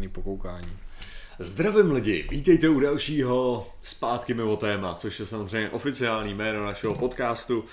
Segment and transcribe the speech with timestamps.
[0.00, 0.72] žádný pokoukání.
[1.38, 7.60] Zdravím lidi, vítejte u dalšího Zpátky mimo téma, což je samozřejmě oficiální jméno našeho podcastu,
[7.60, 7.66] uh,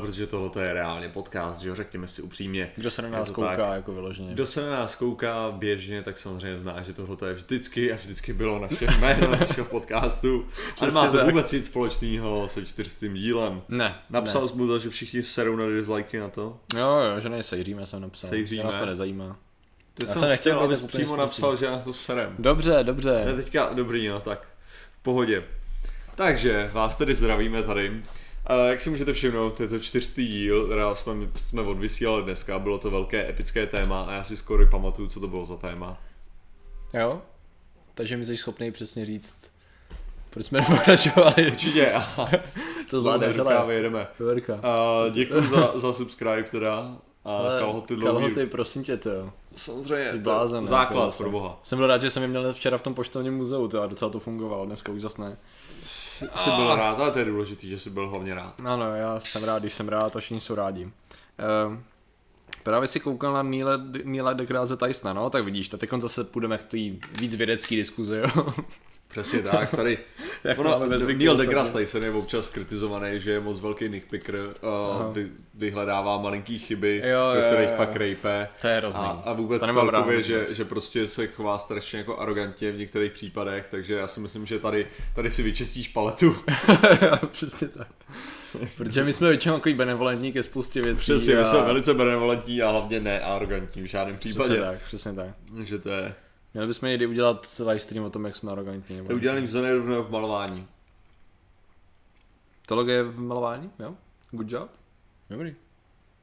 [0.00, 2.72] protože tohle je reálně podcast, že jo, řekněme si upřímně.
[2.76, 3.74] Kdo se na nás kouká tak.
[3.74, 4.32] jako vyloženě?
[4.32, 8.32] Kdo se na nás kouká běžně, tak samozřejmě zná, že tohle je vždycky a vždycky
[8.32, 10.46] bylo naše jméno našeho podcastu.
[10.82, 11.26] A nemá to tak.
[11.26, 13.62] vůbec nic společného se čtyřstým dílem.
[13.68, 14.48] Ne, Napsal ne.
[14.48, 16.60] jsi mu to, že všichni serou na dislikey na to?
[16.76, 18.30] Jo, jo, že nejsejříme, jsem napsal.
[18.30, 18.62] Sejříme.
[18.62, 19.38] Že nás to nezajímá.
[19.94, 21.20] Ty Já jsem nechtěl chtěl, abys přímo spustý.
[21.20, 22.34] napsal, že já to serem.
[22.38, 23.32] Dobře, dobře.
[23.36, 24.48] teďka dobrý, no, tak
[24.90, 25.44] v pohodě.
[26.14, 28.02] Takže vás tedy zdravíme tady.
[28.46, 32.78] A jak si můžete všimnout, je to čtyřtý díl, teda jsme, jsme odvysílali dneska, bylo
[32.78, 36.00] to velké epické téma a já si skoro pamatuju, co to bylo za téma.
[36.94, 37.22] Jo?
[37.94, 39.50] Takže mi jsi schopný přesně říct,
[40.30, 41.50] proč jsme nepokračovali.
[41.50, 42.30] Určitě, aha,
[42.90, 43.74] To zvládneš, rukáve, ale.
[43.74, 44.06] jedeme.
[44.18, 44.60] Verka.
[44.62, 48.14] A děkuji za, za subscribe teda a Ale kalhoty dlouhý.
[48.24, 49.32] Kalhoty, prosím tě, to jo.
[49.56, 51.60] Samozřejmě, blázen, ne, základ pro boha.
[51.62, 54.10] Jsem byl rád, že jsem je měl včera v tom poštovním muzeu, to a docela
[54.10, 55.36] to fungovalo, dneska úžasné.
[55.82, 58.54] Jsi jsi byl rád, ale to je důležitý, že jsi byl hlavně rád.
[58.64, 60.84] Ano, já jsem rád, když jsem rád a všichni jsou rádi.
[60.84, 61.78] Uh,
[62.64, 63.72] právě si koukal na Neila,
[64.04, 66.76] Neila deGrasse Tysona, no, tak vidíš, tak teď zase půjdeme k té
[67.20, 68.54] víc vědecký diskuzi, jo.
[69.08, 69.98] Přesně tak, tady
[70.44, 75.14] Jak to ono, Neil deGrasse Tyson je občas kritizovaný, že je moc velký nitpicker, uh,
[75.14, 77.74] vy, vyhledává malinký chyby, Jo, do jo, kterých jo.
[77.76, 78.48] pak rejpe.
[78.60, 79.04] To je hrozný.
[79.04, 80.26] A, a vůbec rád celkově, vůbec.
[80.26, 84.46] že, že prostě se chová strašně jako arrogantně v některých případech, takže já si myslím,
[84.46, 86.36] že tady, tady si vyčistíš paletu.
[87.30, 87.88] Přesně tak.
[88.76, 90.98] Protože my jsme většinou takový benevolentní ke spoustě věcí.
[90.98, 91.38] Přesně, a...
[91.38, 94.60] my jsme velice benevolentní a hlavně ne arrogantní v žádném Přesně případě.
[94.60, 95.28] tak, přesně tak.
[95.56, 96.14] Takže to je...
[96.54, 98.96] Měli bychom někdy udělat livestream o tom, jak jsme arrogantní.
[98.96, 100.66] Nebo To je udělaný v zóně rovného v malování.
[102.66, 103.94] Teologie v malování, jo?
[104.30, 104.70] Good job.
[105.30, 105.54] Dobrý.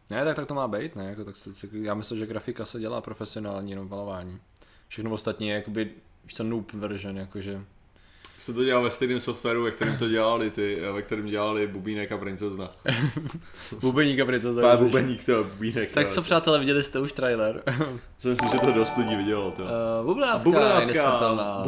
[0.10, 1.06] Ne, tak, tak to má být, ne?
[1.06, 4.40] Jako, tak se, tak, já myslím, že grafika se dělá profesionálně jenom v malování.
[4.88, 5.92] Všechno ostatní je jakoby,
[6.24, 7.62] víš co, noob version, jakože.
[8.42, 12.12] Se to dělá ve stejném softwaru, ve kterém to dělali ty, ve kterém dělali Bubínek
[12.12, 12.72] a Princezna.
[13.82, 14.62] Bubeník a princezna.
[14.62, 14.78] Pár.
[14.78, 15.92] Bubeník to Bubínek.
[15.92, 17.64] Tak to co přátelé, viděli jste už trailer?
[18.20, 19.52] Jsem si, že to dost lidí vidělo.
[19.52, 19.64] To.
[19.64, 21.58] Uh, bubenátka, Bubenátka, je nesmrtelná.
[21.58, 21.64] Je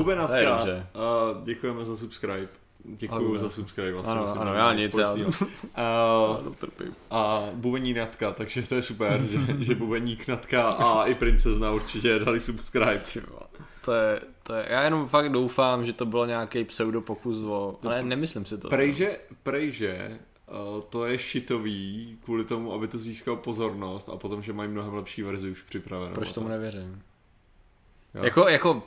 [1.43, 2.47] děkujeme za subscribe.
[2.85, 3.39] Děkuju Ano.
[3.39, 3.91] za subscribe.
[3.91, 5.15] Vlastně Ano, ano, já nic, já-
[5.75, 5.83] A,
[6.45, 6.53] No,
[7.11, 12.19] a bubení natka, takže to je super, že, že bubeník natka a i princezna určitě
[12.19, 13.01] dali subscribe.
[13.85, 17.79] To je, to je, já jenom fakt doufám, že to bylo nějaký pseudo pokus o,
[17.83, 18.69] ale nemyslím si to.
[18.69, 20.19] Prejže, prejže,
[20.75, 24.93] uh, to je šitový kvůli tomu, aby to získal pozornost a potom, že mají mnohem
[24.93, 26.13] lepší verzi už připravenou.
[26.13, 27.01] Proč tomu to- nevěřím?
[28.15, 28.23] Jo.
[28.23, 28.83] Jako, jako,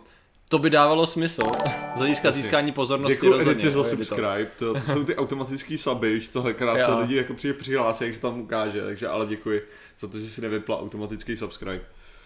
[0.48, 1.52] to by dávalo smysl.
[1.96, 3.52] Z hlediska získání pozornosti Děkuji rozhodně.
[3.52, 7.54] Editě za subscribe, to, to jsou ty automatický suby, že tohlekrát se lidi jako přijde
[7.54, 9.62] přihlásí, jak se tam ukáže, takže ale děkuji
[9.98, 11.84] za to, že si nevypla automatický subscribe.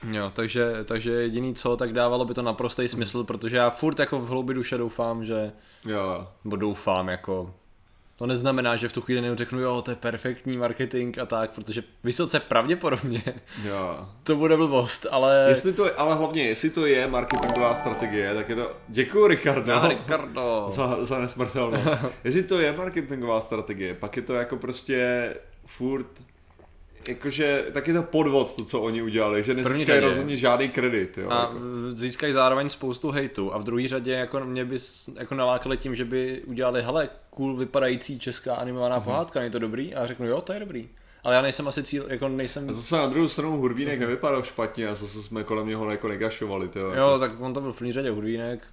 [0.09, 4.19] Jo, takže, takže jediný co, tak dávalo by to naprostý smysl, protože já furt jako
[4.19, 5.53] v hloubi duše doufám, že,
[5.85, 7.55] Jo, nebo doufám jako,
[8.21, 11.83] to neznamená, že v tu chvíli neřeknu, jo, to je perfektní marketing a tak, protože
[12.05, 13.23] vysoce pravděpodobně
[13.65, 14.09] jo.
[14.23, 15.47] to bude blbost, ale...
[15.49, 19.75] Jestli to je, ale hlavně, jestli to je marketingová strategie, tak je to, děkuji Ricardo.
[19.75, 20.67] No, Ricardo.
[20.71, 21.87] za, za nesmrtelnost.
[22.25, 25.35] Jestli to je marketingová strategie, pak je to jako prostě
[25.67, 26.07] furt
[27.09, 31.19] jakože, tak je to podvod to, co oni udělali, že První nezískají rozhodně žádný kredit,
[31.19, 31.31] jo.
[31.31, 31.55] A jako.
[31.89, 34.77] získají zároveň spoustu hejtu a v druhé řadě jako mě by
[35.19, 39.05] jako nalákali tím, že by udělali, hele, cool vypadající česká animovaná Mhm.
[39.05, 39.95] pohádka, je to dobrý?
[39.95, 40.89] A řeknu, jo, to je dobrý.
[41.25, 42.69] Ale já nejsem asi cíl, jako nejsem...
[42.69, 46.69] A zase na druhou stranu Hurvínek nevypadal špatně a zase jsme kolem něho jako negašovali,
[46.69, 48.67] to Jo, tak on to byl v první řadě Hurvínek.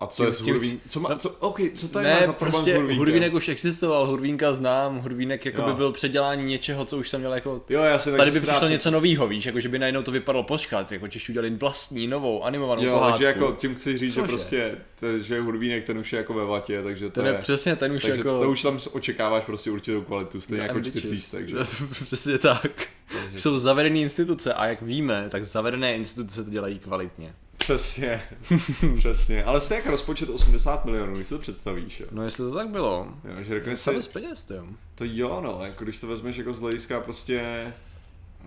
[0.00, 0.80] A co je s Hurvín...
[0.88, 2.96] Co má, co, OK, co tady Ne, má za problém prostě s?
[2.96, 7.34] Hurvínek už existoval, Hurvínka znám, Hurvínek jako by byl předělání něčeho, co už jsem měl
[7.34, 7.62] jako...
[7.68, 10.10] Jo, já si Tady by přišlo rád- něco nového, víš, jako že by najednou to
[10.10, 13.12] vypadalo, počkat, jako Češi udělali vlastní, novou, animovanou Jo, pohádku.
[13.12, 14.22] takže jako tím chci říct, Cože?
[14.26, 17.32] že prostě, to, že Hurvínek ten už je jako ve vatě, takže to Ten je
[17.32, 17.38] je...
[17.38, 18.40] přesně, ten už takže jako...
[18.40, 20.98] to už tam očekáváš prostě určitou kvalitu, stejně jako Ambitious.
[20.98, 21.56] čtyřlístek, že?
[22.04, 22.88] Přesně tak.
[23.36, 27.34] Jsou zavedené instituce a jak víme, tak zavedené instituce to dělají kvalitně.
[27.66, 28.22] Přesně,
[28.98, 29.44] přesně.
[29.44, 32.06] Ale stejně jako rozpočet 80 milionů, když si to představíš, jo.
[32.10, 33.08] No jestli to tak bylo.
[33.24, 34.66] jo že řekneš si, z peněz, jo.
[34.94, 37.72] to jo, no, jako když to vezmeš jako z hlediska prostě,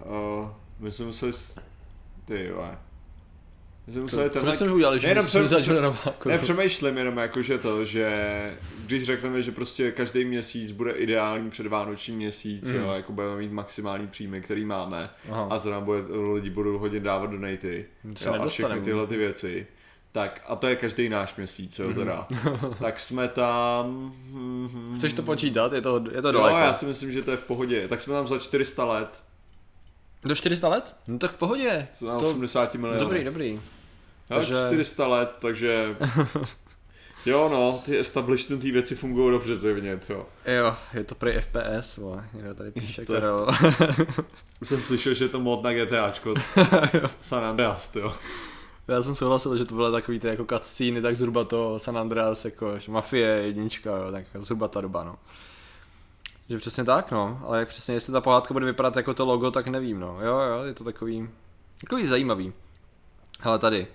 [0.05, 0.49] uh,
[0.79, 1.31] my jsme museli,
[2.25, 2.71] ty jo,
[3.89, 6.29] my jsme museli Co tenhle, jsme udělali, že Nejenom jsme začali na válku.
[6.29, 11.49] Ne, přemýšlím jenom jako, že to, že když řekneme, že prostě každý měsíc bude ideální
[11.49, 12.75] předvánoční měsíc, mm.
[12.75, 15.47] jo, jako budeme mít maximální příjmy, který máme Aha.
[15.49, 15.99] a zrovna bude,
[16.33, 17.85] lidi budou hodně dávat donaty
[18.23, 19.67] To jo, a všechny tyhle ty věci.
[20.11, 22.27] Tak, a to je každý náš měsíc, jo, teda.
[22.81, 24.13] tak jsme tam...
[24.31, 24.95] Mhm.
[24.97, 25.73] Chceš to počítat?
[25.73, 26.57] Je to, je to daleko.
[26.57, 27.87] já si myslím, že to je v pohodě.
[27.87, 29.21] Tak jsme tam za 400 let,
[30.23, 30.95] Do 400 let?
[31.07, 31.87] No tak v pohodě.
[32.05, 32.99] na To- 80 milionů.
[32.99, 33.59] Dobrý, dobrý.
[34.29, 34.53] Takže...
[34.53, 35.95] Takže- 400 let, takže...
[37.25, 40.25] Jo no, ty establishmentý věci fungují dobře zjevně, jo.
[40.45, 43.21] Jo, je to prý FPS, vole, někdo tady píše, To je-
[44.63, 46.33] jsem slyšel, že je to mod na GTAčko.
[47.21, 48.13] San Andreas, jo.
[48.87, 52.45] Já jsem souhlasil, že to byly takový ty jako cutscény, tak zhruba to San Andreas,
[52.45, 55.15] jako Mafie jednička, jo, tak zhruba ta doba, no.
[56.49, 59.51] Že přesně tak, no, ale jak přesně, jestli ta pohádka bude vypadat jako to logo,
[59.51, 60.17] tak nevím, no.
[60.21, 61.29] Jo, jo, je to takový,
[61.81, 62.53] takový zajímavý.
[63.43, 63.87] Ale tady,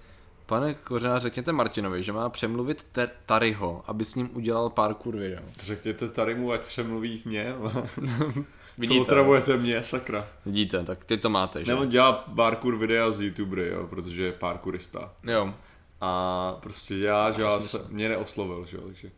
[0.46, 5.42] pane Kořenář, řekněte Martinovi, že má přemluvit Ter- Taryho, aby s ním udělal parkour video.
[5.60, 7.54] Řekněte tady mu, ať přemluví mě.
[7.62, 7.84] Co
[8.78, 10.26] Vidíte, otravujete mě, sakra.
[10.46, 11.72] Vidíte, tak ty to máte, že?
[11.72, 15.12] Ne, on dělá parkour videa z YouTubery, jo, protože je parkourista.
[15.24, 15.54] Jo,
[16.00, 19.10] A prostě dělá, že já se, mě neoslovil, že jo, takže...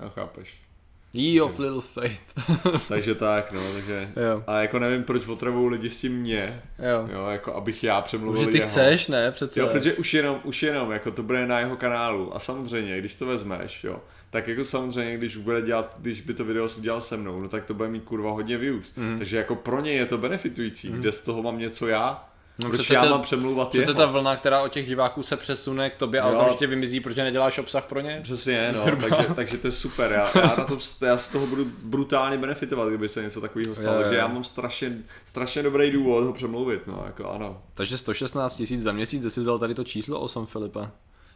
[0.00, 0.67] Já chápeš.
[1.12, 2.34] Ye of Little Faith.
[2.88, 4.12] Takže tak, no, takže...
[4.30, 7.08] jo, A jako nevím, proč otravují lidi s tím mě, jo.
[7.12, 8.68] jo, jako abych já přemluvil Že ty jeho.
[8.68, 9.60] chceš, ne, přece.
[9.60, 13.14] Jo, protože už jenom, už jenom, jako to bude na jeho kanálu a samozřejmě, když
[13.14, 14.00] to vezmeš, jo,
[14.30, 17.64] tak jako samozřejmě, když bude dělat, když by to video dělal se mnou, no tak
[17.64, 18.94] to bude mít kurva hodně views.
[18.96, 19.18] Mhm.
[19.18, 22.27] Takže jako pro něj je to benefitující, kde z toho mám něco já,
[22.64, 23.94] No, proč já mám přemluvat Přece jeho.
[24.00, 26.36] ta vlna, která od těch diváků se přesune k tobě a Jo.
[26.38, 28.20] okamžitě vymizí, protože neděláš obsah pro ně?
[28.22, 31.64] Přesně, no, takže, takže to je super, já, já, na tom, já z toho budu
[31.82, 35.90] brutálně benefitovat, kdyby se něco takového stalo, Jo, jo, takže já mám strašně, strašně dobrý
[35.90, 37.62] důvod ho přemluvit, no, jako ano.
[37.74, 40.80] Takže 116 tisíc za měsíc, kde jsi vzal tady to číslo 8, Filipe?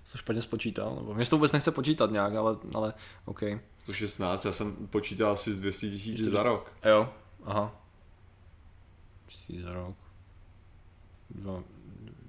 [0.05, 0.95] Jsi to špatně spočítal?
[0.97, 2.95] Nebo mě to vůbec nechce počítat nějak, ale, ale
[3.25, 3.41] OK.
[3.79, 6.73] 116, já jsem počítal asi z 200 tisíc za rok.
[6.85, 7.09] Jo,
[7.45, 7.77] aha.
[9.29, 9.95] Tisíc za rok.
[11.35, 11.63] Dva,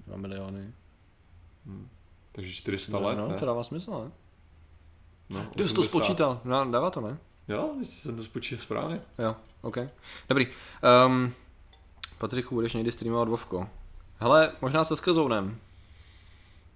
[0.08, 0.74] dva miliony.
[2.32, 3.36] Takže 400 No, let, no, ne?
[3.36, 4.12] to dává smysl, ne?
[5.30, 5.90] No, Ty jsi to 80.
[5.90, 7.18] spočítal, no, dává to, ne?
[7.48, 9.02] Jo, jsem to spočítal správně.
[9.20, 9.78] Jo, OK.
[10.30, 10.48] Dobrý.
[11.08, 11.34] Um,
[12.18, 13.70] Patriku, budeš někdy streamovat Vovko?
[14.20, 15.58] Hele, možná se Skillzonem.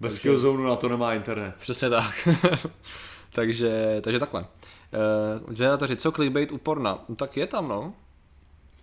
[0.00, 1.54] Bez Takže- Killzone na to nemá internet.
[1.58, 2.28] Přesně tak.
[3.32, 4.40] takže, takže takhle.
[5.46, 7.04] Uh, Generatoři, co clickbait u porna?
[7.08, 7.94] No tak je tam, no.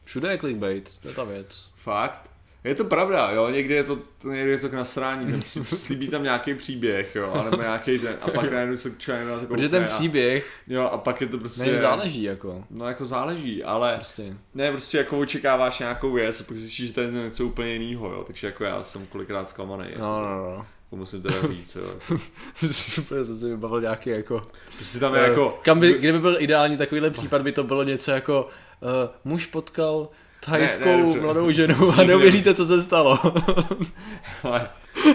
[0.04, 1.70] Všude je clickbait, to je ta věc.
[1.76, 2.30] Fakt?
[2.66, 6.24] Je to pravda, jo, někdy je to, někdy je to k nasrání, ten slíbí tam
[6.24, 9.84] nějaký příběh, jo, anebo nějaký ten, a pak najednou se člověk na to Protože ten
[9.84, 11.64] a- příběh, Jo, a pak je to prostě...
[11.64, 12.64] nevím, záleží jako.
[12.70, 14.38] No jako záleží, ale Prostě.
[14.54, 18.24] ne, prostě jako očekáváš nějakou věc, pak zjistíš, že to je něco úplně jiného, jo,
[18.28, 20.66] takže jako já jsem kolikrát zklamaný, jako, No, no, no.
[20.90, 22.18] to musím teda říct, jo.
[22.72, 24.46] Super, jsem si vybavil nějaký jako...
[24.76, 27.84] Prostě tam je eh, jako, Kam by, kdyby byl ideální takovýhle případ, by to bylo
[27.84, 28.48] něco jako
[28.82, 28.90] uh,
[29.24, 30.10] muž potkal
[30.46, 31.20] thajskou Ne, ne, dobře.
[31.22, 33.20] mladou ženu a neuvěříte, co se stalo.
[34.44, 34.70] ale,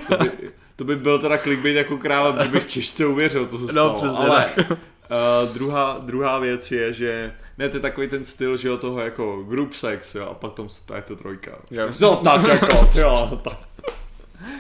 [0.09, 0.31] to, by,
[0.77, 4.19] to by byl teda clickbait jako kráva, kdybych Češce uvěřil, co se No, stalo, přesně
[4.19, 8.77] ale uh, druhá, druhá věc je, že ne, to je takový ten styl, že jo,
[8.77, 11.51] toho jako group sex, jo, a pak tam je to trojka.
[11.71, 11.87] Jo.
[12.01, 13.59] Jo, tak jako, jo, tak.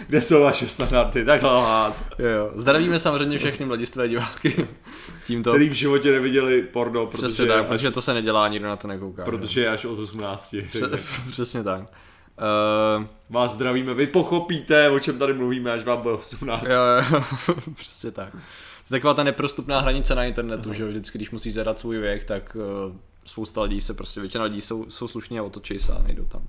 [0.07, 1.97] Kde jsou vaše standardy, takhle lhát.
[2.19, 2.51] Jo.
[2.55, 4.69] Zdravíme samozřejmě všechny mladistvé diváky.
[5.27, 5.51] Tímto.
[5.51, 8.77] Který v životě neviděli porno, protože, Přesně tak, až, protože to se nedělá, nikdo na
[8.77, 9.23] to nekouká.
[9.23, 9.31] že?
[9.31, 10.57] protože je až od 18.
[10.69, 11.81] Pře- takže přesně tak.
[11.81, 16.63] Uh, Vás zdravíme, vy pochopíte, o čem tady mluvíme, až vám bude 18.
[16.63, 16.71] jo,
[17.13, 17.23] jo,
[17.75, 18.33] přesně tak.
[18.33, 21.99] To je taková ta neprostupná hranice na internetu, že jo, vždycky, když musíš zadat svůj
[21.99, 22.57] věk, tak
[22.89, 22.97] uh,
[23.27, 26.43] spousta lidí se prostě, většina lidí jsou, jsou slušní a otočí se a nejdou tam.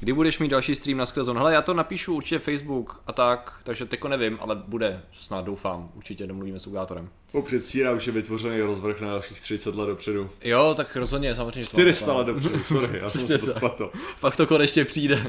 [0.00, 1.38] Kdy budeš mít další stream na Skillzone?
[1.40, 5.90] Hele, já to napíšu určitě Facebook a tak, takže teko nevím, ale bude, snad doufám,
[5.94, 7.08] určitě domluvíme s Ugátorem.
[7.32, 10.30] Po předstírá už je vytvořený rozvrh na dalších 30 let dopředu.
[10.44, 11.64] Jo, tak rozhodně, samozřejmě.
[11.64, 13.90] to 400 mám let dopředu, sorry, já jsem se to spletl.
[14.20, 15.22] Pak to konečně přijde.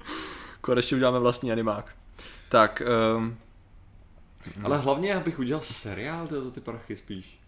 [0.60, 1.94] konečně uděláme vlastní animák.
[2.48, 2.82] Tak,
[3.16, 3.36] um,
[4.62, 7.38] Ale hlavně, abych udělal seriál tyhle ty prachy spíš.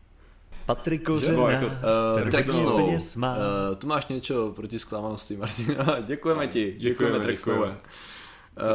[0.67, 2.53] Patrik Kořenář, jako,
[2.85, 3.37] uh, smál.
[3.71, 5.77] Uh, tu máš něco proti zklamanosti, Martin.
[6.07, 7.55] děkujeme ti, děkujeme, Děkujeme, Track Snow.
[7.57, 7.77] děkujeme.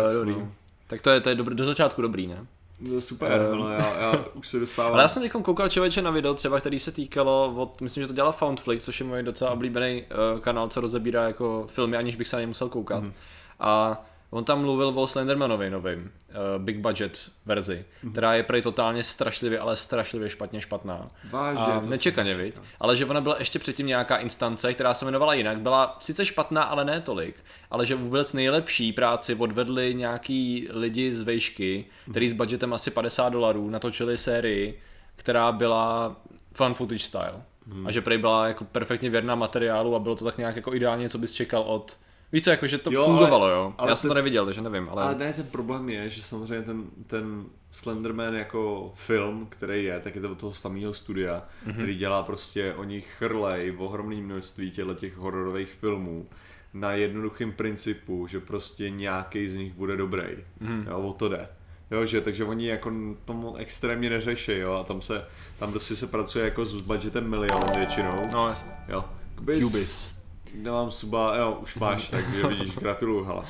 [0.08, 0.48] Uh, dobrý.
[0.88, 2.46] Tak to je, to je dobrý, do začátku dobrý, ne?
[2.80, 3.62] No, super, Ehm.
[3.62, 4.92] ale já, já už se dostávám.
[4.94, 8.08] Ale já jsem teď koukal člověče na video, třeba který se týkalo, od, myslím, že
[8.08, 12.16] to dělala Foundflick, což je můj docela oblíbený uh, kanál, co rozebírá jako filmy, aniž
[12.16, 13.04] bych se na ně musel koukat.
[13.04, 13.14] Mhm.
[13.60, 18.12] A on tam mluvil o Slendermanovi novým, uh, big budget verzi, Mhm.
[18.12, 21.06] která je prej totálně strašlivě, ale strašlivě špatně špatná.
[21.32, 22.56] Vážně, A to nečekaně, viď?
[22.80, 25.60] Ale že ona byla ještě předtím nějaká instance, která se jmenovala jinak.
[25.60, 27.36] Byla sice špatná, ale ne tolik.
[27.72, 33.30] Ale že vůbec nejlepší práci odvedli nějaký lidi z vejšky, který s budgetem asi 50
[33.30, 34.80] dolarů natočili sérii,
[35.16, 36.16] která byla
[36.54, 37.34] fan footage style.
[37.68, 37.88] Hmm.
[37.88, 41.10] A že prej byla jako perfektně věrná materiálu a bylo to tak nějak jako ideálně,
[41.10, 41.98] co bys čekal od...
[42.32, 43.74] Víš co, jako že to Jo, jo, ale- fungovalo, jo.
[43.78, 45.04] ale Já jsem to neviděl, takže nevím, ale...
[45.04, 50.16] Ale ne, ten problém je, že samozřejmě ten, ten Slenderman jako film, který je, tak
[50.16, 51.34] je to od toho samého studia,
[51.66, 51.72] Mhm.
[51.72, 51.78] mm-hmm.
[51.78, 56.28] který dělá prostě o nich chrlej v ohromném množství těchto těch hororových filmů
[56.74, 60.24] na jednoduchém principu, že prostě nějaký z nich bude dobrý.
[60.62, 60.88] Mm-hmm.
[60.90, 61.48] Jo, o to jde.
[61.92, 62.92] Jo, že, takže oni jako
[63.26, 65.26] tomu extrémně neřeší, jo, a tam se,
[65.60, 68.28] tam prostě se pracuje jako s budgetem milion většinou.
[68.34, 68.72] No, jasně.
[68.88, 69.06] Jo.
[69.36, 70.14] Kubis.
[70.56, 73.46] Nemám suba, jo, už máš, takže vidíš, gratuluju, hala.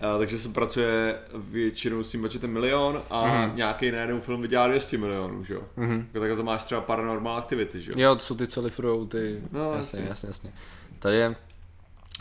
[0.00, 3.50] A, takže se pracuje většinou s tím budgetem milion a Mhm.
[3.50, 3.56] mm.
[3.56, 5.62] nějaký na jeden film vydělá 200 milionů, že jo.
[5.76, 5.98] Mhm.
[6.08, 7.94] Jako takhle to máš třeba paranormal activity, že jo.
[8.00, 9.42] Jo, to jsou ty, co lifrujou ty...
[9.52, 10.08] No, jasně, jasně.
[10.08, 10.52] jasně, jasně.
[10.98, 11.28] Tady je...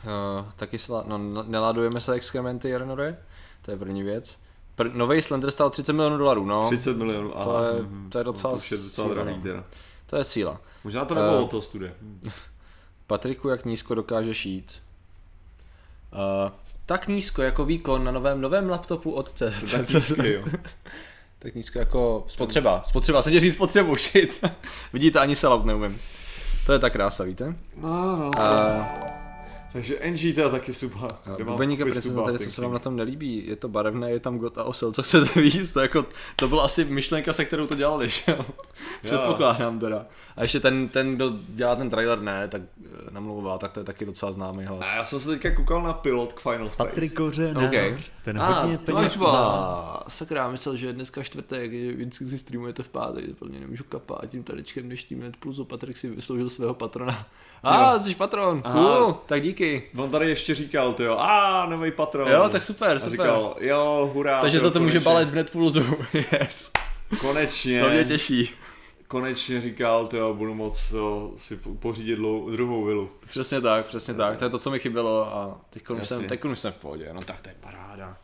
[0.04, 1.04] Uh, taky sla...
[1.08, 3.18] no, n- neládujeme se exkrementy, Jarnore.
[3.62, 4.40] To je první věc.
[4.78, 6.68] Pr- nový Slender stál 30 milionů dolarů, no.
[6.68, 7.44] 30 milionů, aha.
[7.46, 8.10] To je- mhm.
[8.10, 9.64] to je docela to je docela síla, drahý no.
[10.06, 10.62] To je síla.
[10.84, 11.42] Možná to nebylo Eh.
[11.42, 11.92] od toho studia.
[13.12, 14.84] Patriku, jak nízko dokážeš jít?
[16.14, 16.52] Uh,
[16.86, 19.72] tak nízko jako výkon na novém novém laptopu od CZ.
[19.72, 20.44] Tak nízký, jo.
[21.40, 22.84] tak nízko jako spotřeba.
[22.86, 24.46] Spotřeba, jsem tě říct spotřebu, shit.
[24.94, 26.02] Vidíte, ani sellout neumím.
[26.66, 27.56] To je ta krása, víte?
[27.78, 28.40] No, no, to...
[28.40, 29.21] Uh,
[29.74, 31.08] Takže NG to je taky suba.
[31.44, 34.58] Bubeníka prezentace, tady co se vám na tom nelíbí, je to barevné, je tam got
[34.58, 38.10] a osel, co chcete víc, to, jako, to byla asi myšlenka, se kterou to dělali,
[38.10, 38.46] že jo?
[39.04, 40.06] Předpokládám teda.
[40.36, 43.84] A ještě ten, ten, kdo dělá ten trailer, ne, tak eh, namlouvá, tak to je
[43.84, 44.88] taky docela známý hlas.
[44.92, 46.90] A já jsem se teďka koukal na pilot k Final Space.
[46.90, 47.98] Patrik Kořenář, Okay.
[48.26, 50.04] ten A, hodně peněz má.
[50.08, 54.26] Sakra, myslel, že je dneska čtvrtek, že vždycky si streamujete v pátek, plně nemůžu kapát
[54.30, 57.28] tím tadečkem dnešním Net Plusu, Patrik si vysloužil svého patrona.
[57.64, 58.74] A, jsi patron, Aha.
[58.84, 59.84] cool, tak díky.
[59.98, 62.32] On tady ještě říkal, ty jo, a nový patron.
[62.32, 63.12] Jo, tak super, A super.
[63.12, 64.42] říkal, jo, hurá.
[64.42, 65.06] Takže tyjo, za to může konečně.
[65.06, 66.72] balet v Netpulzu, yes.
[67.20, 67.82] Konečně.
[67.82, 68.50] To mě těší.
[69.08, 73.10] Konečně říkal, ty jo, budu moc to, si po- pořídit dlou, druhou vilu.
[73.26, 76.46] Přesně tak, přesně tak, to je to, co mi chybělo a teď už, jsem, teď
[76.46, 78.18] už jsem v pohodě, no tak to je paráda.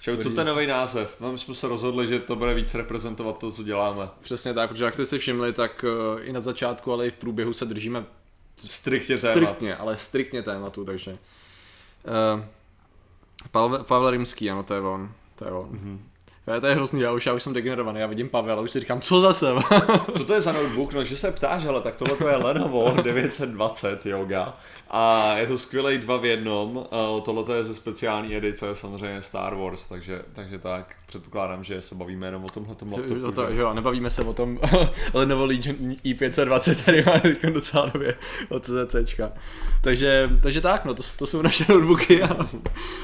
[0.00, 0.50] Čau, co ten si.
[0.50, 1.16] nový název?
[1.20, 4.08] No, my jsme se rozhodli, že to bude víc reprezentovat to, co děláme.
[4.20, 7.14] Přesně tak, protože jak jste si všimli, tak uh, i na začátku, ale i v
[7.14, 8.04] průběhu se držíme
[8.56, 9.34] Striktně témat.
[9.34, 11.10] striktně, ale striktně tématu, takže.
[11.12, 12.44] Uh,
[13.50, 15.12] Pavel, Pavel Rimský, ano, to je on.
[15.34, 15.68] To je on.
[15.70, 16.10] Mhm.
[16.54, 16.60] Mm-hmm.
[16.60, 18.80] To je hrozný, já už, já už jsem degenerovaný, já vidím Pavel a už si
[18.80, 19.46] říkám, co zase?
[20.16, 20.92] Co to je za notebook?
[20.92, 24.56] No, že se ptáš, ale tak tohle to je Lenovo 920 Yoga
[24.90, 26.86] a je to skvělý dva v jednom.
[27.24, 32.26] Tohle je ze speciální edice, samozřejmě Star Wars, takže, takže tak předpokládám, že se bavíme
[32.26, 33.32] jenom o tomhle laptopu.
[33.32, 33.60] to, že?
[33.60, 34.58] jo, nebavíme se o tom
[35.14, 38.14] Lenovo Legion i520, který má teď docela nově
[38.48, 39.32] od CZCčka.
[39.80, 42.46] Takže, takže tak, no, to, to jsou naše notebooky a,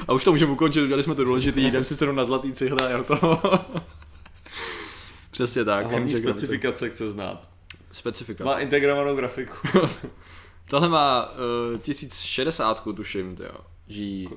[0.07, 2.93] a už to můžeme ukončit, udělali jsme to důležitý, jdem si sednout na zlatý cihle
[2.93, 3.30] a to.
[5.31, 5.85] Přesně tak.
[5.85, 7.49] A hlavní specifikace chce znát.
[7.91, 8.43] Specifikace.
[8.43, 9.67] Má integrovanou grafiku.
[10.69, 11.31] Tohle má
[11.73, 13.57] uh, 1060, tuším, jo.
[13.87, 14.29] G...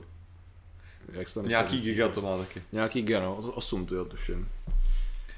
[1.12, 2.62] Jak se to Nějaký giga to má taky.
[2.72, 4.48] Nějaký G, no, 8 tu jo, tuším.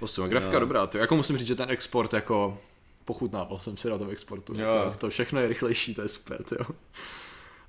[0.00, 0.60] 8, grafika Jo.
[0.60, 2.58] dobrá, to jako musím říct, že ten export jako
[3.04, 4.52] pochutnával jsem si na tom exportu.
[4.60, 4.74] Jo.
[4.74, 6.66] Jako, to všechno je rychlejší, to je super, jo.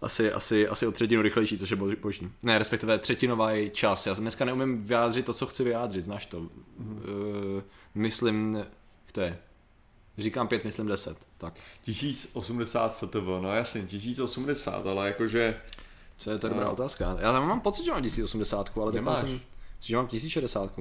[0.02, 2.32] Asi, asi, asi o třetinu rychlejší, což je bož- boží.
[2.44, 4.08] Ne, respektive třetinový čas.
[4.08, 6.40] Já dneska neumím vyjádřit to, co chci vyjádřit, znáš to.
[6.40, 6.52] Mhm.
[6.98, 7.62] Uh,
[7.96, 9.40] myslím, jak to je?
[10.18, 11.18] Říkám 5, myslím 10.
[11.38, 11.54] Tak.
[11.86, 15.62] 1080 FTV, no jasně, 1080, ale jakože
[16.18, 16.72] Co je to dobrá No.
[16.74, 17.18] otázka.
[17.20, 19.20] Já tam mám pocit, že mám 1080, ale teď Nemáš.
[19.20, 19.40] jsem,
[19.80, 20.74] že mám 1060,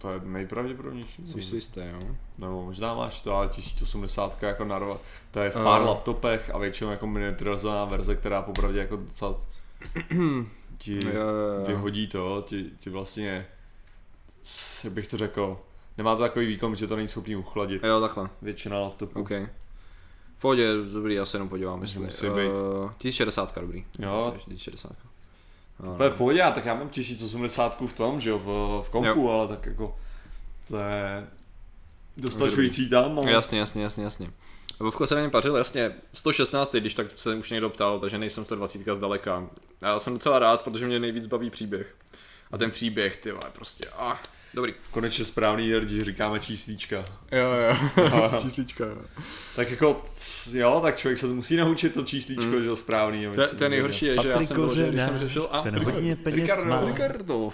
[0.00, 1.26] to je nejpravděpodobnější.
[1.26, 2.16] jsi si jistý, jo.
[2.38, 4.98] Nebo možná máš to, ale 1080 jako narva,
[5.30, 5.84] to je v pár Eh.
[5.84, 9.34] laptopech a většinou jako miniaturizovaná verze, která popravdě jako docela
[10.78, 11.18] ti Jo, jo,
[11.58, 11.64] jo.
[11.66, 13.46] vyhodí to, ti, ti vlastně,
[14.84, 15.60] jak bych to řekl,
[15.98, 17.84] nemá to takový výkon, že to není schopný uchladit.
[17.84, 19.20] Jo, takhle, Většina laptopů.
[19.20, 19.30] OK.
[20.38, 22.00] V pohodě, dobrý, já se jenom podívám, jestli.
[22.00, 22.52] Musí eh, být.
[22.98, 23.84] 1060, dobrý.
[23.98, 24.34] Jo.
[24.46, 24.92] 1060.
[25.82, 28.46] No, To je v pohodě, a tak já mám 1080 v tom, že jo, v,
[28.86, 29.28] v kompu, jo.
[29.28, 29.96] ale tak jako
[30.68, 31.26] to je
[32.16, 33.18] dostačující tam.
[33.18, 33.30] Ale...
[33.30, 34.30] Jasně, jasně, jasně, jasně.
[34.80, 38.44] Vovko se na něm pařil, jasně, 116, když tak se už někdo ptal, takže nejsem
[38.44, 39.50] 120 zdaleka.
[39.82, 41.96] Já jsem docela rád, protože mě nejvíc baví příběh.
[42.50, 44.16] A ten příběh, ty vole, prostě, ah,
[44.54, 44.74] dobrý.
[44.90, 47.04] Konečně správný, když říkáme číslíčka.
[47.32, 48.98] Jo, jo, číslička, jo.
[49.56, 50.04] Tak jako,
[50.52, 52.62] jo, tak člověk se to musí naučit to číslíčko, mm.
[52.62, 53.26] že jo, správný.
[53.56, 56.16] To, je nejhorší je, že já jsem byl, že když jsem řešil, a ten hodně
[56.16, 56.84] peněz Ricardo, má.
[56.84, 57.52] Ricardo.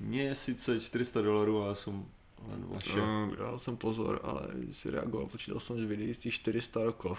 [0.00, 2.04] Mně je sice 400 dolarů, ale jsem
[2.50, 2.96] len vaše.
[2.96, 4.40] No, dal jsem pozor, ale
[4.72, 7.18] si reagoval, počítal jsem, že videí z těch 400 rokov.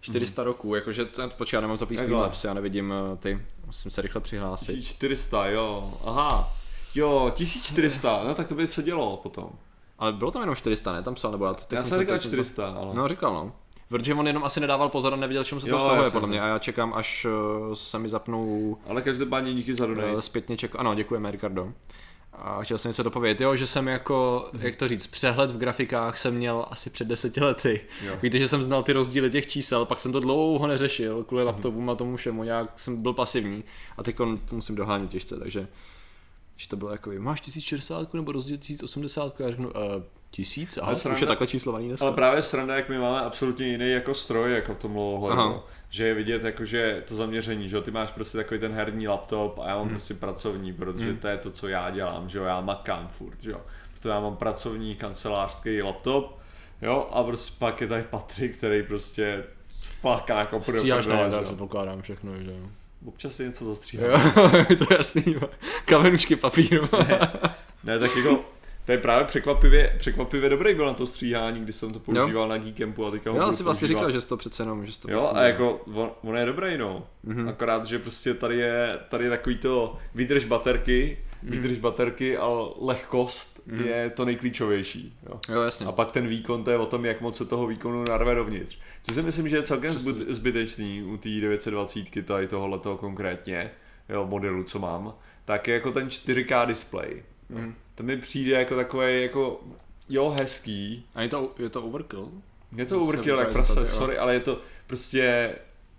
[0.00, 1.96] 400 roků, jakože, to- počkej, já nemám Takhle.
[1.96, 4.72] Streamlabs, já nevidím eh, ty, musím se rychle přihlásit.
[4.72, 6.52] 1400, jo, aha.
[6.94, 9.50] Jo, 1400, no tak to by se dělo potom.
[9.98, 11.02] Ale bylo tam jenom 400, ne?
[11.02, 12.94] Tam psal, nebo já to Já jsem jsem se- říkal teď jsem- 400, ale...
[12.94, 13.52] No, říkal, no.
[13.88, 16.28] Protože on jenom asi nedával pozor a nevěděl, čemu se to Jo, vztahuje, jasně, podle
[16.28, 16.40] mě.
[16.40, 17.26] A já čekám, až
[17.72, 20.12] eh, se mi zapnou Ale každopádně díky za donate.
[20.12, 20.76] uh, zpětně ček...
[20.78, 21.72] Ano, děkujeme, Ricardo.
[22.32, 26.18] A chtěl jsem něco dopovědět, jo, že jsem jako, jak to říct, přehled v grafikách
[26.18, 27.80] jsem měl asi před deseti lety.
[28.04, 28.14] Jo.
[28.22, 31.90] Víte, že jsem znal ty rozdíly těch čísel, pak jsem to dlouho neřešil, kvůli laptopům
[31.90, 33.64] a tomu všemu, nějak jsem byl pasivní
[33.96, 35.68] a teď to musím dohánět těžce, takže
[36.60, 39.74] že to bylo jako, máš 1060 nebo rozdíl 1080, já řeknu, uh,
[40.30, 42.06] tisíc, aha, Ale už sranda- je takhle číslovaný dneska.
[42.06, 45.48] Ale právě sranda, jak my máme absolutně jiný jako stroj, jako v tom ohledu, Aha.
[45.50, 45.64] no.
[45.90, 49.58] že je vidět jako, že to zaměření, že ty máš prostě takový ten herní laptop
[49.58, 49.90] a já mám Hmm.
[49.94, 53.50] prostě pracovní, protože to je to, co já dělám, že jo, já makám furt, že
[53.50, 53.60] jo,
[53.94, 56.38] protože já mám pracovní kancelářský laptop,
[56.82, 59.44] jo, a prostě pak je tady Patrik, který prostě
[60.00, 62.68] fakt jako na že to, předpokládám všechno, že jo.
[63.08, 64.06] Občas si něco zastříhá.
[64.06, 64.20] Jo,
[64.70, 65.36] je to jasný,
[65.84, 66.88] kamenušky papíru.
[67.84, 68.44] Ne, tak jako,
[68.86, 72.58] to je právě překvapivě, překvapivě dobrý byl na to stříhání, když jsem to používal na
[72.58, 75.00] Geekampu a teďka ho Já si vlastně říkal, že jsi to přece jenom, že jsi
[75.00, 77.06] to Jo, prostě a jako on, on je dobrý, no.
[77.24, 77.44] Mhm.
[77.44, 77.48] Mm-hmm.
[77.48, 81.52] Akorát, že prostě tady je, tady je takový to výdrž baterky, Mhm.
[81.52, 82.48] výdrž baterky a
[82.80, 83.86] lehkost mm-hmm.
[83.86, 85.18] je to nejklíčovější.
[85.28, 85.40] Jo.
[85.48, 85.86] Jo, jasně.
[85.86, 88.78] A pak ten výkon, to je o tom, jak moc se toho výkonu narve dovnitř.
[89.02, 93.70] Co si myslím, že je celkem zbyt, zbytečný u té 920 tady tohohletoho konkrétně,
[94.08, 97.22] jo, modelu, co mám, tak je jako ten 4K display.
[97.48, 97.74] Mm.
[97.94, 99.60] To mi přijde jako takový jako,
[100.08, 102.28] jo, hezký, A je to, je to overkill?
[102.76, 105.54] je to overkill, jak prase, sorry, ale je to prostě,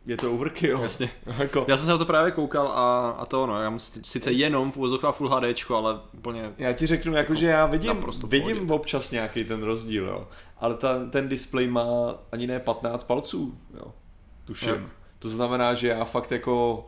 [0.09, 0.79] je to overkill.
[0.81, 1.09] Jasně.
[1.37, 4.01] jako, Já jsem se na to právě koukal a, a to no, já mám si-
[4.03, 8.05] sice jenom v úvozovkách Full HD, ale úplně já ti řeknu, jako, že já vidím,
[8.27, 10.27] vidím občas nějaký ten rozdíl, jo.
[10.57, 13.93] Ale ta, ten display má ani ne 15 palců, jo.
[14.45, 14.69] Tuším.
[14.69, 14.79] Jak?
[15.19, 16.85] To znamená, že já fakt jako,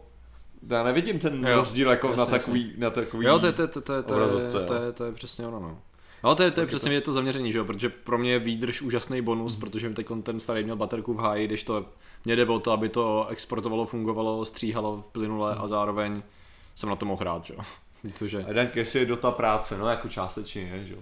[0.70, 3.62] já nevidím ten Jo, rozdíl jako jasně, na takový, na takový Jo, to je, to,
[3.62, 5.78] je- to, je- to, je- to, je, to, je, to je přesně ono, no.
[6.24, 8.40] No, to je, to je přesně je to zaměření, že jo, protože pro mě je
[8.40, 11.86] výdrž úžasný bonus, protože teď ten starý měl baterku v háji, když to
[12.26, 16.24] mě jde o to, aby to exportovalo, fungovalo, stříhalo plynule a zároveň
[16.76, 17.60] jsem na to mohl hrát, že jo.
[18.50, 21.00] A Dank, jestli je do ta práce, no jako částečně je, že jo.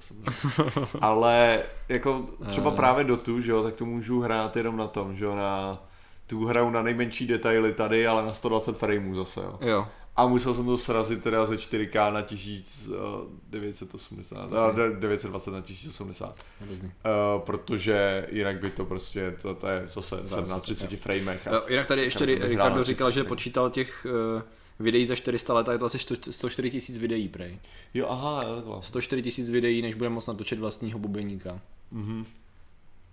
[1.01, 2.75] Ale jako třeba Eh.
[2.75, 5.83] právě do tu, že jo, tak to můžu hrát jenom na tom, že jo, na
[6.27, 9.57] tu hraju na nejmenší detaily tady, ale na 120 frameů zase, jo.
[9.61, 9.87] jo,
[10.19, 14.51] A musel jsem to srazit teda ze 4K na 1980, Ok.
[14.73, 14.89] okay.
[14.99, 16.87] 920 na 1080, různý.
[16.87, 16.91] uh,
[17.41, 21.47] protože jinak by to prostě, to, to je zase jsem na 30 framech.
[21.47, 24.41] a Jo, jinak tady ještě Ricardo říkal, 30 že počítal těch uh,
[24.79, 27.59] videí za 400 let a je to asi 100 104 tisíc videí, prej.
[27.93, 28.75] Jo, aha, jo, takhle.
[28.81, 31.59] 104 tisíc videí, než budeme moct natočit vlastního bubeníka.
[31.91, 32.25] Mhm.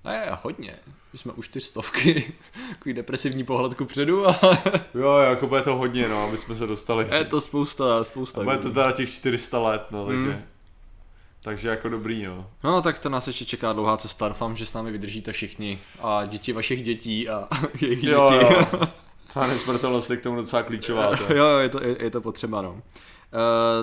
[0.07, 0.77] A je hodně.
[1.13, 2.33] My jsme už čtyřstovky.
[2.69, 4.59] Takový depresivní pohled ku předu, ale
[4.95, 7.09] Jo, jako bude to hodně, no, aby jsme se dostali.
[7.15, 8.41] je to spousta, spousta.
[8.41, 10.27] A bude to teda těch 400 let, no, takže...
[10.27, 10.43] Mm.
[11.43, 12.51] Takže jako dobrý, no.
[12.65, 14.29] No tak to nás ještě čeká dlouhá cesta.
[14.29, 15.79] Doufám, že s námi vydržíte všichni.
[16.03, 17.49] A děti vašich dětí a
[17.81, 18.13] jejich děti.
[18.13, 18.81] Jo, jo.
[19.35, 21.17] Ta nesmrtelnost je k tomu docela klíčová.
[21.17, 21.35] To.
[21.35, 22.71] jo, jo, je to, je, je to potřeba, no.
[22.73, 22.81] Uh,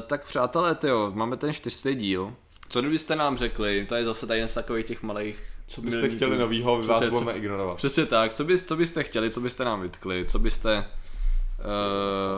[0.08, 2.34] tak přátelé, tyjo, máme ten čtyřstý díl.
[2.70, 5.98] Co kdybyste nám řekli, to je zase tady jen z takových těch malých Co byste
[6.00, 6.16] milníků.
[6.16, 7.78] chtěli novýho, my vás budeme ignorovat.
[7.78, 10.86] Přesně tak, co, by, co byste chtěli, co byste nám vytkli, co byste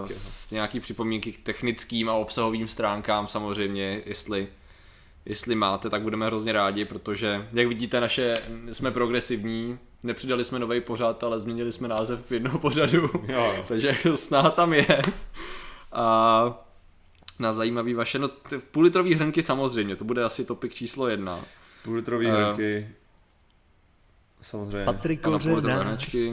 [0.04, 0.10] uh,
[0.52, 4.48] nějaký připomínky k technickým a obsahovým stránkám samozřejmě, jestli,
[5.26, 8.34] jestli máte, tak budeme hrozně rádi, protože jak vidíte, naše,
[8.72, 14.50] jsme progresivní, nepřidali jsme nový pořad, ale změnili jsme název jednoho pořadu, Jo, takže snaha
[14.50, 15.02] tam je.
[15.92, 16.66] A
[17.40, 18.30] na zajímavý vaše, no
[18.72, 21.40] půlitrový hrnky samozřejmě, to bude asi topik číslo jedna.
[21.84, 22.32] Půlitrový Eh.
[22.32, 22.90] hrnky.
[24.46, 24.86] Samozřejmě.
[24.86, 25.22] Patrik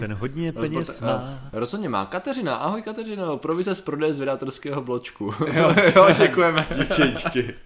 [0.00, 1.38] ten hodně peněz Rozbor- má.
[1.52, 2.06] Rozhodně má.
[2.06, 5.34] Kateřina, ahoj Kateřino, provize z prodeje z vydátorského bločku.
[5.52, 6.66] jo, jo, děkujeme.
[6.76, 7.54] Díky, díky.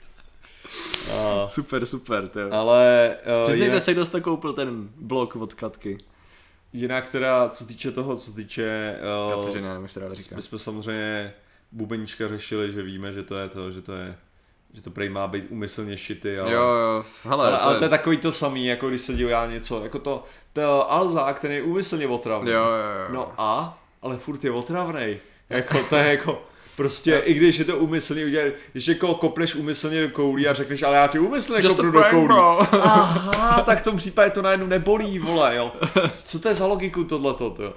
[1.13, 5.55] A, super, super, to ale uh, Přiznejte jinak, se, kdo jste koupil ten blok od
[5.55, 5.99] Katky.
[6.73, 8.97] jinak teda, co týče toho, co týče...
[9.29, 10.37] Uh, Kateřina, nevím, jak se ráda říká.
[10.37, 11.35] my jsme samozřejmě
[11.73, 14.17] Bubenička řešili, že víme, že to je to, že to je
[14.77, 17.79] že to prej má být umyslně šity, ale, Jo, jo, hele, ale, to, ale je,
[17.79, 21.55] to je takový to samý, jako když se dělá něco, jako to, to Alza, který
[21.55, 22.51] je úmyslně otravný.
[22.51, 23.15] Jo, jo, jo.
[23.15, 25.19] No a, ale furt je otravnej.
[25.51, 26.43] Jako to je jako,
[26.77, 30.83] prostě i když je to úmyslně udělat, když někoho kopneš úmyslně do koulí a řekneš,
[30.83, 32.27] ale já tě úmyslně Just kopnu do koulí.
[32.27, 32.61] bro.
[32.83, 35.73] Aha, tak v tom případě to najednou nebolí, vole, jo.
[36.27, 37.75] Co to je za logiku tohleto, to?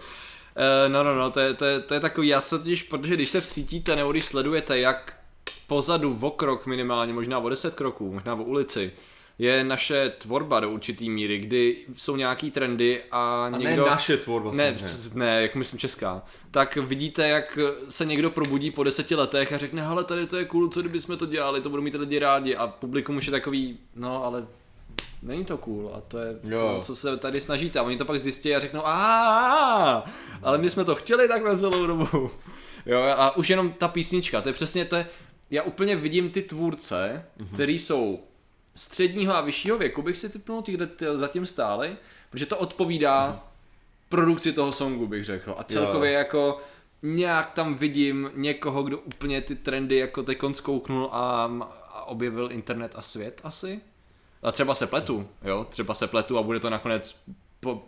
[0.55, 3.13] Eh, no, no, no, to je, to, je, to je takový, já se totiž, protože
[3.13, 5.18] když se vcítíte nebo když sledujete, jak
[5.67, 8.91] pozadu o krok minimálně, možná o 10 kroků, možná o ulici,
[9.39, 13.83] je naše tvorba do určitý míry, kdy jsou nějaký trendy a, A někdo...
[13.83, 14.77] ne naše tvorba Ne,
[15.13, 16.21] ne, jak myslím česká.
[16.51, 20.45] Tak vidíte, jak se někdo probudí po deseti letech a řekne, hele, tady to je
[20.45, 23.31] cool, co kdyby jsme to dělali, to budou mít lidi rádi a publikum už je
[23.31, 24.47] takový, no ale
[25.21, 26.59] není to cool a to je, Jo.
[26.59, 26.79] jo.
[26.83, 30.05] co se tady snažíte a oni to pak zjistí a řeknou, a
[30.43, 32.31] ale my jsme to chtěli takhle celou dobu.
[32.85, 35.07] Jo, a už jenom ta písnička, to je přesně to, je,
[35.51, 37.53] já úplně vidím ty tvůrce, mm-hmm.
[37.53, 38.19] který jsou
[38.75, 41.97] středního a vyššího věku, bych si typnul, ty, kde ty zatím stály,
[42.29, 43.47] protože to odpovídá
[44.09, 45.55] produkci toho songu, bych řekl.
[45.57, 46.61] A celkově jako
[47.01, 51.51] nějak tam vidím někoho, kdo úplně ty trendy jako teď zkouknul a,
[51.89, 53.81] a objevil internet a svět asi.
[54.41, 57.21] A třeba se pletu, jo, třeba se pletu a bude to nakonec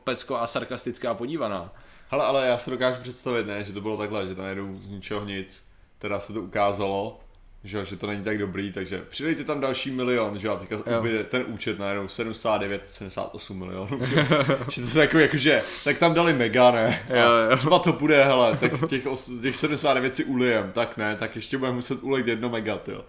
[0.04, 1.74] pecko a sarkastická podívaná.
[2.10, 4.90] Hele, ale já si dokážu představit, ne, že to bylo takhle, že to najednou z
[4.90, 5.68] ničeho nic.
[6.00, 7.20] Teda se to ukázalo,
[7.64, 11.04] že, že to není tak dobrý, takže přidejte tam další milion, že a teďka Jo.
[11.30, 14.28] ten účet najednou 79, 78 milionů, že,
[14.70, 17.58] že to je takový jakože, tak tam dali mega, ne, Jo, jo.
[17.58, 21.58] třeba to bude, hele, tak těch, os, těch 79 si ulijem, tak ne, tak ještě
[21.58, 23.06] budeme muset ulejt jedno mega, jo.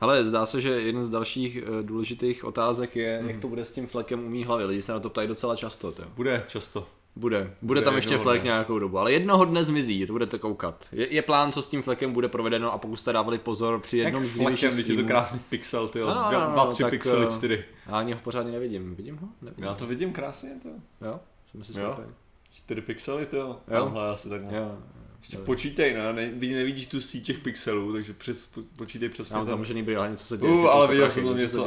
[0.00, 3.72] Ale zdá se, že jeden z dalších eh, důležitých otázek je, jak to bude s
[3.72, 4.64] tím flekem umí hlavy.
[4.64, 5.92] Lidi se na to ptají docela často.
[5.92, 6.08] Tyjo.
[6.16, 6.86] Bude často.
[7.16, 7.38] Bude.
[7.38, 10.88] Bude, Bude tam ještě flek nějakou dobu, ale jednoho dne zmizí, to budete koukat.
[10.92, 13.98] Je, je plán, co s tím flekem bude provedeno a pokud jste dávali pozor při
[13.98, 16.66] jednom z Jak flekem, dřívějších když je to krásný pixel, ty jo, dva, ano, dva,
[16.66, 17.64] tři tak, pixely, eh, čtyři.
[17.86, 18.94] Já ani ho pořádně nevidím.
[18.94, 19.28] Vidím ho?
[19.42, 19.64] Nevidím.
[19.64, 20.68] Já to vidím krásně, to.
[21.06, 21.20] Jo?
[21.50, 22.04] Jsem si slepej.
[22.50, 23.48] Čtyři pixely, to jo.
[23.68, 23.84] Jo.
[23.84, 24.58] Tamhle asi takhle.
[24.58, 24.78] Jo.
[25.26, 29.34] Prostě počítej, no, ne, vy nevidíš tu síť těch pixelů, takže přes, po- počítej přesně
[29.34, 29.50] Já mám tam.
[29.50, 30.52] zamožený brýle, něco se děje.
[30.52, 31.66] Uh, ale viděl jsem tam něco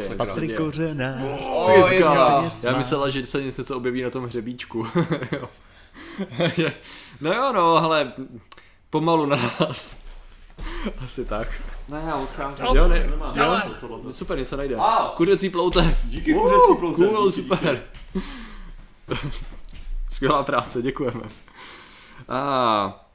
[0.00, 0.58] se Patrik děje.
[0.58, 1.18] Kořená.
[1.50, 1.92] O, Jitka.
[2.44, 2.70] Jitka.
[2.70, 4.86] Já myslela, že se něco objeví na tom hřebíčku.
[5.32, 5.48] Jo.
[7.20, 8.12] no jo, no, ale
[8.90, 10.06] pomalu na nás.
[11.04, 11.60] Asi tak.
[11.88, 12.66] Ne, já odcházím.
[12.66, 13.36] Jo, ne, nemám.
[13.38, 14.12] jo, Nemám to, tohle.
[14.12, 14.76] super, něco najde.
[14.76, 15.12] A.
[15.16, 15.98] Kuřecí ploutev.
[16.04, 17.82] Díky Uh, kuřecí ploutev, Cool, díky, super.
[20.10, 21.20] Skvělá práce, děkujeme.
[22.30, 23.10] A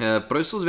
[0.00, 0.60] eh, proč jsou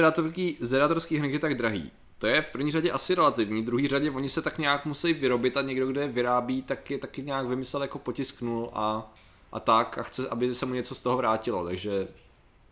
[0.59, 1.91] zvědátorský, hrnky tak drahý?
[2.19, 5.13] To je v první řadě asi relativní, v druhé řadě oni se tak nějak musí
[5.13, 9.13] vyrobit a někdo, kdo je vyrábí, tak je taky nějak vymyslel jako potisknul a,
[9.51, 12.07] a tak a chce, aby se mu něco z toho vrátilo, takže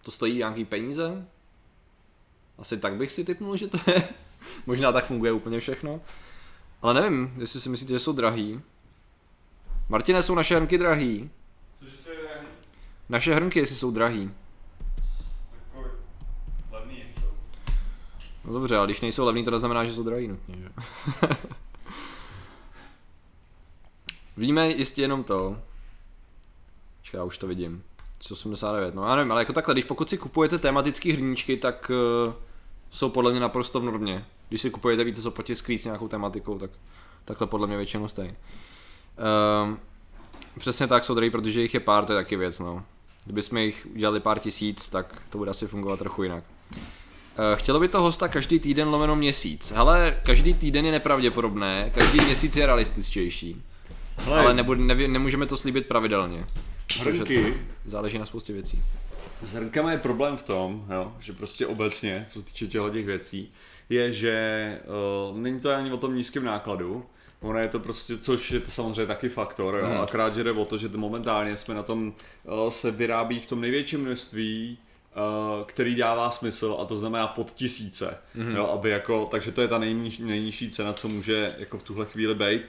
[0.04, 1.28] to stojí nějaký peníze?
[2.58, 4.04] Asi tak bych si typnul, že to je.
[4.66, 6.02] Možná tak funguje úplně všechno.
[6.82, 8.62] Ale nevím, jestli si myslíte, že jsou drahý.
[9.90, 11.30] Martine, jsou naše hrnky drahý?
[11.80, 12.20] Cože se je
[13.10, 14.32] Naše hrnky, jestli jsou drahý.
[18.46, 20.70] No dobře, ale když nejsou levný, to neznamená, že jsou drahý nutně, že?
[24.38, 25.58] Víme jistě jenom to.
[27.00, 27.84] Počkej, já už to vidím.
[28.22, 31.92] 189, no já nevím, ale jako takhle, když pokud si kupujete tematické hrníčky, tak
[32.26, 32.34] uh,
[32.90, 34.26] jsou podle mě naprosto v normě.
[34.50, 36.72] Když si kupujete, víte co, potisklý s nějakou tematikou, tak
[37.26, 38.34] takhle podle mě většinou stojí.
[39.64, 39.80] Um,
[40.60, 42.86] přesně tak jsou drahý, protože jich je pár, to je taky věc, no.
[43.26, 46.44] Kdybychom jich udělali pár tisíc, tak to bude asi fungovat trochu jinak.
[47.38, 49.72] Eh, Chtělo by to hosta každý týden lomeno měsíc.
[49.76, 53.62] Hele, každý týden je nepravděpodobné, každý měsíc je realističtější.
[54.18, 56.46] Hele, Ale nebude, nevě, nemůžeme to slíbit pravidelně.
[57.00, 57.54] hrnky,
[57.86, 58.82] záleží na spoustě věcí.
[59.44, 63.06] S hrnkama je problém v tom, jo, že prostě obecně, co se týče těchto těch
[63.06, 63.52] věcí,
[63.90, 64.80] je, že
[65.32, 67.06] uh, není to ani o tom nízkém nákladu,
[67.42, 69.86] Ono je to prostě, což je to samozřejmě taky faktor, jo.
[69.86, 70.02] Hmm.
[70.02, 73.62] akorát, že jde o to, že momentálně jsme na tom, uh, se vyrábí v tom
[73.62, 74.78] největším množství,
[75.66, 78.56] který dává smysl a to znamená pod tisíce, Mhm.
[78.56, 82.06] jo, aby jako, takže to je ta nejniž, nejnižší cena, co může jako v tuhle
[82.06, 82.62] chvíli být.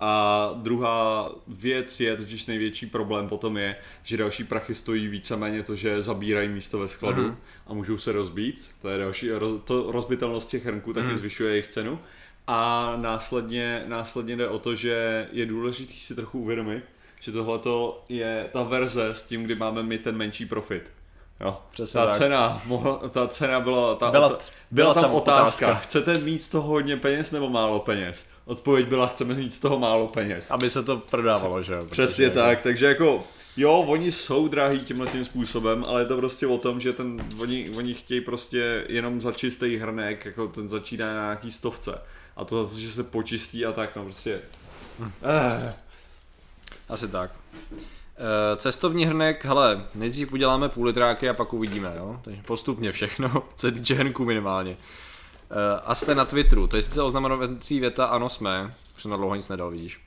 [0.00, 5.76] A druhá věc je, totiž největší problém potom je, že další prachy stojí víceméně to,
[5.76, 7.36] že zabírají místo ve skladu Mhm.
[7.66, 8.70] a můžou se rozbít.
[8.82, 9.28] To je další,
[9.64, 11.16] to rozbitelnost těch hrnků taky Mhm.
[11.16, 11.98] zvyšuje jejich cenu.
[12.46, 16.84] A následně, následně jde o to, že je důležité si trochu uvědomit,
[17.20, 17.60] že tohle
[18.08, 20.82] je ta verze s tím, kdy máme my ten menší profit.
[21.40, 22.14] Jo, Přesně ta tak.
[22.18, 25.66] cena, mohla, ta cena byla, ta, Byla- byla, byla tam tam otázka.
[25.66, 25.74] otázka.
[25.84, 28.26] Chcete mít z toho hodně peněz nebo málo peněz?
[28.44, 30.50] Odpověď byla, chceme mít z toho málo peněz.
[30.50, 31.84] Aby se to prodávalo, že jo?
[31.90, 33.24] Přesně Protože- tak, takže jako
[33.56, 37.24] jo, oni jsou drahý tímhle tím způsobem, ale je to prostě o tom, že ten,
[37.40, 41.98] oni, oni chtějí prostě jenom za čistý hrnek, jako ten začíná na nějaký stovce.
[42.36, 44.40] A to zase, že se počistí a tak, no prostě.
[45.22, 45.74] Eh,
[46.88, 47.30] Asi tak.
[48.16, 52.20] Eh, Cestovní hrnek, hele, nejdřív uděláme půl litráky a pak uvidíme, jo?
[52.22, 54.76] Takže postupně všechno, co se týče hrnků minimálně.
[55.50, 59.16] Eh, A jste na Twitteru, to je sice oznamenací věta, ano jsme, už jsem na
[59.16, 60.00] dlouho nic nedal, vidíš.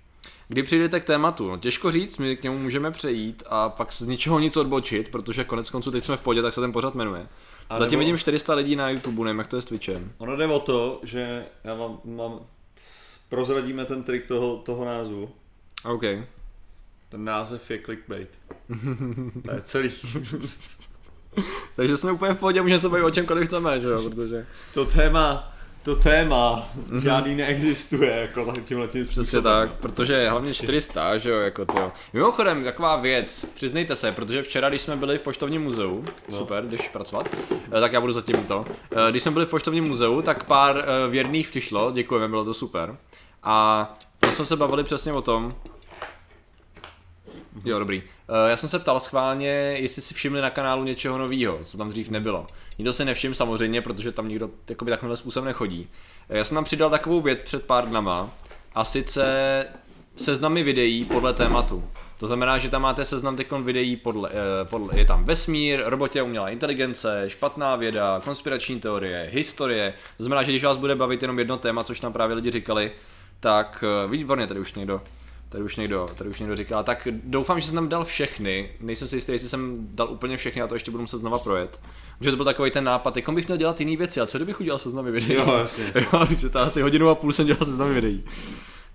[0.48, 1.50] Kdy přijdete k tématu?
[1.50, 5.44] No, těžko říct, my k němu můžeme přejít a pak z ničeho nic odbočit, protože
[5.44, 7.28] konec konců teď jsme v podě, tak se ten pořad jmenuje.
[7.70, 10.12] A Zatím nebo- vidím 400 lidí na YouTube, nevím jak to je s Twitchem.
[10.18, 12.40] ono jde o to, že já mám, mám
[13.30, 15.30] prozradíme ten trik toho, toho názvu.
[15.86, 16.04] OK.
[17.10, 18.30] Ten název je clickbait.
[19.46, 19.92] to je celý.
[21.76, 24.46] Takže jsme úplně v pohodě, můžeme se bavit o čemkoliv chceme, že jo, protože...
[24.74, 26.70] To téma, to téma
[27.02, 29.44] žádný neexistuje, jako tak tímhle tím Přesně způsobem.
[29.44, 31.92] tak, protože hlavně 400, že jo, jako to.
[32.14, 36.38] Mimochodem, taková věc, přiznejte se, protože včera, když jsme byli v poštovním muzeu, No.
[36.38, 37.30] super, jdeš pracovat,
[37.78, 38.66] eh, tak já budu zatím to.
[38.92, 42.54] Eh, Když jsme byli v poštovním muzeu, tak pár eh, věrných přišlo, děkujeme, bylo to
[42.54, 42.98] super.
[43.44, 45.56] A my jsme se bavili přesně o tom,
[47.66, 48.04] Jo, dobrý.
[48.04, 49.48] Uh, já jsem se ptal schválně,
[49.80, 52.48] jestli si všimli na kanálu něčeho nového, co tam dřív nebylo.
[52.78, 55.90] Nikdo se nevšiml samozřejmě, protože tam nikdo jakoby takovýmhle způsobem nechodí.
[56.30, 58.32] Uh, já jsem tam přidal takovou věc před pár dnama,
[58.78, 59.66] a sice
[60.16, 61.84] seznamy videí podle tématu.
[62.18, 66.22] To znamená, že tam máte seznam teď videí podle, eh, podle, je tam vesmír, robotě
[66.22, 69.94] umělá inteligence, špatná věda, konspirační teorie, historie.
[70.18, 72.92] To znamená, že když vás bude bavit jenom jedno téma, což nám právě lidi říkali,
[73.40, 75.02] tak eh, výborně, tady už někdo
[75.50, 79.08] Tady už někdo, tady už někdo říkal, tak doufám, že jsem tam dal všechny, nejsem
[79.08, 81.80] si jistý, jestli jsem dal úplně všechny, a to ještě budu muset znova projet.
[82.18, 84.62] Protože to byl takový ten nápad, jako bych měl dělat jiné věci, a co kdybych
[84.62, 85.34] udělal seznamy videí?
[85.34, 85.94] Jo, jasně.
[85.96, 88.24] jo, že to asi hodinu a půl jsem dělal seznamy videí.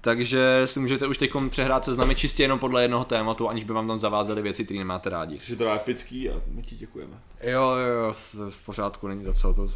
[0.00, 3.88] Takže si můžete už teď přehrát seznamy čistě jenom podle jednoho tématu, aniž by vám
[3.88, 5.38] tam zavázeli věci, které nemáte rádi.
[5.38, 7.12] Což je to epický a my ti děkujeme.
[7.42, 8.12] Jo, jo, jo,
[8.50, 9.62] v pořádku, není za co to.
[9.62, 9.70] Uh,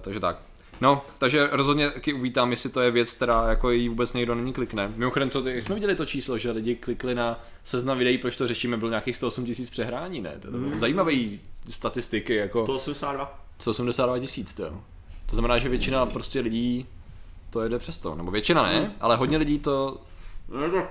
[0.00, 0.42] takže tak.
[0.80, 4.52] No, takže rozhodně taky uvítám, jestli to je věc, která jako jí vůbec někdo není
[4.52, 4.92] klikne.
[4.96, 8.46] Mimochodem, co, jak jsme viděli to číslo, že lidi klikli na seznam videí, proč to
[8.46, 10.34] řešíme, bylo nějakých 108 tisíc přehrání, ne?
[10.40, 10.78] To, mm.
[10.78, 11.12] zajímavé
[11.68, 12.64] statistiky, jako...
[12.64, 13.44] 182.
[13.58, 14.64] 182 tisíc, to.
[15.26, 16.86] To znamená, že většina prostě lidí
[17.50, 18.92] to jede přes to, nebo většina ne, mm.
[19.00, 20.00] ale hodně lidí to
[20.48, 20.88] no,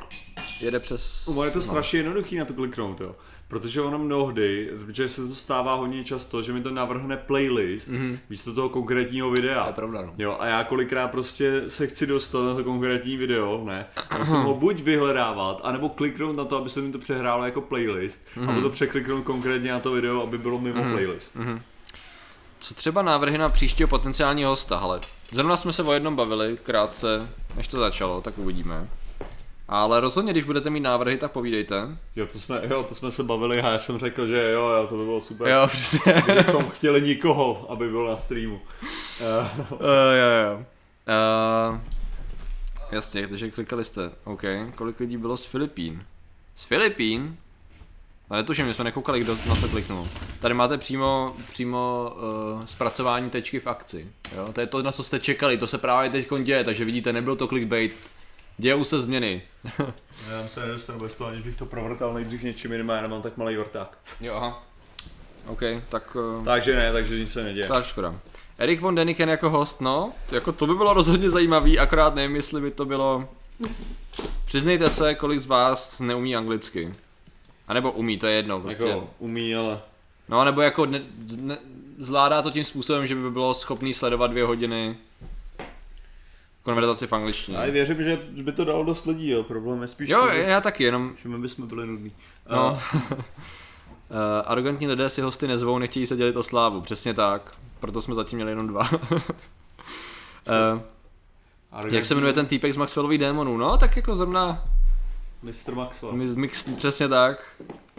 [0.62, 1.28] jede přes...
[1.36, 1.62] No, je to no.
[1.62, 3.16] strašně jednoduchý na to kliknout, jo.
[3.54, 8.20] Protože ono mnohdy, protože se to stává hodně často, že mi to navrhne playlist mm-hmm.
[8.30, 9.64] místo toho konkrétního videa.
[9.64, 10.14] To je pravda, no.
[10.18, 13.86] Jo, a já kolikrát prostě se chci dostat na to konkrétní video, ne?
[14.10, 17.62] A musím ho buď vyhledávat, anebo kliknout na to, aby se mi to přehrálo jako
[17.62, 18.58] playlist, mm-hmm.
[18.58, 20.92] a to překliknout konkrétně na to video, aby bylo mimo mm-hmm.
[20.92, 21.36] playlist.
[21.36, 21.60] Mm-hmm.
[22.60, 25.00] Co třeba návrhy na příštího potenciálního hosta, ale
[25.32, 28.88] zrovna jsme se o jednom bavili krátce, než to začalo, tak uvidíme.
[29.68, 31.98] Ale rozhodně, když budete mít návrhy, tak povídejte.
[32.16, 34.88] Jo, to jsme, jo, to jsme se bavili a já jsem řekl, že jo, jo
[34.90, 35.48] to by bylo super.
[35.48, 36.24] Jo, přesně.
[36.26, 38.56] Kdybychom chtěli nikoho, aby byl na streamu.
[38.56, 39.80] Uh,
[40.16, 40.66] jo, jo.
[41.70, 41.80] Uh,
[42.92, 44.12] jasně, takže klikali jste.
[44.24, 44.42] OK.
[44.76, 46.06] Kolik lidí bylo z Filipín?
[46.56, 47.38] Z Filipín?
[48.30, 50.08] Ale netuším, my jsme nekoukali, kdo na co kliknul.
[50.40, 54.08] Tady máte přímo, přímo uh, zpracování tečky v akci.
[54.36, 54.54] Jo?
[54.54, 57.36] To je to, na co jste čekali, to se právě teď děje, takže vidíte, nebyl
[57.36, 57.94] to clickbait,
[58.58, 59.42] Dějou se změny.
[60.32, 63.38] já se nedostanu bez toho, aniž bych to provrtal nejdřív něčím jiným, já nemám tak
[63.38, 63.98] malý vrták.
[64.22, 64.64] Jo, aha.
[65.48, 66.16] OK, tak...
[66.16, 66.46] Uh...
[66.46, 67.68] Takže ne, takže nic se neděje.
[67.68, 68.20] Tak škoda.
[68.58, 72.62] Erik von Deniken jako host, no, jako to by bylo rozhodně zajímavý, akorát nevím, jestli
[72.62, 73.30] by to bylo...
[74.46, 76.94] Přiznejte se, kolik z vás neumí anglicky.
[77.68, 78.84] A nebo umí, to je jedno, prostě.
[78.84, 79.82] Jako umí, ale...
[80.30, 81.02] No, nebo jako ne,
[81.38, 81.58] ne,
[81.98, 84.98] zvládá to tím způsobem, že by bylo schopný sledovat dvě hodiny
[86.64, 87.58] konverzaci v angličtině.
[87.58, 89.44] Já věřím, že by to dalo dost lidí, jo.
[89.44, 91.14] Problém je spíš Jo, to, já taky, jenom...
[91.22, 92.12] Že my bychom byli nudní.
[92.52, 92.72] No.
[92.72, 93.18] Uh,
[94.46, 97.56] arrogantní lidé si hosty nezvou, nechtějí se dělit o slávu, přesně tak.
[97.80, 98.90] Proto jsme zatím měli jenom dva.
[98.92, 99.00] uh,
[101.90, 103.58] jak se jmenuje ten týpek z Maxwellových démonů?
[103.58, 104.64] No, tak jako zrovna...
[105.44, 105.76] Mr.
[105.76, 106.14] Maxwell.
[106.14, 107.46] Mix, přesně tak.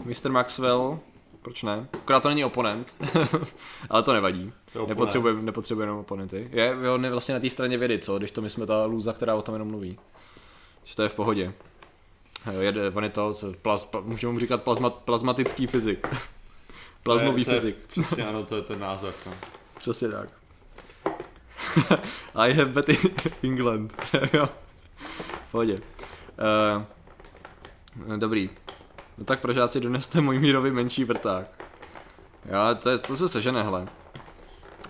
[0.05, 0.31] Mr.
[0.31, 0.99] Maxwell.
[1.45, 1.87] Proč ne?
[1.93, 2.95] Akorát to není oponent,
[3.89, 4.53] ale to nevadí.
[4.87, 6.49] Nepotřebuje, nepotřebuje jenom oponenty.
[6.51, 8.17] Je, on je vlastně na té straně vědy, co?
[8.17, 9.99] Když to my jsme ta lůza, která o tom jenom mluví.
[10.83, 11.53] Že to je v pohodě.
[12.59, 16.07] Jede, on je to, co, plaz, můžeme mu říkat plazma, plazmatický fyzik.
[17.03, 17.75] Plazmový to je, fyzik.
[17.75, 19.15] To je, přesně ano, to je ten název.
[19.25, 19.33] No.
[19.77, 20.29] Přesně tak.
[22.35, 22.97] I have bet in
[23.43, 23.93] England.
[24.33, 24.49] jo.
[25.47, 25.79] V pohodě.
[28.05, 28.49] Uh, dobrý.
[29.17, 31.47] No tak prožáci doneste můj mírový menší vrták.
[32.45, 33.87] Jo, to, je, to se sežene, hele.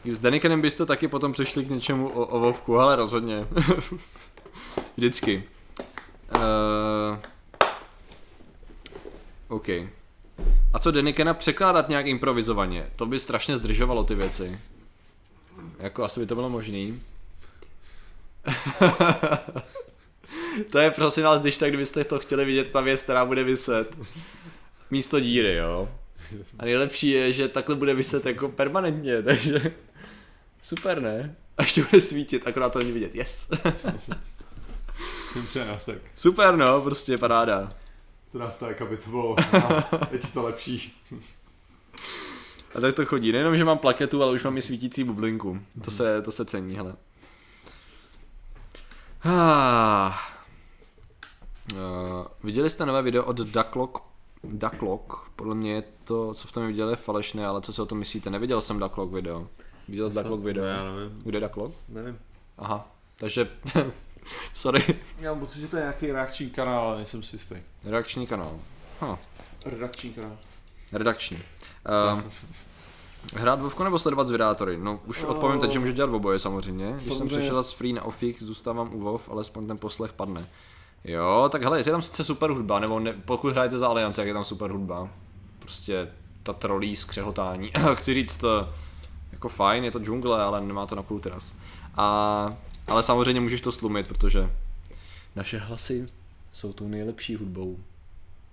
[0.06, 3.48] S Denikenem byste taky potom přišli k něčemu o, o Vovku, ale rozhodně.
[4.98, 5.44] Vždycky.
[6.36, 7.18] Uh,
[9.48, 9.70] OK.
[10.74, 12.90] A co Denikena překládat nějak improvizovaně?
[12.96, 14.60] To by strašně zdržovalo ty věci.
[15.80, 17.02] Jako asi by to bylo možný.
[20.72, 23.98] to je prosím vás, když tak, kdybyste to chtěli vidět, ta věc, která bude vyset.
[24.92, 25.90] Místo díry, jo.
[26.60, 29.72] A nejlepší je, že takhle bude vyset jako permanentně, takže
[30.62, 31.36] super, ne?
[31.58, 33.50] A ještě bude svítit, akorát to není vidět, yes.
[35.36, 35.98] Dobře, no, tak.
[36.16, 37.70] Super, no, prostě paráda.
[38.32, 39.36] Teda tak, aby to bylo,
[40.10, 40.94] teď to lepší.
[42.76, 45.60] A tak to chodí, nejenom, že mám plaketu, ale už mám i svítící bublinku.
[45.86, 46.96] To se, to se cení, hele.
[49.24, 50.35] Ah.
[51.72, 51.78] Uh,
[52.44, 53.98] viděli jste nové video od Ducklock?
[54.44, 57.86] Ducklock, podle mě je to, co v tom viděli, je falešné, ale co si o
[57.86, 58.30] tom myslíte?
[58.30, 59.48] Neviděl jsem Ducklock video.
[59.88, 60.66] Viděl jsi Ducklock video?
[60.66, 61.22] Já nevím.
[61.24, 61.76] Kde je Ducklock?
[61.90, 62.20] Nevím.
[62.58, 63.50] Aha, takže,
[64.54, 64.84] sorry.
[65.20, 67.56] Já mám pocit, že to je nějaký reakční kanál, ale nejsem si jistý.
[67.84, 68.60] Reakční kanál.
[69.02, 69.18] Huh.
[69.66, 70.38] Redakční kanál.
[70.92, 71.38] Redakční.
[71.38, 72.22] Uh,
[73.34, 74.78] Hrát Vovku nebo sledovat zvědátory?
[74.78, 75.30] No už oh.
[75.30, 76.92] odpovím teď, že můžu dělat oboje samozřejmě.
[76.92, 80.48] Když jsem přešel z free na ofik, zůstávám u Vov, alespoň ten poslech padne.
[81.06, 84.22] Jo, tak hele, jestli je tam sice super hudba, nebo ne, pokud hrajete za Aliance,
[84.22, 85.10] jak je tam super hudba.
[85.60, 86.08] Prostě
[86.44, 87.72] ta trolí skřehotání.
[87.94, 88.70] Chci říct, to,
[89.32, 91.54] jako fajn, je to džungle, ale nemá to na půl teraz.
[91.96, 94.50] A, ale samozřejmě můžeš to slumit, protože
[95.36, 96.08] naše hlasy
[96.52, 97.78] jsou tou nejlepší hudbou,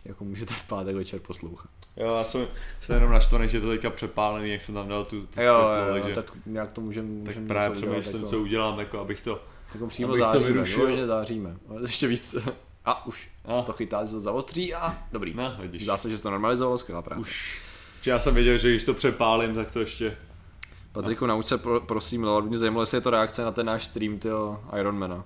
[0.05, 1.71] jako můžete v pátek večer poslouchat.
[1.97, 2.47] Jo, já jsem,
[2.81, 5.75] jsem jenom naštvaný, že to teďka přepálený, jak jsem tam dal tu, tu Jo, světlo,
[5.75, 8.41] jo, jo, takže tak nějak to můžeme tak můžem právě něco udělat, přemýšlím, jako, co
[8.41, 9.43] udělám, jako abych to...
[9.75, 10.91] jako přímo abych to záříme, vyrušil.
[10.91, 11.57] jo, že záříme.
[11.69, 12.37] Ale Ještě víc.
[12.85, 13.53] A už, A.
[13.53, 13.63] a.
[13.63, 15.35] to chytá, že to zaostří a dobrý.
[15.35, 15.83] No, vidíš.
[15.83, 17.21] Zdá se, že se to normalizovalo, skvělá práce.
[17.21, 17.63] Už.
[18.03, 20.17] Že já jsem věděl, že když to přepálím, tak to ještě...
[20.93, 23.85] Patriku, nauč se pro, prosím, Lord, mě zajímalo, jestli je to reakce na ten náš
[23.87, 25.25] stream, tyho Ironmana.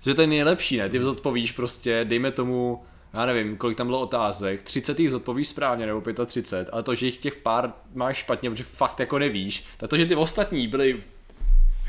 [0.00, 0.88] Že to je nejlepší, ne?
[0.88, 5.86] Ty odpovíš prostě, dejme tomu, já nevím, kolik tam bylo otázek, 30 jich zodpovíš správně,
[5.86, 9.90] nebo 35, ale to, že jich těch pár máš špatně, protože fakt jako nevíš, tak
[9.90, 11.02] to, že ty ostatní byli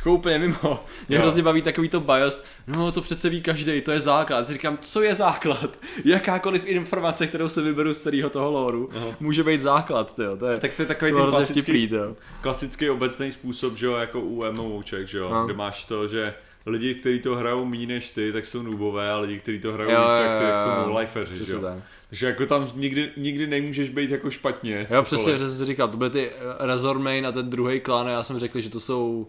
[0.01, 0.83] jako úplně mimo.
[1.09, 1.21] Mě Jo.
[1.21, 4.39] hrozně baví takový to bias, no to přece ví každý, to je základ.
[4.39, 5.77] Já si říkám, co je základ?
[6.05, 9.07] Jakákoliv informace, kterou se vyberu z celého toho lóru, Aha.
[9.19, 10.37] může být základ, tyjo.
[10.37, 12.15] To je, Tak to je takový ten klasický, vtipný, tyjo.
[12.41, 15.45] klasický obecný způsob, že jo, jako u MMOček, že jo, No.
[15.45, 16.33] kde máš to, že
[16.65, 19.91] lidi, kteří to hrajou méně než ty, tak jsou noobové a lidi, kteří to hrajou
[19.91, 20.83] Jo, víc jo, jak ty, tak jsou jo.
[20.87, 21.61] no-liferři, že jo.
[21.61, 21.77] tak.
[22.09, 24.77] Takže jako tam nikdy, nikdy nemůžeš být jako špatně.
[24.79, 25.05] Jo, cokoliv.
[25.05, 28.11] přesně, že jsi říkal, to byly ty eh, Razor Main a ten druhý klan a
[28.11, 29.27] já jsem řekl, že to jsou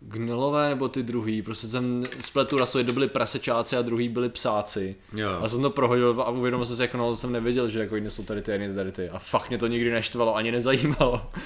[0.00, 4.96] gnolové nebo ty druhý, prostě jsem spletu rasu, jedno byli prasečáci a druhý byli psáci.
[5.12, 5.40] Jo.
[5.42, 8.10] A jsem to prohodil a uvědomil jsem si, jako no, jsem nevěděl, že jako jedni
[8.10, 9.08] jsou tady ty, jedni tady ty.
[9.08, 11.30] A fakt mě to nikdy neštvalo, ani nezajímalo.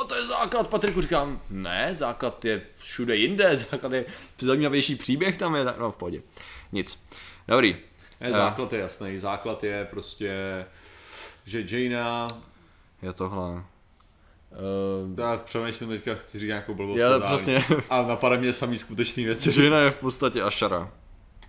[0.00, 4.04] O, to je základ, Patriku, říkám, ne, základ je všude jinde, základ je
[4.38, 6.22] zajímavější příběh tam je, no v pohodě.
[6.72, 7.06] Nic.
[7.48, 7.76] Dobrý.
[8.20, 10.34] Ne, základ je jasný, základ je prostě,
[11.44, 12.26] že Jaina,
[13.02, 13.64] Je tohle.
[14.52, 16.98] Uh, já přemýšlím teďka, chci říct nějakou blbost.
[16.98, 19.52] Já prostě- A napadá mě samý skutečný věci.
[19.52, 20.92] Žena je v podstatě Ashara.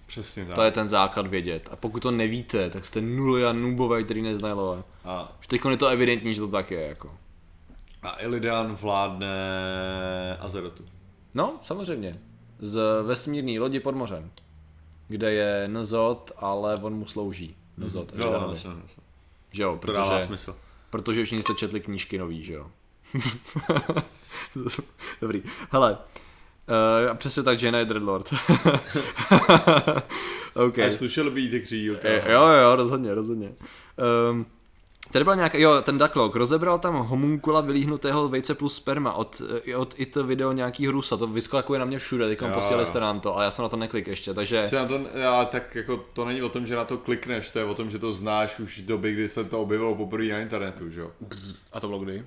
[0.08, 0.56] Přesně tak.
[0.56, 1.70] To je ten základ vědět.
[1.72, 4.82] A pokud to nevíte, tak jste nuly a nubové, který neznají lore.
[5.06, 6.82] A, Už teď je to evidentní, že to tak je.
[6.88, 7.12] Jako.
[8.04, 10.86] a Illidan vládne Azerotu.
[11.34, 12.16] No, samozřejmě.
[12.60, 14.32] Z vesmírné lodi pod mořem.
[15.08, 17.56] Kde je Nzot, ale on mu slouží.
[17.78, 18.12] Nzot.
[18.16, 18.32] Jo, Mm-hmm.
[18.66, 18.82] no, no, no.
[19.52, 20.56] že jo, to dává protože, smysl.
[20.90, 22.68] protože všichni jste četli knížky nový, že jo.
[25.22, 25.44] Dobrý.
[25.72, 25.98] Hele,
[27.10, 28.34] Uh, přesně tak, Jaina je Dreadlord.
[30.54, 30.80] OK.
[30.80, 32.08] A slušel by jí ty křílka.
[32.08, 33.52] Eh, Jo, jo, rozhodně, rozhodně.
[34.32, 34.46] Um,
[35.12, 39.76] tady byl nějaký, jo, ten Ducklog, rozebral tam homunkula vylíhnutého vejce plus sperma od, eh,
[39.76, 43.36] od it video nějaký Rusa, to vyskakuje na mě všude, teď posílali jste nám to,
[43.36, 44.68] ale já jsem na to neklik ještě, takže...
[44.68, 47.60] Si na to, já, tak jako to není o tom, že na to klikneš, to
[47.60, 50.40] je o tom, že to znáš už v době, kdy se to objevilo poprvé na
[50.40, 51.12] internetu, že jo.
[51.74, 52.26] A to bylo kdy?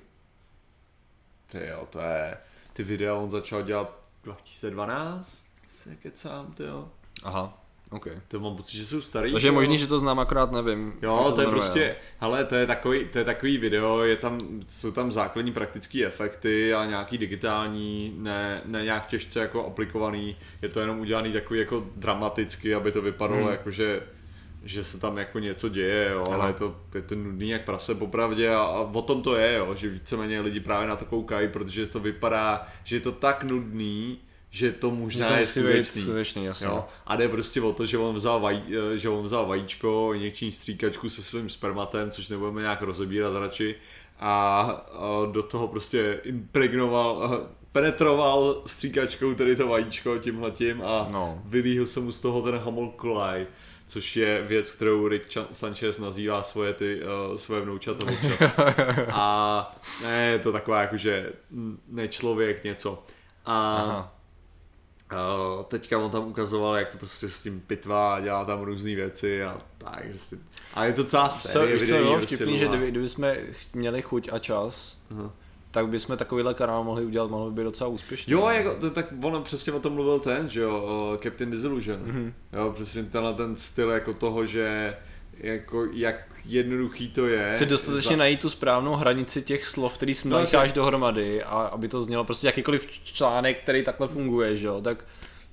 [1.59, 2.37] Ty jo, to je,
[2.73, 6.87] ty videa on začal dělat 2012, se kecám, ty jo.
[7.23, 7.57] Aha,
[7.91, 8.07] OK.
[8.27, 9.31] To mám pocit, že jsou starý.
[9.31, 10.93] Takže je možný, že to znám, akorát nevím.
[11.01, 14.39] Jo, se to je prostě, hele, to je takový, to je takový video, je tam,
[14.67, 20.69] jsou tam základní praktické efekty a nějaký digitální, ne, ne nějak těžce jako aplikovaný, je
[20.69, 23.51] to jenom udělaný takový jako dramaticky, aby to vypadalo Hmm.
[23.51, 24.01] jako, že
[24.65, 27.95] že se tam jako něco děje, jo, ale je to, je to nudný jak prase
[27.95, 31.49] popravdě a, a o tom to je, jo, že víceméně lidi právě na to koukají,
[31.49, 36.01] protože to vypadá, že je to tak nudný, že to Že možná to je skutečný.
[36.01, 36.67] skutečný, jasně.
[36.67, 36.85] Jo?
[37.07, 38.61] A jde prostě o to, že on vzal, vaj,
[38.93, 43.75] eh, že on vzal vajíčko, injekční stříkačku se svým spermatem, což nebudeme nějak rozebírat radši,
[44.19, 44.61] a,
[44.93, 51.41] a do toho prostě impregnoval, eh, penetroval stříkačkou tedy to vajíčko tímhletím a No.
[51.45, 53.47] vylíhl se mu z toho ten homunculus,
[53.87, 58.51] což je věc, kterou Rick Sanchez nazývá svoje, ty, uh, svoje vnoučata občas.
[59.11, 61.33] A ne, je to taková jakože
[61.87, 63.03] nečlověk něco.
[63.45, 64.11] A Aha.
[65.11, 69.43] Uh, teďka on tam ukazoval, jak to prostě s tím pitvá, dělá tam různé věci
[69.43, 70.09] a tak.
[70.09, 70.37] Prostě.
[70.73, 72.03] A je to celá Co, série co videí.
[72.03, 73.37] bylo prostě vtipný, že kdyby, kdyby jsme
[73.73, 75.33] měli chuť a čas, Aha.
[75.75, 78.33] Tak bychom takovýhle kanál mohli udělat, mohl by být docela úspěšný.
[78.33, 81.99] Jo, jako, to, tak on přesně o tom mluvil ten, že jo, Captain Disillusion.
[81.99, 82.11] Mhm.
[82.11, 82.59] Mm-hmm.
[82.59, 84.97] Jo, přesně tenhle ten styl jako toho, že
[85.37, 87.51] jako jak jednoduchý to je.
[87.55, 92.01] Chci dostatečně najít tu správnou hranici těch slov, který No, smlíkáš dohromady a aby to
[92.01, 95.05] znělo prostě jakýkoliv článek, který takhle funguje, že jo, tak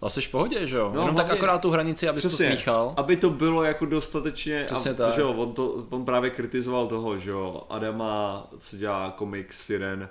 [0.07, 0.91] asi v pohodě, že jo.
[0.95, 2.95] No, Jenom tak akorát tu hranici, abys to smíchal.
[2.97, 5.15] aby to bylo jako dostatečně, Přesně a, tak.
[5.15, 10.09] že jo, on, to, on právě kritizoval toho, že jo, Adama, co dělá komiks jeden,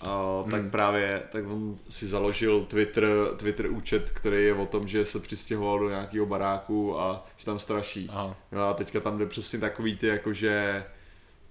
[0.00, 0.70] a, tak Hmm.
[0.70, 5.78] právě, tak on si založil Twitter, Twitter účet, který je o tom, že se přistěhoval
[5.78, 8.06] do nějakého baráku a že tam straší.
[8.10, 8.36] Aha.
[8.52, 10.84] Jo, a teďka tam jde přesně takový ty, jakože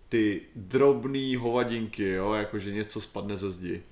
[0.10, 3.84] ty drobný hovadinky, jo, jakože něco spadne ze zdi.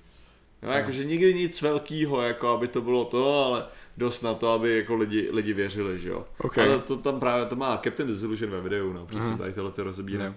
[0.62, 4.76] No, jakože nikdy nic velkýho, jako aby to bylo to, ale dost na to, aby
[4.76, 6.24] jako lidi, lidi věřili, že jo.
[6.38, 6.58] Ok.
[6.58, 9.38] Ale to tam právě, to má Captain Disillusion ve videu, no, přesně Mhm.
[9.38, 10.24] tady tohle ty rozebírá.
[10.24, 10.34] Ne.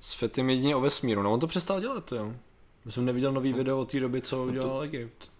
[0.00, 2.32] S Fetim jedině o vesmíru, no on to přestal dělat, jo.
[2.84, 5.30] Já jsem neviděl nový video od té doby, co No to- udělal Egypt.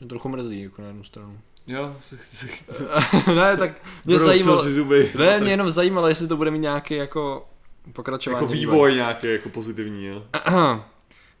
[0.00, 1.38] Že trochu mrzí, jako na jednu stranu.
[1.66, 1.96] Jo,
[3.34, 3.70] ne, tak
[4.04, 5.12] mě Brousil zajímalo, si zuby.
[5.18, 7.48] ne, Tak mě jenom zajímalo, jestli to bude mít nějaký jako
[7.92, 8.44] pokračování.
[8.44, 10.22] jako vývoj nějaký, jako pozitivní, jo.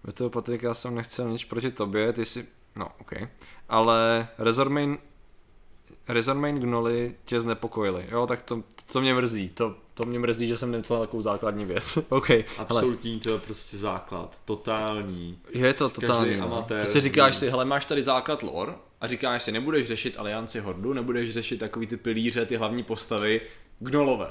[0.04, 2.46] Ve toho Patrik, já jsem nechcel nic proti tobě, ty si,
[2.78, 3.12] no ok,
[3.68, 4.98] ale Resormain,
[6.08, 10.56] Resormain Gnoli tě znepokojili, jo, tak to, to mě mrzí, to, to mě mrzí, že
[10.56, 15.38] jsem nepsal takovou základní věc, ok, hele, Absolutní, to je prostě základ, totální.
[15.52, 16.44] je to totální, no.
[16.44, 20.60] amatér Prostě říkáš si, hele, máš tady základ lore a říkáš si, nebudeš řešit alianci
[20.60, 23.40] Hordu, nebudeš řešit takový ty pilíře, ty hlavní postavy,
[23.78, 24.28] Gnolové.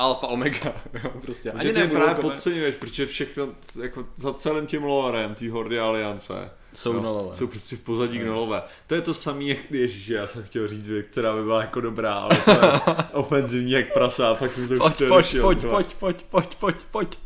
[0.00, 0.72] Alfa, Omega,
[1.04, 1.50] jo, prostě.
[1.52, 3.48] Ani ty nebudou právě kome- podceňuješ, protože všechno,
[3.82, 7.36] jako za celým tím lorem, té Hordy Aliance, Jsou jo, Gnolové.
[7.36, 8.62] jsou prostě v pozadí gnolové.
[8.86, 11.80] To je to samé, jak ježiš, já jsem chtěl říct věc, která by byla jako
[11.80, 12.58] dobrá, ale to je
[13.12, 16.76] ofenzivní jak prasa, pak jsem to už Pojď, pojď, přerušil, pojď, pojď, pojď, pojď, pojď,
[16.90, 17.18] pojď.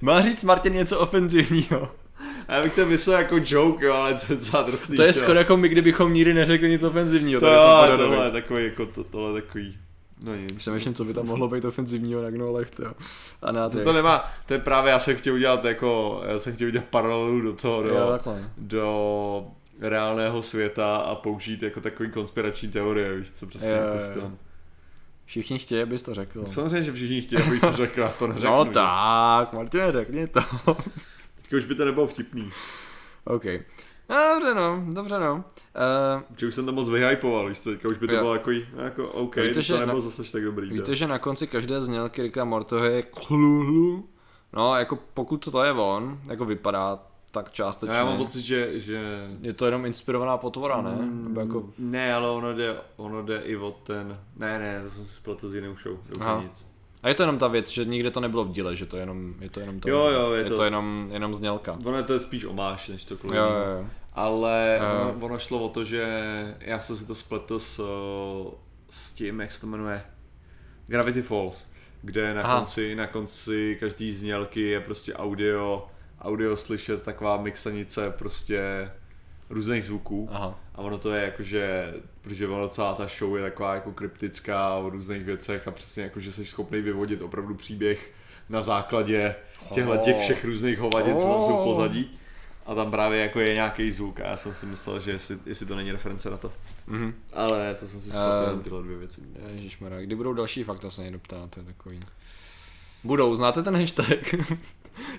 [0.00, 1.92] Má říct Martin něco ofenzivního.
[2.48, 4.96] A já bych to myslel jako joke, jo, ale to je docela drsný.
[4.96, 7.40] To je skoro jako my, kdybychom nikdy neřekli nic ofenzivního.
[7.40, 8.08] to, tady Paradovi.
[8.10, 9.78] tohle je takový, jako to, tohle je takový,
[10.24, 10.52] no nic.
[10.56, 12.84] Přemýšlím, co by tam mohlo být ofenzivního na gnolech, to
[13.42, 13.84] A na To, ty.
[13.84, 17.40] to nemá, to je právě, já jsem chtěl udělat jako, já jsem chtěl udělat paralelu
[17.40, 18.50] do toho, do, Jo, takhle.
[18.56, 19.46] do
[19.80, 24.20] reálného světa a použít jako takový konspirační teorie, víš co, přesně Jo, jo, jo.
[24.20, 24.38] tom.
[25.24, 26.46] Všichni chtějí, abys to řekl.
[26.46, 28.50] Samozřejmě, že všichni chtějí, abych to řekl, a to neřeknu.
[28.50, 30.40] No tak, Martin, řekni to.
[31.36, 32.50] Teďka už by to nebylo vtipný.
[33.24, 33.44] OK.
[34.08, 35.34] Dobře no, dobře no.
[35.34, 38.20] Uh, Protože už jsem to moc vyhypoval, víš co, teďka už by to Jo.
[38.20, 40.70] bylo jako, jako OK, Víte, že to nebylo na- zase tak dobrý.
[40.70, 40.94] víte, to.
[40.94, 44.08] že na konci každé znělky Ricka Mortoho je klulu.
[44.52, 46.98] No, jako pokud to je on, jako vypadá
[47.30, 47.92] tak částečně.
[47.92, 50.96] No, já mám pocit, že, že Je to jenom inspirovaná potvora, ne?
[51.00, 51.70] Nebo jako...
[51.78, 54.18] Ne, ale ono jde, ono jde i o ten...
[54.36, 56.32] Ne, ne, to jsem si spletl s jinou show, Aha.
[56.34, 56.66] dobře nic.
[57.02, 59.02] A je to jenom ta věc, že nikde to nebylo v díle, že to je
[59.02, 61.78] jenom, je to jenom to, Jo, jo, je je to- to jenom, jenom znělka.
[61.84, 63.36] Ono je to spíš omáš, než cokoliv.
[63.36, 63.86] Jo, jo, jo.
[64.14, 65.00] Ale Eh.
[65.02, 66.04] ono, ono šlo o to, že
[66.60, 67.80] já jsem si to spletl s,
[68.90, 70.02] s tím, jak se to jmenuje,
[70.86, 71.68] Gravity Falls,
[72.02, 72.56] kde na Aha.
[72.56, 75.86] konci, na konci každý znělky je prostě audio,
[76.20, 78.90] audio slyšet, taková mixanice prostě
[79.50, 80.28] různých zvuků.
[80.32, 80.60] Aha.
[80.74, 84.90] A ono to je jakože, protože ono celá ta show je taková jako kryptická o
[84.90, 88.12] různých věcech a přesně jako, že jsi schopný vyvodit opravdu příběh
[88.48, 89.34] na základě
[89.74, 92.18] těchto těch všech různých hovadin, co tam jsou v pozadí.
[92.66, 95.66] A tam právě jako je nějaký zvuk a já jsem si myslel, že jestli, jestli
[95.66, 96.52] to není reference na to.
[96.86, 97.14] Mhm.
[97.32, 99.20] Ale to jsem si spletl jenom tyhle dvě věci.
[99.54, 102.00] Ježišmarja, kdy budou další fakta se někdo ptá, to je takový.
[103.04, 104.34] Budou, znáte ten hashtag,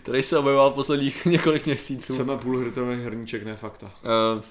[0.03, 2.13] který se objevoval posledních několik měsíců?
[2.13, 3.86] Chceme půlhrytový hrníček, ne fakta.
[4.36, 4.41] Uh,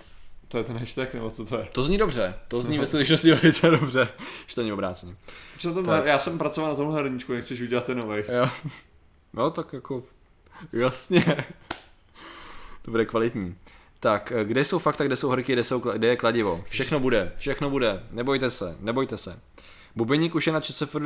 [0.48, 1.68] To je ten hashtag, nebo co to je?
[1.72, 4.08] to zní dobře, to zní ve skutečnosti velice dobře,
[4.46, 5.16] že to není obráceně.
[5.58, 6.04] Co to Tak.
[6.06, 8.22] já jsem pracoval na tomhle hrníčku, nechceš udělat ten nový.
[8.28, 8.48] Jo.
[9.32, 10.02] No tak jako,
[10.72, 11.24] jasně.
[12.82, 13.54] To bude kvalitní.
[14.00, 16.64] Tak, eh, kde jsou fakta, kde jsou horky, kde, jsou, kde je kladivo?
[16.68, 19.40] Všechno bude, všechno bude, nebojte se, nebojte se.
[19.96, 20.96] Bubeník už je na ČSFD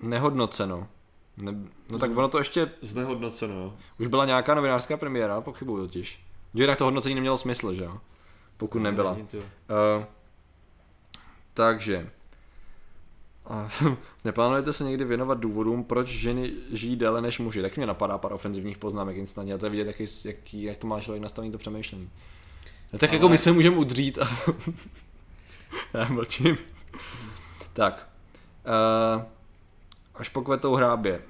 [0.00, 0.88] nehodnoceno.
[1.36, 1.52] Ne,
[1.90, 6.22] no tak ono to ještě, Znehodnoceno, už byla nějaká novinářská premiéra, pochybuju totiž.
[6.54, 7.98] Že jinak to hodnocení nemělo smysl, že jo?
[8.56, 9.14] Pokud nebyla.
[9.14, 9.36] Není to.
[9.36, 9.44] Uh,
[11.54, 12.10] takže.
[13.84, 17.62] Uh, neplánujete se někdy věnovat důvodům, proč ženy žijí déle než muži?
[17.62, 20.86] Tak mě napadá pár ofenzivních poznámek instantně a to je vidět, jaký, jaký, jak to
[20.86, 22.10] má člověk nastavený to přemýšlení.
[22.92, 24.28] No, tak Ale- jako my se můžeme udřít a...
[25.94, 26.58] Já mlčím.
[27.72, 28.08] tak.
[29.16, 29.22] Uh,
[30.14, 31.22] až po kvetou hrábě.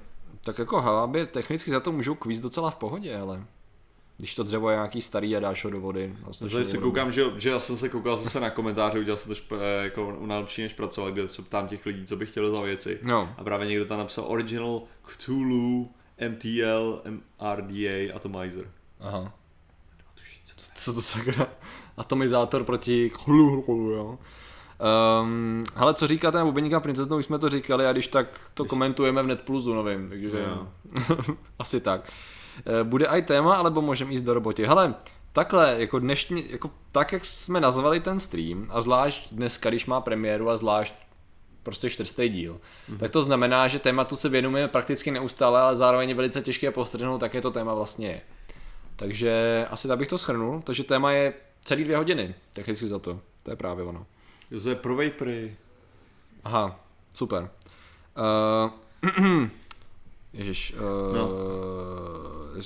[0.43, 3.43] Tak jako hrábě technicky za to můžou kvíz docela v pohodě, ale...
[4.17, 6.15] Když to dřevo je nějaký starý a dáš ho do vody.
[6.25, 9.29] no, Zase se koukám, že, že já jsem se koukal zase na komentáře, udělal jsem
[9.29, 12.25] to šp, eh, jako u nejlepší než pracovat, kde se ptám těch lidí, co by
[12.25, 12.99] chtěli za věci.
[13.03, 15.91] No, A právě někdo tam napsal Original Cthulhu,
[16.29, 17.01] MTL,
[17.55, 18.71] RDA, Atomizer.
[18.99, 19.33] aha.
[20.75, 21.47] Co to sakra?
[21.97, 24.19] Atomizátor proti chlu, jo.
[24.83, 28.65] Um, hele, co říkáte na Bubeníka princeznou, už jsme to říkali a když tak to
[28.65, 30.67] komentujeme v Netplusu novým, takže Jo.
[31.59, 32.11] asi tak.
[32.65, 34.65] Eh, Bude i téma, alebo můžeme jít do roboty.
[34.65, 34.95] Hele,
[35.33, 40.01] takhle, jako dnešní, jako tak, jak jsme nazvali ten stream, a zvlášť dneska, když má
[40.01, 40.93] premiéru a zvlášť
[41.63, 42.53] prostě čtvrtý díl,
[42.89, 42.97] mm-hmm.
[42.97, 47.21] tak to znamená, že tématu se věnujeme prakticky neustále, ale zároveň je velice těžké postrhnout,
[47.21, 48.21] jaké to téma vlastně je.
[48.95, 53.19] Takže asi tak bych to schrnul, takže téma je celý dvě hodiny, technicky za to.
[53.43, 54.05] To je právě ono.
[54.53, 55.57] Je pro vapory.
[56.43, 56.79] Aha,
[57.13, 57.49] super.
[58.17, 58.71] Uh,
[60.33, 60.73] Ježiš.
[60.73, 61.29] Uh, No.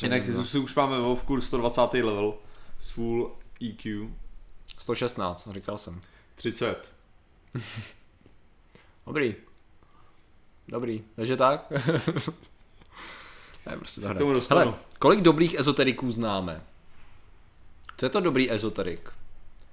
[0.02, 1.94] Jinak si už máme WoW kurz 120.
[1.94, 2.34] level.
[2.80, 3.36] s full
[3.70, 4.10] EQ
[4.78, 6.02] 116, říkal jsem.
[6.36, 6.94] 30.
[9.06, 9.36] Dobrý.
[10.68, 11.72] Dobrý, takže tak.
[13.66, 14.60] ne, prostě Se tomu dostanu.
[14.62, 16.62] Hele, kolik dobrých ezoteriků známe?
[17.98, 19.10] Co je to dobrý ezoterik?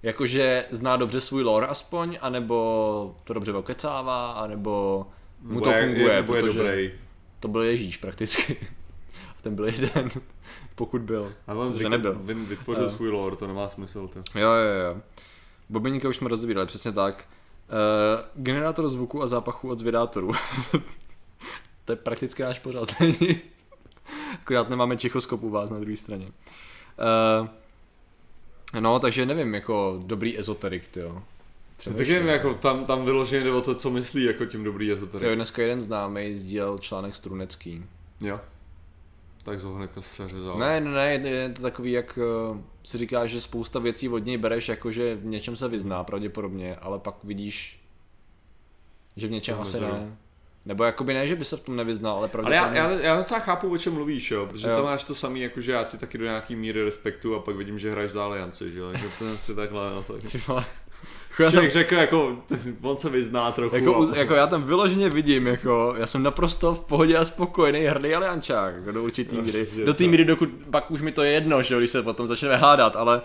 [0.04, 5.06] Jakože zná dobře svůj lore aspoň, anebo to dobře okecává, anebo
[5.40, 6.92] mu to funguje, nebo je protože dobrý.
[7.40, 8.56] to byl Ježíš prakticky.
[9.38, 10.08] A ten byl jeden,
[10.74, 11.32] pokud byl.
[11.46, 12.14] A on nebyl.
[12.14, 14.08] vy- vytvořil svůj lore, to nemá smysl.
[14.08, 14.18] To.
[14.18, 15.00] Jo, jo, jo.
[15.68, 17.28] Bobeníka už jsme rozebírali, přesně tak.
[17.68, 20.30] Uh, generátor zvuku a zápachu od zvědátorů.
[21.84, 22.88] to je prakticky náš pořád.
[24.34, 26.26] Akorát nemáme čichoskop u vás na druhé straně.
[27.40, 27.48] Uh,
[28.80, 31.00] no, takže nevím, jako dobrý ezoterik, ty
[31.84, 34.92] Tak nevím, jako tam, tam vyloženě jde o to, co myslí jako tím dobrý To
[34.92, 35.28] ezoterik.
[35.28, 37.84] je dneska jeden známý sdílel článek Strunecký.
[38.20, 38.40] Jo.
[39.42, 40.58] Tak ho hnedka seřezal.
[40.58, 42.18] Ne, ne, ne, je- to takový, jak
[42.50, 46.04] uh, si říká, že spousta věcí od něj bereš, jako že v něčem se vyzná
[46.04, 47.80] pravděpodobně, ale pak vidíš,
[49.16, 50.16] že v něčem To asi ne.
[50.66, 52.78] Nebo jakoby ne, že by se v tom nevyznal, ale Ale pravděpodobně...
[52.78, 54.74] já, já, já docela chápu, o čem mluvíš, jo, protože Jo.
[54.74, 57.56] tam máš to samý, jako že já ti taky do nějaký míry respektu a pak
[57.56, 60.04] vidím, že hraješ za alianci, že jo, že to si takhle, no
[60.48, 60.64] vole.
[61.36, 62.36] Člověk řekl, jako,
[62.82, 63.76] on se vyzná trochu.
[63.76, 64.16] Jako, a...
[64.16, 68.74] jako já tam vyloženě vidím, jako já jsem naprosto v pohodě a spokojený hrdý aliančák,
[68.74, 69.66] jako do určitý míry.
[69.84, 72.26] Do té míry, dokud pak už mi to je jedno, že jo, když se potom
[72.26, 73.22] začneme hádat, ale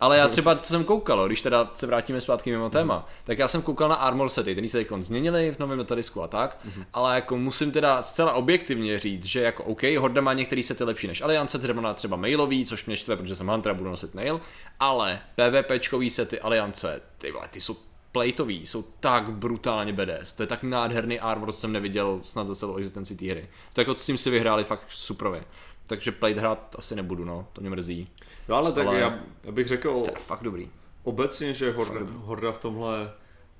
[0.00, 3.48] ale já třeba, co jsem koukal, když teda se vrátíme zpátky mimo téma, tak já
[3.48, 6.58] jsem koukal na armor sety, který se teď změnili v novém metadisku a tak,
[6.92, 11.06] ale jako musím teda zcela objektivně říct, že jako OK, Horda má některé sety lepší
[11.06, 14.14] než Aliance, třeba na třeba mailový, což mě štve, protože jsem Hunter a budu nosit
[14.14, 14.40] mail,
[14.80, 17.76] ale PvPčkový sety Aliance, ty vole, ty jsou
[18.12, 22.54] plateový, jsou tak brutálně badass, to je tak nádherný armor, co jsem neviděl snad za
[22.54, 23.48] celou existenci té hry.
[23.72, 25.44] To jako s tím si vyhráli fakt superově.
[25.86, 28.08] Takže plate hrát asi nebudu, no, to mě mrzí.
[28.48, 30.70] No ale tak ale- já, já, bych řekl To je fakt dobrý.
[31.02, 33.10] obecně, že Horda, Horda v tomhle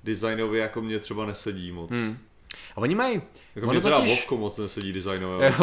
[0.04, 1.90] designově jako mě třeba nesedí moc.
[1.90, 2.18] Hmm.
[2.76, 3.22] A oni mají,
[3.54, 4.92] Jako ono mě teda totiž- Vovko moc nesedí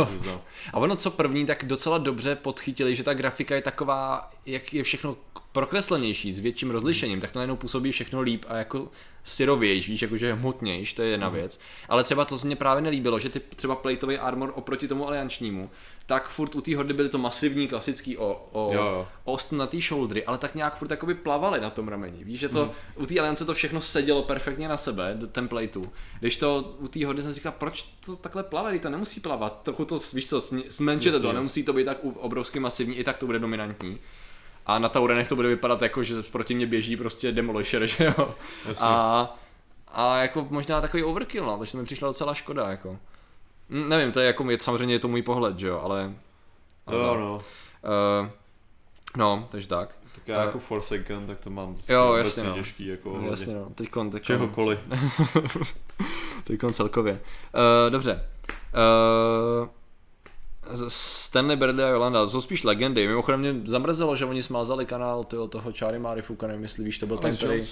[0.06, 0.42] přiznat.
[0.74, 4.84] A ono co první, tak docela dobře podchytili, že ta grafika je taková, jak je
[4.84, 5.18] všechno
[5.52, 8.88] prokreslenější, s větším rozlišením, tak to najednou působí všechno líp a jako
[9.24, 11.60] syrovější, víš, jakože hmotnější, to je jedna věc.
[11.89, 15.70] Ale třeba to, co mě právě nelíbilo, že ty třeba plateový armor oproti tomu aliančnímu,
[16.06, 19.08] tak furt u té hordy byly to masivní, klasický o, o, Jo, jo.
[19.24, 22.24] ost na té shouldery, ale tak nějak furt jakoby plavaly na tom rameni.
[22.24, 25.82] Víš, že to u té aliance to všechno sedělo perfektně na sebe, do templateu.
[26.20, 29.62] Když to u té hody jsem říkal, proč to takhle plave, to nemusí plavat.
[29.64, 33.26] Trochu to, víš co, zmenšete to, nemusí to být tak obrovsky masivní, i tak to
[33.26, 34.00] bude dominantní.
[34.66, 38.36] A na Taurenech to bude vypadat jako, že proti mě běží prostě Demolisher, že jo.
[38.68, 38.88] Jasně.
[38.88, 39.36] A,
[39.88, 42.98] a jako možná takový overkill, no, takže mi přišla docela škoda, jako.
[43.70, 46.14] Hm, nevím, to je jako, je, samozřejmě je to můj pohled, že jo, ale...
[46.86, 47.20] ale Jo, tak.
[47.20, 47.34] no.
[47.34, 48.30] Uh,
[49.18, 49.96] no, takže tak.
[50.16, 52.54] Tak já A- jako Forsaken, tak to mám Jo, jasně, no.
[52.54, 54.80] těžký, jako No, jasně no, teďkon, teďkon, čehokoliv.
[56.52, 57.14] teďkon celkově.
[57.14, 58.24] Uh, dobře.
[59.64, 59.68] Uh,
[60.88, 63.08] Stanley Bradley a Jolanda, jsou spíš legendy.
[63.08, 67.08] Mimochodem mě zamrzelo, že oni smázali kanál tyho, toho Charlie Marifuka, nevím jestli víš, to
[67.08, 67.64] byl ten, který...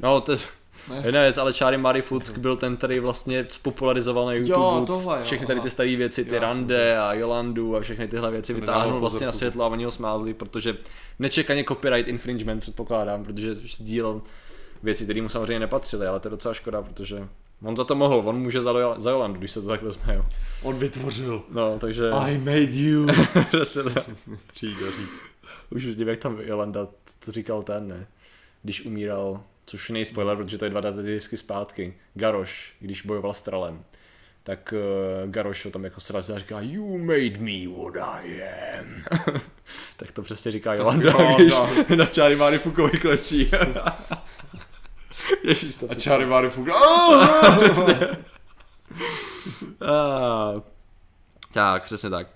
[0.00, 0.38] No, to je
[0.90, 1.02] Ne.
[1.04, 5.46] jedna věc, ale Charlie Marifuck byl ten, který vlastně spopularizoval na YouTube tohle, jo, všechny
[5.46, 9.26] tady ty staré věci, ty Jo, Rande a Jolandu a všechny tyhle věci vytáhnul vlastně
[9.26, 10.76] na světlo a oni ho smázli, protože
[11.18, 14.22] nečekaně copyright infringement předpokládám, protože sdílel
[14.82, 17.28] věci, které mu samozřejmě nepatřily, ale to je docela škoda, protože
[17.62, 20.14] on za to mohl, on může za, Jol- za Jolandu, když se to tak vezme,
[20.14, 20.26] jo.
[20.62, 21.42] On vytvořil.
[21.50, 22.10] No, takže...
[22.10, 23.06] I made you.
[23.48, 24.04] Přesně tak.
[24.52, 25.22] Přijít a říct.
[25.70, 26.88] Už vidím, jak tam Jolanda
[27.24, 28.06] to říkal ten, ne?
[28.62, 33.42] Když umíral, což nej spoiler, protože to je dva disky zpátky, Garoš, když bojoval s
[33.42, 33.84] Tralem.
[34.42, 34.74] Tak
[35.24, 39.04] uh, Garoš ho tam jako srazil a říká You made me what I am.
[39.96, 41.70] tak to přesně říká Jolanda, když no.
[41.96, 43.50] na Čáry Máry Fukovi klečí.
[45.44, 46.68] Ježiš, to A Charlie Mary Fug.
[49.80, 50.54] "Ah!"
[51.52, 52.26] Tak, přesně tak.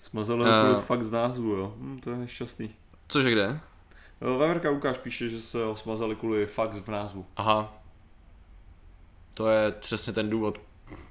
[0.00, 0.76] Smazali Eh.
[0.76, 1.74] uh, fakt z názvu, jo.
[1.78, 2.70] Hm, to je nešťastný.
[3.08, 3.60] Cože kde?
[4.20, 7.26] Jo, Veverka Lukáš píše, že se ho smazali kvůli fakt v názvu.
[7.36, 7.74] Aha.
[9.34, 10.60] To je přesně ten důvod,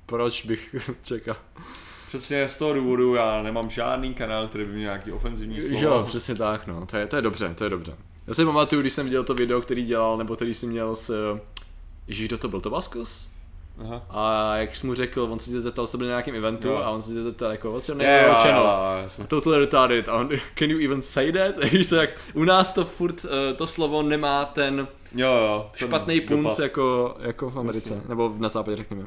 [0.06, 1.36] proč bych čekal.
[2.08, 6.04] Přesně z toho důvodu já nemám žádný kanál, který by měl nějaký ofenzivní Jo, slova.
[6.04, 6.86] přesně tak, no.
[6.86, 7.96] To je, to je dobře, to je dobře.
[8.28, 11.38] Já si pamatuju, když jsem viděl to video, který dělal, nebo který jsi měl s...
[12.08, 12.62] Ježíš, kdo to byl?
[12.62, 13.30] Tobaskus?
[13.84, 14.06] Aha.
[14.10, 16.76] A jak jsi mu řekl, on se tě zeptal, to byl na nějakém eventu Jo.
[16.76, 18.64] a on se tě zeptal jako, what's your Je, name, your channel?
[18.64, 19.28] jo, jasně.
[19.28, 20.10] Totally retarded.
[20.10, 21.64] A on, can you even say that?
[21.72, 25.70] Víš co, jak u nás to furt, eh, to slovo nemá ten Jo, jo.
[25.76, 28.10] špatný punc jako, jako v Americe, Jasně.
[28.10, 29.04] nebo na západě řekněme.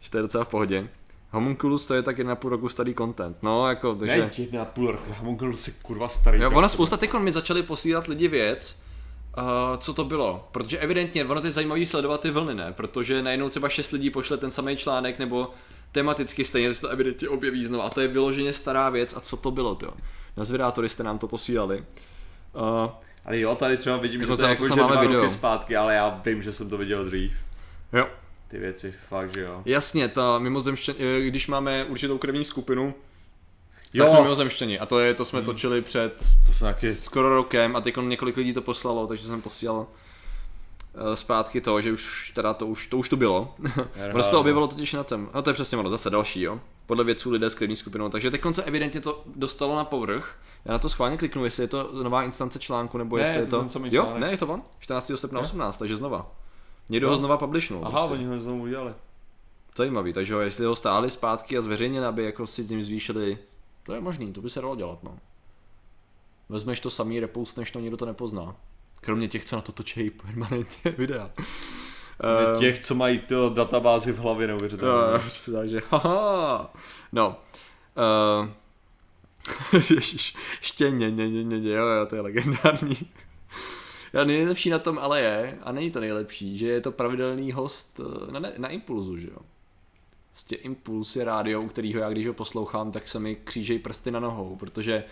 [0.00, 0.88] Že to je docela v pohodě.
[1.32, 3.36] Homunculus to je tak jedna půl roku starý content.
[3.42, 4.16] No, jako, takže...
[4.16, 6.40] Ne, jedna půl roku, Homunculus je kurva starý.
[6.40, 8.82] Jo, ona spousta teď mi začali posílat lidi věc,
[9.38, 9.44] uh,
[9.76, 10.48] co to bylo.
[10.52, 12.72] Protože evidentně, ono to je zajímavý sledovat ty vlny, ne?
[12.72, 15.50] Protože najednou třeba šest lidí pošle ten samý článek, nebo
[15.92, 17.84] tematicky stejně se to evidentně objeví znovu.
[17.84, 19.16] A to je vyloženě stará věc.
[19.16, 19.94] A co to bylo, to?
[20.36, 21.84] Na zvědátory jste nám to posílali.
[22.54, 22.90] Uh,
[23.24, 25.20] ale jo, tady třeba vidím, že to je jako, že dva video.
[25.20, 27.32] roky zpátky, ale já vím, že jsem to viděl dřív.
[27.92, 28.06] jo.
[28.50, 29.62] Ty věci, fakt, že jo.
[29.64, 30.98] Jasně, ta mimozemštění,
[31.28, 32.94] když máme určitou krevní skupinu,
[33.92, 34.04] Jo.
[34.04, 34.78] tak jsme mimozemštění.
[34.78, 36.94] A to, je, to jsme točili před To taky...
[36.94, 39.86] skoro rokem a teď několik lidí to poslalo, takže jsem posílal
[40.94, 43.54] eh, zpátky to, že už teda to už, to už tu bylo.
[44.14, 46.60] ono se to objevilo totiž na tom, no to je přesně ono, zase další, jo.
[46.86, 50.34] Podle vědců lidé s krevní skupinou, takže teď se evidentně to dostalo na povrch.
[50.64, 53.46] Já na to schválně kliknu, jestli je to nová instance článku, nebo Ne, jestli je
[53.46, 54.20] to ten samý jo, článek.
[54.20, 54.62] ne, je to on?
[54.78, 55.12] 14.
[55.14, 55.46] srpna Ne?
[55.46, 56.32] 18, takže znova.
[56.90, 57.10] Někdo Jo.
[57.10, 57.80] ho znova publishnul.
[57.86, 58.12] Aha, prostě.
[58.14, 58.94] oni ho znovu udělali.
[59.76, 63.38] Zajímavý, takže ho, jestli ho stáhli zpátky a zveřejněn, aby jako si tím zvýšili,
[63.82, 65.18] to je možný, to by se dalo dělat, no.
[66.48, 68.56] Vezmeš to samý, repoustneš to, nikdo to nepozná.
[69.00, 71.30] Kromě těch, co na to točí permanentně videa.
[72.20, 75.12] Ehm, Těch, co mají to databázi v hlavě neuvěřitelně.
[75.12, 76.72] Jo, prostě tak, že haha.
[77.12, 77.36] No.
[79.72, 82.96] Uh, ještě ne, ne, ne, ne, ne, jo, jo, to je legendární.
[84.12, 88.00] Já nejlepší na tom ale je, a není to nejlepší, že je to pravidelný host
[88.00, 89.38] eh, na, na Impulzu, že jo.
[90.30, 94.10] Prostě Impuls je rádio, u kterého já když ho poslouchám, tak se mi křížejí prsty
[94.10, 95.04] na nohou, protože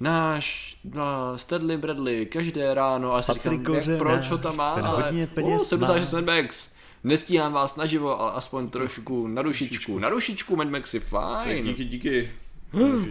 [0.00, 1.04] náš no,
[1.36, 5.10] Stedley Bradley každé ráno a si Patrik říkám, jak, Kořenář, proč ho tam má, ale
[5.10, 6.20] uh, peněz 76 má.
[6.20, 6.72] Mad Max.
[7.04, 9.98] Nestíhám vás naživo, ale aspoň trošku na dušičku.
[9.98, 11.64] Na dušičku Mad Maxi, fajn.
[11.64, 12.30] díky, díky.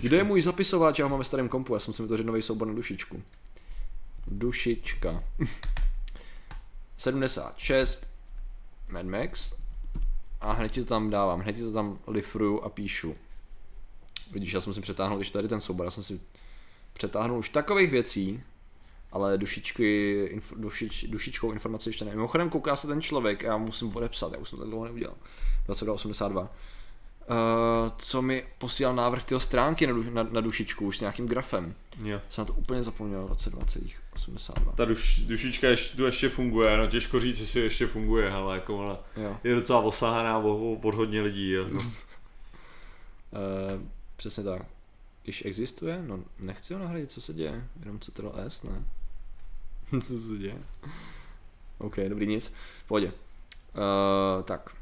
[0.02, 1.00] Kde je můj zapisovač?
[1.00, 3.22] Já ho mám ve starém kompu, já jsem si vytvořil nový soubor na dušičku.
[4.32, 5.24] Dušička.
[6.98, 8.12] 76
[8.90, 9.54] Mad Max.
[10.42, 13.16] A hned ti to tam dávám, hned ti to tam lifruju a píšu.
[14.32, 16.22] Vidíš, já jsem si přetáhnul ještě tady ten soubor, já jsem si
[16.94, 18.44] přetáhnul už takových věcí,
[19.12, 22.12] ale dušičky, inf, dušič, dušičkou informaci ještě ne.
[22.12, 25.16] Mimochodem kouká se ten člověk, já musím odepsat, já už jsem to dlouho neudělal.
[25.66, 26.50] 2282.
[27.32, 31.76] Uh, co mi posílal návrh tyho stránky na, na, na dušičku už s nějakým grafem.
[32.04, 32.22] Jo.
[32.30, 34.74] Jsem na to úplně zapomněl, 22,82.
[34.74, 38.78] Ta duš, dušička ještě, tu ještě funguje, no těžko říct, jestli ještě funguje, ale jako
[38.78, 39.00] ona
[39.44, 41.52] je docela osahaná od, od hodně lidí.
[41.52, 41.66] Jo.
[41.66, 41.82] Uh,
[44.16, 44.62] přesně tak.
[45.24, 47.68] Když existuje, no nechci ho nahradit, co se děje?
[47.80, 48.84] Jenom Ctrl S, ne?
[50.02, 50.58] co se děje?
[51.78, 52.54] OK, dobrý, nic.
[52.88, 53.08] Pohodě.
[53.08, 54.81] Uh, tak.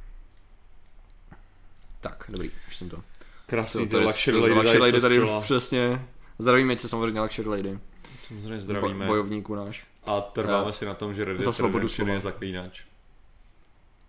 [2.02, 3.04] Tak, dobrý, už jsem to.
[3.48, 6.06] Krásný ty tady- luxury to- lady, luxury lady tady, tady přesně.
[6.40, 7.80] Zdravíme tě samozřejmě Luxury Lady.
[8.28, 9.06] Samozřejmě zdravíme.
[9.06, 9.86] Bo, bojovníku náš.
[10.06, 10.72] A trváme Já.
[10.72, 12.84] si na tom, že Red Dead Redemption je zaklínač.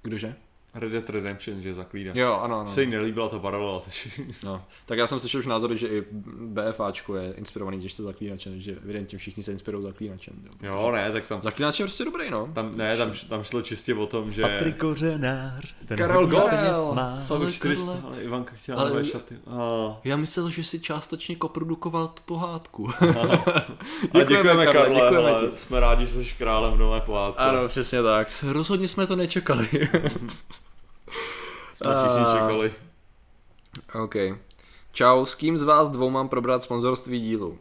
[0.02, 0.34] Kdože?
[0.74, 2.16] Red Dead Redemption, že je zaklínač.
[2.16, 2.68] Jo, ano, ano.
[2.70, 4.10] Se jí nelíbila ta paralela, takže...
[4.42, 6.04] No, tak já jsem slyšel už názory, že i
[6.40, 10.34] BFAčko je inspirovaný těžce zaklínačem, že evidentně všichni se inspirují zaklínačem.
[10.62, 12.48] Jo, Jo, ne, tak tam, Zaklínač je prostě dobrý, no.
[12.54, 14.42] tam, ne, tam, tam šlo čistě o tom, že...
[14.42, 16.98] Patrik Kořenář, ten Karel Gorel.
[17.30, 19.36] Ale 400, Karle- ale Ivanka chtěla ale- nové šaty.
[19.46, 22.90] A, Já myslel, že si částečně koprodukoval tu pohádku.
[24.12, 25.56] a děkujeme, Karle, děkujeme ale ti.
[25.56, 27.42] jsme rádi, že jsi králem v nové pohádce.
[27.42, 28.28] Ano, přesně tak.
[28.48, 29.68] Rozhodně jsme to nečekali.
[31.74, 32.72] Jsme všichni A- čekali.
[34.04, 34.14] OK.
[34.92, 37.58] Čau, s kým z vás dvou mám probrat sponzorství dílu?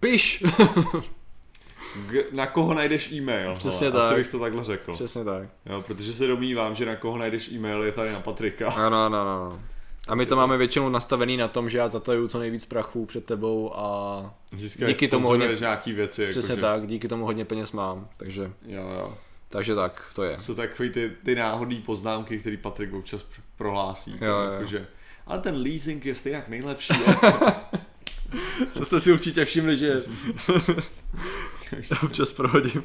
[0.00, 0.44] Piš!
[2.32, 3.54] Na koho najdeš e-mail?
[3.54, 4.18] Přesně hele, Asi tak.
[4.18, 4.92] bych to takhle řekl.
[4.92, 5.48] Přesně tak.
[5.66, 8.68] Jo, protože se domnívám, že na koho najdeš e-mail je tady na Patrika.
[8.68, 9.60] Ano, ano, ano.
[10.08, 13.24] A my to máme většinou nastavený na tom, že já zataju co nejvíc prachu před
[13.24, 16.26] tebou a Vždycky díky tomu hodně- nějaký věci.
[16.26, 19.14] přesně jakože- tak, díky tomu hodně peněz mám, takže, Jo, jo.
[19.52, 20.38] Takže tak, to je.
[20.38, 24.18] Jsou takový ty, ty náhodné poznámky, které Patrik občas pr- prohlásí.
[24.20, 24.52] Jo, jo.
[24.52, 24.86] Jakože,
[25.26, 26.94] ale ten leasing je stejně nejlepší.
[28.74, 30.02] To jste si určitě všimli, že
[32.04, 32.84] občas prohodím.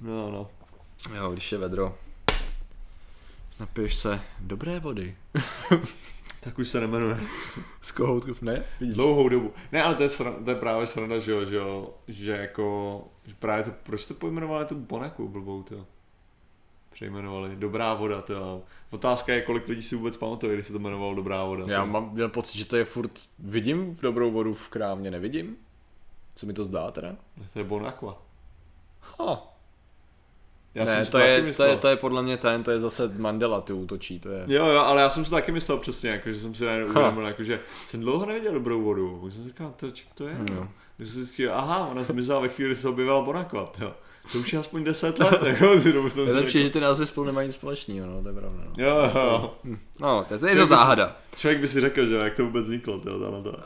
[0.00, 0.50] no, no.
[1.16, 1.98] Jo, když je vedro.
[3.60, 5.16] Napiješ se dobré vody.
[6.42, 7.20] Tak už se nemenuje.
[7.80, 8.64] Z kohoutků, ne?
[8.80, 8.94] Vidíš?
[8.94, 9.54] Dlouhou dobu.
[9.72, 13.04] Ne, ale to je, sra- to je právě sranda, že jo, že jo, že jako,
[13.30, 15.86] že právě to, proč to pojmenovali tu Bonaku blbou, to
[16.92, 17.56] Přejmenovali.
[17.56, 21.44] Dobrá voda, to Otázka je, kolik lidí si vůbec pamatuje, když se to jmenovalo Dobrá
[21.44, 21.64] voda.
[21.68, 25.56] Já mám měl pocit, že to je furt, vidím v dobrou vodu v krámě, nevidím?
[26.34, 27.16] Co mi to zdá teda?
[27.52, 28.22] To je Bonaqua.
[29.18, 29.56] Ha.
[30.74, 32.80] Já ne, jsem si to je, to, je, to je podle mě ten, to je
[32.80, 34.44] zase Mandela, ty útočí, to je...
[34.48, 37.26] Jo, jo, ale já jsem si taky myslel přesně, jako, že jsem si najednou uvědomil,
[37.26, 39.18] jako, že jsem dlouho neviděl dobrou vodu.
[39.18, 40.36] Už jsem si říkal, to, čím to je?
[40.38, 40.54] Jo.
[40.54, 40.68] No.
[41.00, 43.92] Když jsem si zjistil, aha, ona zmizela ve chvíli, kdy se objevila Bonaqua, jo.
[44.32, 47.06] To už je aspoň 10 let, jako ty dobu jsem Je lepší, že ty názvy
[47.06, 48.62] spolu nemají nic společného, no, to je pravda.
[48.66, 49.54] No, Jo, jo.
[50.00, 51.16] no to je, je to Člověk by si- záhada.
[51.36, 53.50] Člověk by si řekl, že jak to vůbec vzniklo, tyjo, tahle ta.
[53.50, 53.56] Uh,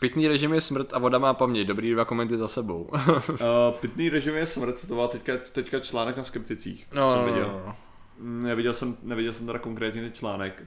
[0.00, 1.66] pitný režim je smrt a voda má paměť.
[1.66, 2.82] Dobrý dva komenty za sebou.
[2.82, 3.36] Uh,
[3.80, 7.48] pitný režim je smrt, to byl teďka, teďka článek na skepticích, No, jsem no, viděl.
[7.48, 7.76] no, no.
[8.18, 10.62] Mm, Neviděl jsem, neviděl jsem teda konkrétně ten článek.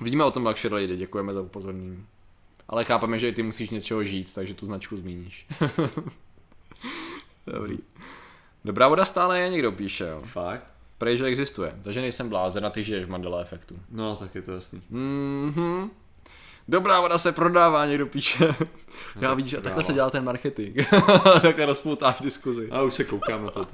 [0.00, 2.04] Vidíme o tom, jak Shirley jde, děkujeme za upozornění.
[2.72, 5.46] Ale chápeme, že i ty musíš něčeho žít, takže tu značku zmíníš.
[7.46, 7.78] Dobrý.
[8.64, 10.20] Dobrá voda stále je, někdo píše, jo.
[10.24, 10.66] Fakt?
[10.98, 13.74] Prej, že existuje, takže nejsem blázen a ty žiješ v Mandela efektu.
[13.90, 14.82] No, tak je to jasný.
[14.90, 15.90] Mhm.
[16.68, 18.54] Dobrá voda se prodává, někdo píše.
[19.20, 20.78] Já víš, a takhle se dělá ten marketing.
[21.42, 22.68] takhle rozpoutáš diskuzi.
[22.70, 23.66] A už se koukám na to.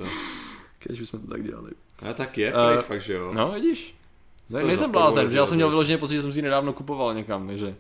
[0.85, 1.71] Když bychom to tak dělali.
[2.11, 3.31] A tak je, Eh, prej, fakt, že jo.
[3.35, 3.95] No, vidíš.
[4.51, 7.15] Ne, nejsem blázen, protože já jsem měl vyloženě pocit, že jsem si ji nedávno kupoval
[7.15, 7.75] někam, takže...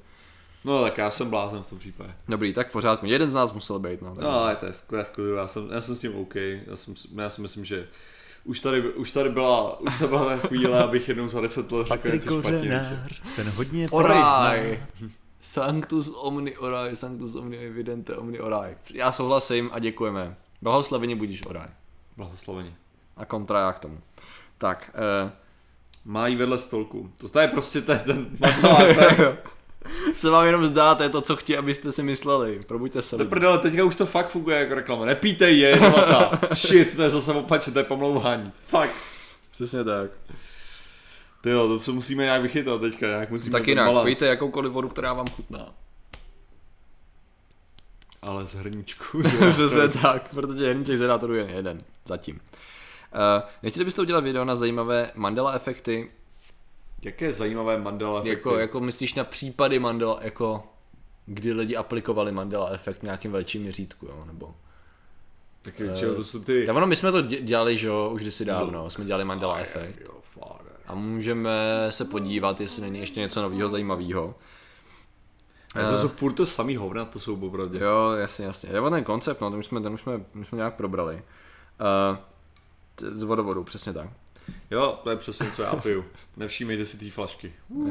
[0.64, 2.14] No, tak já jsem blázen v tom případě.
[2.28, 3.06] Dobrý, tak v pořádku.
[3.06, 4.14] Jeden z nás musel být, no.
[4.20, 6.16] No, ale to je v, to je v klidu, já jsem, já jsem s tím
[6.16, 6.34] OK.
[6.34, 7.88] Já, jsem, já si myslím, že
[8.44, 11.86] už tady, už tady byla, už tady byla ta chvíle, abych jednou za deset let
[11.86, 13.06] řekl něco špatně.
[13.36, 14.82] ten hodně Oraj!
[15.40, 18.76] Sanctus omni oraj, sanctus omni evidente omni oraj.
[18.94, 20.36] Já souhlasím a děkujeme.
[20.62, 21.68] Blahoslavení budíš oraj.
[22.16, 22.74] Blahosloveně.
[23.16, 24.00] A kontra já k tomu.
[24.58, 25.32] Tak, eh,
[26.04, 27.12] Mají vedle stolku.
[27.32, 28.36] To je prostě ten, ten
[30.14, 32.60] se vám jenom zdá, to je to, co chtějí, abyste si mysleli.
[32.66, 33.16] Probuďte se.
[33.16, 33.30] Do lidi.
[33.30, 35.04] prdele, teďka už to fakt funguje jako reklama.
[35.04, 36.40] Nepíte je, jenomata.
[36.54, 38.52] Shit, to je zase opačně, to je pomlouvání.
[38.66, 38.94] Fakt.
[39.50, 40.10] Přesně tak.
[41.40, 44.88] Ty jo, to se musíme nějak vychytat teďka, nějak musíme Tak jinak, pijte jakoukoliv vodu,
[44.88, 45.74] která vám chutná.
[48.22, 49.22] Ale z hrníčku.
[49.52, 52.34] Přesně tak, protože hrníček z je jen jeden, zatím.
[52.34, 56.10] Uh, nechtěli byste udělat video na zajímavé Mandela efekty,
[57.02, 58.28] Jaké zajímavé Mandela efekty.
[58.30, 60.62] jako, jako myslíš na případy Mandela, jako
[61.26, 64.54] kdy lidi aplikovali Mandela efekt v nějakým větším měřítku, jo, nebo...
[65.62, 66.66] Tak většinou to jsou ty...
[66.66, 69.58] Tak ono, my jsme to dě- dělali, že jo, už kdysi dávno, jsme dělali Mandela
[69.58, 70.00] efekt.
[70.00, 70.72] Jo, father.
[70.86, 74.34] A můžeme se podívat, jestli není ještě něco nového, zajímavého.
[75.74, 77.78] A to jsou furt to samý hovna, to jsou opravdu.
[77.78, 78.72] Jo, jasně, jasně.
[78.72, 81.22] Jde o ten koncept, no, ten už jsme, ten už jsme, my jsme nějak probrali.
[82.14, 82.18] Uh,
[83.12, 84.08] z vodovodu, přesně tak.
[84.70, 86.04] Jo, to je přesně co já piju.
[86.36, 87.52] Nevšímejte si té flašky.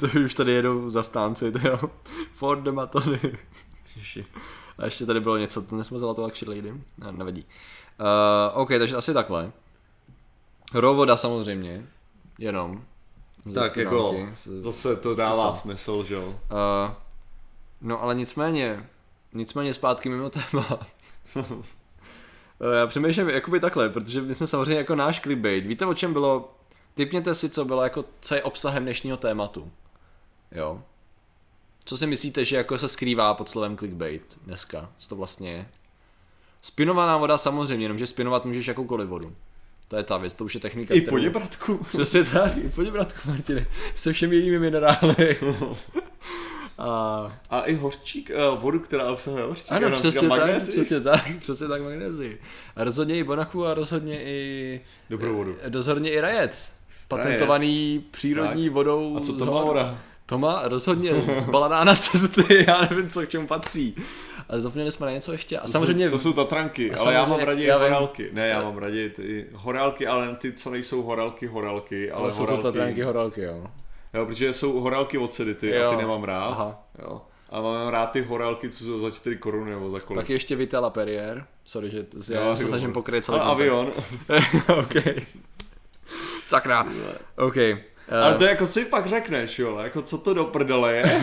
[0.00, 1.80] to už tady jedou zastánci, to jo.
[2.34, 3.20] For the Matony.
[4.78, 6.72] A ještě tady bylo něco, to nesmazala to jak lady?
[6.98, 7.46] Ne, nevadí.
[8.00, 9.52] Uh, OK, takže asi takhle.
[10.74, 11.86] Rovoda samozřejmě,
[12.38, 12.84] jenom.
[13.54, 14.14] Tak jako,
[14.60, 15.56] zase to dává Co?
[15.56, 16.28] smysl, že jo.
[16.28, 16.34] Uh,
[17.80, 18.88] no ale nicméně,
[19.32, 20.78] nicméně zpátky mimo téma.
[22.60, 25.66] Eh, Já přemýšlím jakoby takhle, protože my jsme samozřejmě jako náš clickbait.
[25.66, 26.54] Víte o čem bylo?
[26.94, 29.72] Typněte si, co bylo jako, co je obsahem dnešního tématu.
[30.52, 30.82] Jo.
[31.84, 34.90] Co si myslíte, že jako se skrývá pod slovem clickbait dneska?
[34.98, 35.66] Co to vlastně je?
[36.62, 39.36] Spinovaná voda samozřejmě, jenomže spinovat můžeš jakoukoliv vodu.
[39.88, 41.78] To je ta věc, to už je technika, I kterou- po děbratku.
[41.92, 45.38] Přesně tak, i po bratku Martine, se všemi jejími minerály.
[46.78, 49.72] A, A i hořčík, uh, vodu, která obsahuje hořčík.
[49.72, 52.40] ano, přesně tak, přesně tak, přesně tak magnézii.
[52.76, 54.80] A rozhodně i Bonachu a rozhodně i...
[55.10, 55.56] Dobrou vodu.
[55.72, 56.74] Rozhodně i Rajec.
[57.08, 58.72] Patentovaný přírodní Tak.
[58.74, 59.16] vodou.
[59.16, 59.64] A co to má hor.
[59.66, 59.98] voda?
[60.26, 63.94] To má rozhodně zbalaná na cesty, já nevím, co k čemu patří.
[64.48, 65.58] Ale zapomněli jsme na něco ještě.
[65.58, 66.04] A To samozřejmě...
[66.06, 67.84] Jsou, to jsou Tatranky, ale já mám raději já vím.
[67.84, 68.28] horálky.
[68.32, 72.36] Ne, já mám raději ty horálky, ale ty, co nejsou horálky, horálky, ale, ale jsou
[72.38, 72.62] to horálky.
[72.62, 73.66] Tatranky horálky, jo.
[74.14, 75.90] Jo, protože jsou horálky od Sedity a Jo.
[75.90, 76.48] ty nemám rád.
[76.50, 76.82] Aha.
[77.02, 77.20] Jo.
[77.50, 80.22] A mám rád ty horálky, co jsou za 4 koruny nebo za kolik.
[80.22, 81.46] Tak ještě Vitela Perrier.
[81.64, 83.92] Sorry, že já Jo, se snažím pokryt celý A avion.
[84.78, 84.94] OK.
[86.46, 86.86] Sakra.
[87.36, 87.56] OK.
[87.56, 91.22] Ale Uh, to je jako si pak řekneš, jo, jako co to do prdele je.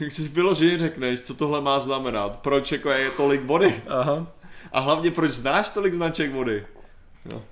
[0.00, 3.82] Jak si vyloženě řekneš, co tohle má znamenat, proč jako je tolik vody.
[3.88, 4.26] aha.
[4.72, 6.66] A hlavně proč znáš tolik značek vody.
[7.32, 7.42] Jo.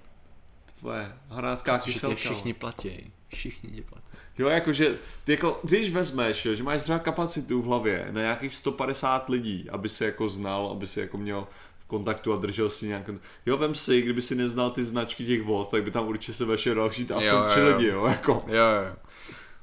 [0.80, 2.16] Tvoje hrácká Všichni, kyselka.
[2.16, 3.12] všichni platí.
[3.28, 4.06] Všichni tě platí.
[4.38, 8.54] Jo, jakože, ty jako, když vezmeš, jo, že máš třeba kapacitu v hlavě na nějakých
[8.54, 11.46] 150 lidí, aby si jako znal, aby si jako měl
[11.78, 13.10] v kontaktu a držel si nějak...
[13.46, 16.44] Jo, vem si, kdyby si neznal ty značky těch vod, tak by tam určitě se
[16.44, 17.66] vešel další Jo, jo, tři jo.
[17.66, 18.44] lidi, jo, jako.
[18.46, 18.96] Jo, jo.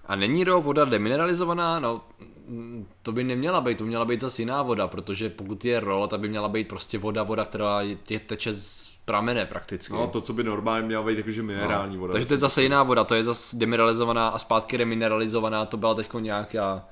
[0.05, 1.79] A není do voda demineralizovaná?
[1.79, 2.01] No,
[3.01, 6.19] to by neměla být, to měla být zase jiná voda, protože pokud je ro, tak
[6.19, 9.93] by měla být prostě voda, voda, která je, je teče z pramene prakticky.
[9.93, 12.11] No, to, co by normálně měla být jakože minerální voda.
[12.11, 15.93] Takže to je zase jiná voda, to je zase demineralizovaná a zpátky remineralizovaná, to byla
[15.93, 16.85] teď nějaká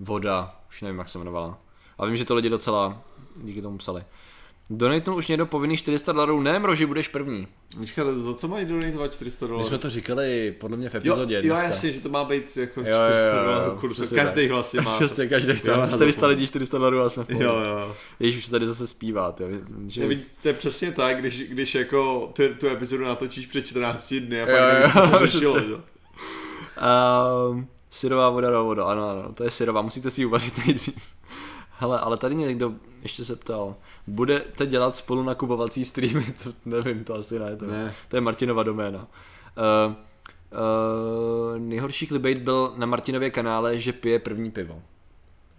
[0.00, 1.58] voda, už nevím, jak se jmenovala.
[1.98, 3.02] Ale vím, že to lidi docela
[3.36, 4.04] díky tomu psali.
[4.70, 7.46] Donatnul už někdo povinný 400 dolarů, ne mroži, budeš první.
[7.78, 9.68] Počkat, za co mají donatovat 400 My dolarů?
[9.68, 11.66] jsme to říkali podle mě v Jo, epizodě jo, dneska.
[11.66, 14.12] jasně, že to má být jako Jo, 400 jo, jo, dolarů jo, kurz.
[14.12, 14.50] Každý tak.
[14.50, 14.96] vlastně má.
[14.96, 16.28] Přesně, každý Jo, já 400 zapomněl.
[16.28, 17.44] lidí, 400 dolarů a jsme v pohodě.
[17.44, 17.94] Jo, jo.
[18.20, 19.46] Ježíš, už se tady zase zpívá, jo.
[19.86, 20.00] Že...
[20.02, 24.14] Je, vidíš, to je přesně tak, když, když jako tu, tu epizodu natočíš před 14
[24.14, 25.58] dny a Jo, pak nevíš, co jo, se řešilo.
[25.58, 25.80] jo.
[27.50, 30.98] Um, syrová voda do voda, ano, ano, to je syrová, musíte si ji uvařit nejdřív.
[31.80, 33.76] Hele, ale tady někdo ještě se ptal,
[34.08, 36.26] budete dělat spolu nakupovací streamy?
[36.44, 37.94] To nevím, to asi ne, to, Ne.
[38.08, 38.98] to je Martinova doména.
[39.88, 39.94] Uh,
[41.52, 44.82] uh, nejhorší clickbait byl na Martinově kanále, že pije první pivo.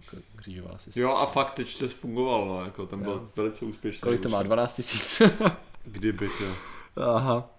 [0.04, 1.00] Jako Křížová asi.
[1.00, 4.00] Jo a fakt teď to fungoval, no, jako ten byl velice úspěšný.
[4.00, 4.38] Kolik to má?
[4.40, 4.44] už.
[4.46, 5.22] 12 tisíc?
[5.84, 6.44] Kdyby to.
[7.02, 7.50] Aha.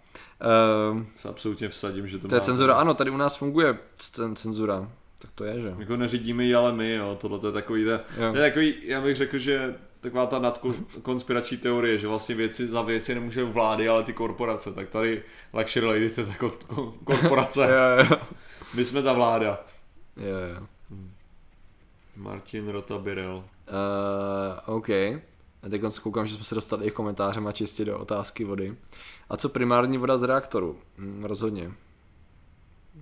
[0.91, 2.45] Um, Se absolutně vsadím, že to to je má.
[2.45, 4.91] cenzura, ano, tady u nás funguje cen- cenzura.
[5.21, 5.73] Tak to je, že?
[5.79, 7.91] Jako neřídíme ji, ale my, jo, tohle to je takový, to,
[8.31, 12.81] to je takový, já bych řekl, že taková ta nadkonspirační teorie, že vlastně věci, za
[12.81, 15.23] věci nemůže vlády, ale ty korporace, tak tady
[15.53, 18.17] Luxury Lady to je ta ko- ko- korporace, Jo, jo.
[18.73, 19.65] my jsme ta vláda.
[20.17, 20.67] Jo, jo.
[22.15, 23.35] Martin Rotabirel.
[24.67, 24.89] Uh, OK.
[24.89, 28.75] A teď koukám, že jsme se dostali i komentářem čistě do otázky vody.
[29.29, 30.79] A co primární voda z reaktoru?
[30.97, 31.71] Mm, rozhodně.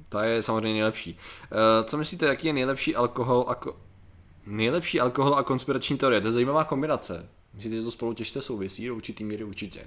[0.10, 1.18] Ta je samozřejmě nejlepší.
[1.52, 3.74] Uh, co myslíte, jaký je nejlepší alkohol a ko-
[4.48, 6.22] nejlepší alkohol a konspirační teorie?
[6.22, 7.30] To je zajímavá kombinace.
[7.54, 8.88] Myslíte, že to spolu těžce souvisí?
[8.88, 9.86] Do určitý míry určitě.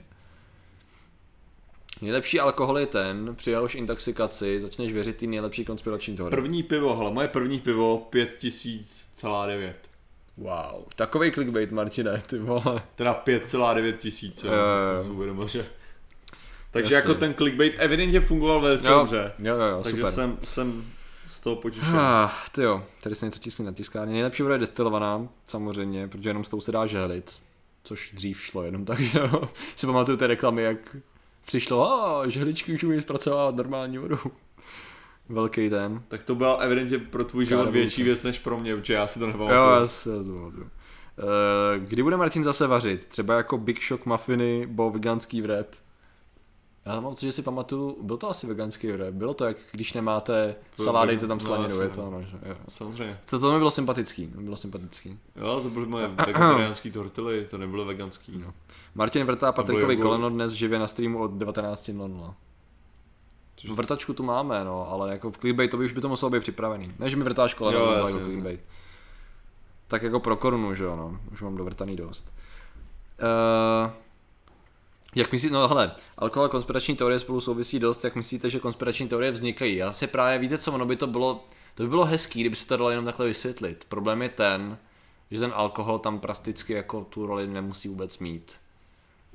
[2.03, 6.43] Nejlepší alkohol je ten, při jehož intoxikaci začneš věřit ty nejlepší konspirační teorie.
[6.43, 9.73] První pivo, hele, moje první pivo 5000,9.
[10.37, 12.83] Wow, takový clickbait, Martine, ty vole.
[12.95, 15.67] Teda 5,9 tisíc, jo, Jo, jo, jsem uvědomil, že...
[16.71, 17.09] Takže Jasně.
[17.09, 19.33] jako ten clickbait evidentně fungoval velice Jo, dobře.
[19.39, 20.13] jo, jo, jo Takže super.
[20.13, 20.85] jsem, jsem
[21.33, 21.97] z toho potěšen.
[22.01, 24.13] Ah, ty jo, tady se něco tiskne na tiskárně.
[24.13, 27.33] Nejlepší voda je destilovaná, samozřejmě, protože jenom s tou se dá žehlit.
[27.85, 29.49] Což dřív šlo jenom tak, že jo.
[29.77, 30.97] Si pamatuju ty reklamy, jak
[31.47, 34.19] přišlo, a žehličky už umí zpracovávat normální vodu.
[35.29, 36.03] Velký ten.
[36.09, 39.19] Tak to byla evidentně pro tvůj život větší věc než pro mě, protože já si
[39.19, 39.61] to Jo, nepamatuju.
[39.61, 40.53] já si já si to.
[41.19, 43.07] Eh, Kdy bude Martin zase vařit?
[43.07, 45.67] Třeba jako Big Shock muffiny, bo veganský wrap.
[46.87, 49.15] Já mám pocit, že si pamatuju, byl to asi veganský wrap.
[49.15, 52.01] Bylo to jak když nemáte To salát, vegan- dejte tam no, slaninu, jasně, je to
[52.01, 52.07] no.
[52.09, 52.57] ono, že jo.
[52.69, 53.19] Samozřejmě.
[53.31, 55.19] To, to mi bylo sympatický, to mi bylo sympatický.
[55.37, 58.39] Jo, to byly moje vegetariánský tortily, to nebylo veganský.
[58.39, 58.55] No.
[58.95, 62.35] Martin vrtá Patrikovi jako- koleno dnes živě na streamu od 19.00.
[63.57, 66.93] Což- Vrtačku tu máme, no, ale jako v clickbaitovi už by to muselo být připravený.
[66.99, 68.61] Ne, že mi vrtáš koleno, Jo, ale jasně, jako clickbait.
[69.89, 71.21] Tak jako pro korunu, že jo, no.
[71.33, 72.33] Už mám dovrtaný dost.
[73.23, 73.91] Uh,
[75.15, 79.09] jak myslíte, no hele, alkohol a konspirační teorie spolu souvisí dost, jak myslíte, že konspirační
[79.09, 79.77] teorie vznikají?
[79.77, 81.45] Já si právě, víte co, ono by to bylo,
[81.75, 83.85] to by bylo hezký, kdyby se to dalo jenom takhle vysvětlit.
[83.89, 84.79] Problém je ten,
[85.31, 88.53] že ten alkohol tam prakticky jako tu roli nemusí vůbec mít.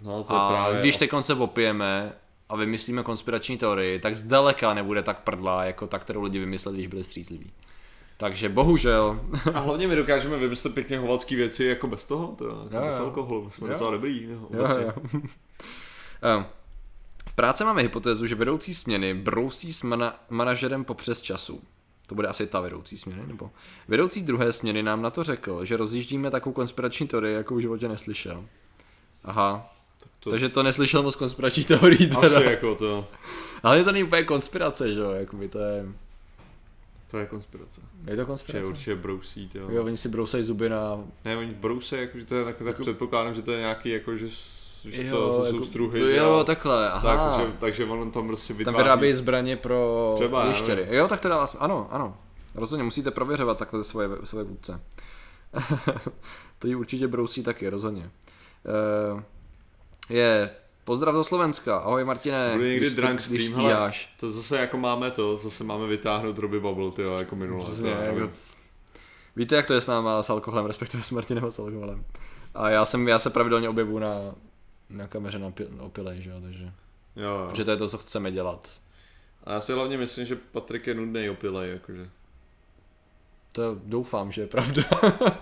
[0.03, 0.80] No to A právě...
[0.80, 2.13] když teď se opijeme
[2.49, 6.88] a vymyslíme konspirační teorii, tak zdaleka nebude tak prdlá, jako ta, kterou lidi vymysleli, když
[6.88, 7.51] byli střízliví.
[8.18, 9.20] Takže bohužel,
[9.53, 12.99] A hlavně my dokážeme vymyslet pěkně hovalský věci jako bez toho, to, jako Jo, bez
[12.99, 13.72] alkoholu, jsme Jo.
[13.74, 14.24] docela dobrý.
[14.30, 15.22] Jo, jo, jo.
[16.24, 16.45] Eh,
[17.30, 21.61] v práci máme hypotézu, že vedoucí směny brousí s mana- manažerem po přes času.
[22.07, 23.49] To bude asi ta vedoucí směny, nebo?
[23.88, 27.88] Vedoucí druhé směny nám na to řekl, že rozjíždíme takovou konspirační teorii, jakou v životě
[27.88, 28.45] neslyšel.
[29.24, 29.74] Aha.
[30.20, 32.20] to- Takže to neslyšel moc konspirační teorií teda.
[32.22, 33.07] Asi jako to,
[33.63, 35.86] Ale to není úplně konspirace, že jo, jakoby to je...
[37.12, 37.82] to je konspirace.
[37.82, 38.68] Je to Určitě, konspirace?
[38.70, 39.68] určitě brousí, jo.
[39.72, 41.03] Jo, oni si brousají zuby na...
[41.26, 43.89] Ne, oni brousej, jako, že to je tak, tak Jako- předpokládám, že to je nějaký,
[43.89, 45.99] jako, že s, víš co, Jo, jako- jsou struhy.
[45.99, 47.16] Jo, že jo, takhle, aha.
[47.18, 48.78] Tak, takže, takže on tam prostě Tam vytváří.
[48.78, 50.82] vyrábějí zbraně pro Třeba, ještěry.
[50.82, 50.99] nevím.
[50.99, 51.64] Jo, tak to dává smysl.
[51.64, 52.18] Ano, ano.
[52.55, 54.82] Rozhodně musíte prověřovat takhle svoje, svoje vůdce.
[56.60, 58.12] to ji určitě brousí taky, rozhodně.
[59.14, 59.22] Uh,
[60.10, 60.49] je,
[60.88, 61.77] pozdrav do Slovenska.
[61.77, 62.51] Ahoj Martine.
[62.55, 66.38] Bude někdy když ty- drunk stream, hele, to zase jako máme to, zase máme vytáhnout
[66.38, 67.63] Robbie Bubble, tyjo, jako minule.
[67.63, 68.29] Přesně, jako,
[69.35, 72.05] víte, jak to je s náma s alkoholem, respektive s Martinem a s alkoholem.
[72.55, 74.35] A já, jsem, já se pravidelně objevu na,
[74.89, 76.63] na kameře na pil, opilej, že jo, takže.
[77.15, 77.47] jo, jo.
[77.53, 78.71] Že to je to, co chceme dělat.
[79.43, 82.09] A já si hlavně myslím, že Patrik je nudný opilej, jakože.
[83.51, 84.83] To doufám, že je pravda.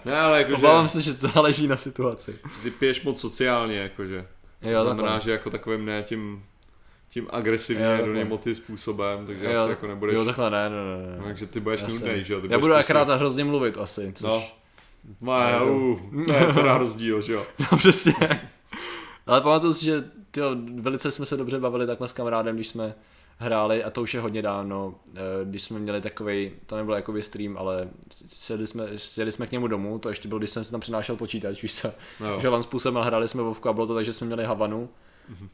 [0.05, 2.39] Ne, ale jakože Obávám se, že to záleží na situaci.
[2.63, 4.27] ty piješ moc sociálně, jakože.
[4.59, 5.23] To Jo, znamená, takhle.
[5.25, 6.43] že jako takovým ne tím,
[7.09, 10.75] tím agresivně Jo, do němoty způsobem, takže Jo, asi jako nebudeš, Jo, takhle ne, ne,
[10.75, 11.17] ne.
[11.17, 11.23] ne.
[11.23, 12.41] takže ty budeš Já nudný, že jo?
[12.41, 14.27] Ty Já budu prostě- akorát hrozně mluvit asi, což...
[14.27, 14.43] No.
[15.21, 15.73] Ne, Jo.
[15.73, 17.45] uh, to je teda rozdíl, že jo?
[17.71, 18.13] No, přesně.
[19.27, 22.95] Ale pamatuju si, že tyjo, velice jsme se dobře bavili takhle s kamarádem, když jsme
[23.37, 27.21] hráli, a to už je hodně dávno, eh, když jsme měli takový, to nebyl jakoby
[27.23, 27.89] stream, ale
[28.27, 31.15] sjeli jsme, sjeli jsme k němu domů, to ještě bylo, když jsem si tam přinášel
[31.15, 32.39] počítač, víš co, No.
[32.39, 34.89] že vám způsobem hráli jsme Vovku a bylo to tak, že jsme měli Havanu
[35.31, 35.49] mm-hmm.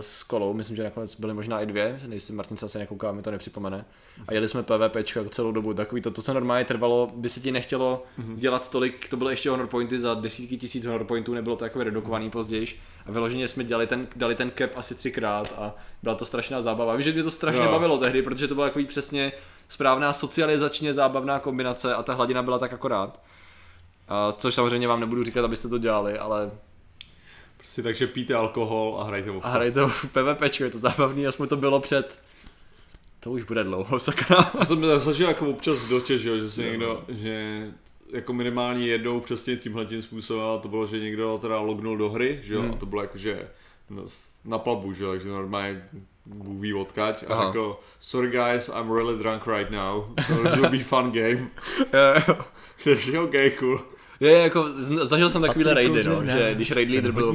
[0.00, 3.22] s kolou, myslím, že nakonec byly možná i dvě, nejsi Martin se asi nekouká, mi
[3.22, 3.84] to nepřipomene.
[4.28, 7.40] A jeli jsme PvPčko jako celou dobu, takový to, to se normálně trvalo, by se
[7.40, 8.36] ti nechtělo mm-hmm.
[8.36, 11.82] dělat tolik, to byly ještě honor pointy za desítky tisíc honor pointů, nebylo to jako
[11.82, 12.66] redukovaný později.
[13.06, 16.96] A vyloženě jsme dělali ten, dali ten cap asi třikrát a byla to strašná zábava.
[16.96, 17.72] Víš, že mě to strašně Jo.
[17.72, 19.32] bavilo tehdy, protože to byla jako přesně
[19.68, 23.20] správná socializačně zábavná kombinace a ta hladina byla tak akorát.
[24.08, 26.50] A což samozřejmě vám nebudu říkat, abyste to dělali, ale
[27.72, 29.48] Prostě takže pijte alkohol a hrajte a Vovku.
[29.48, 32.18] hrajte v PvPčko, je to zábavný, aspoň to bylo před...
[33.20, 34.42] To už bude dlouho, sakra.
[34.58, 37.66] To jsem zažil jako občas v dotě, že, jo, že se někdo, že
[38.12, 42.10] jako minimálně jednou přesně tímhle tím způsobem a to bylo, že někdo teda lognul do
[42.10, 42.70] hry, že jo, Hmm.
[42.72, 43.48] a to bylo jako, že
[43.90, 44.02] na,
[44.44, 45.88] na pubu, že jo, takže normálně
[46.26, 47.46] Bůh ví odkaď a Aha.
[47.46, 51.48] řekl sorry guys, I'm really drunk right now, so this will be fun game.
[51.92, 52.36] Jo, jo.
[52.84, 53.80] Takže ok, cool.
[54.22, 54.68] Je, jako,
[55.02, 57.34] zažil jsem takovýhle raidy, no, že když raid leader byl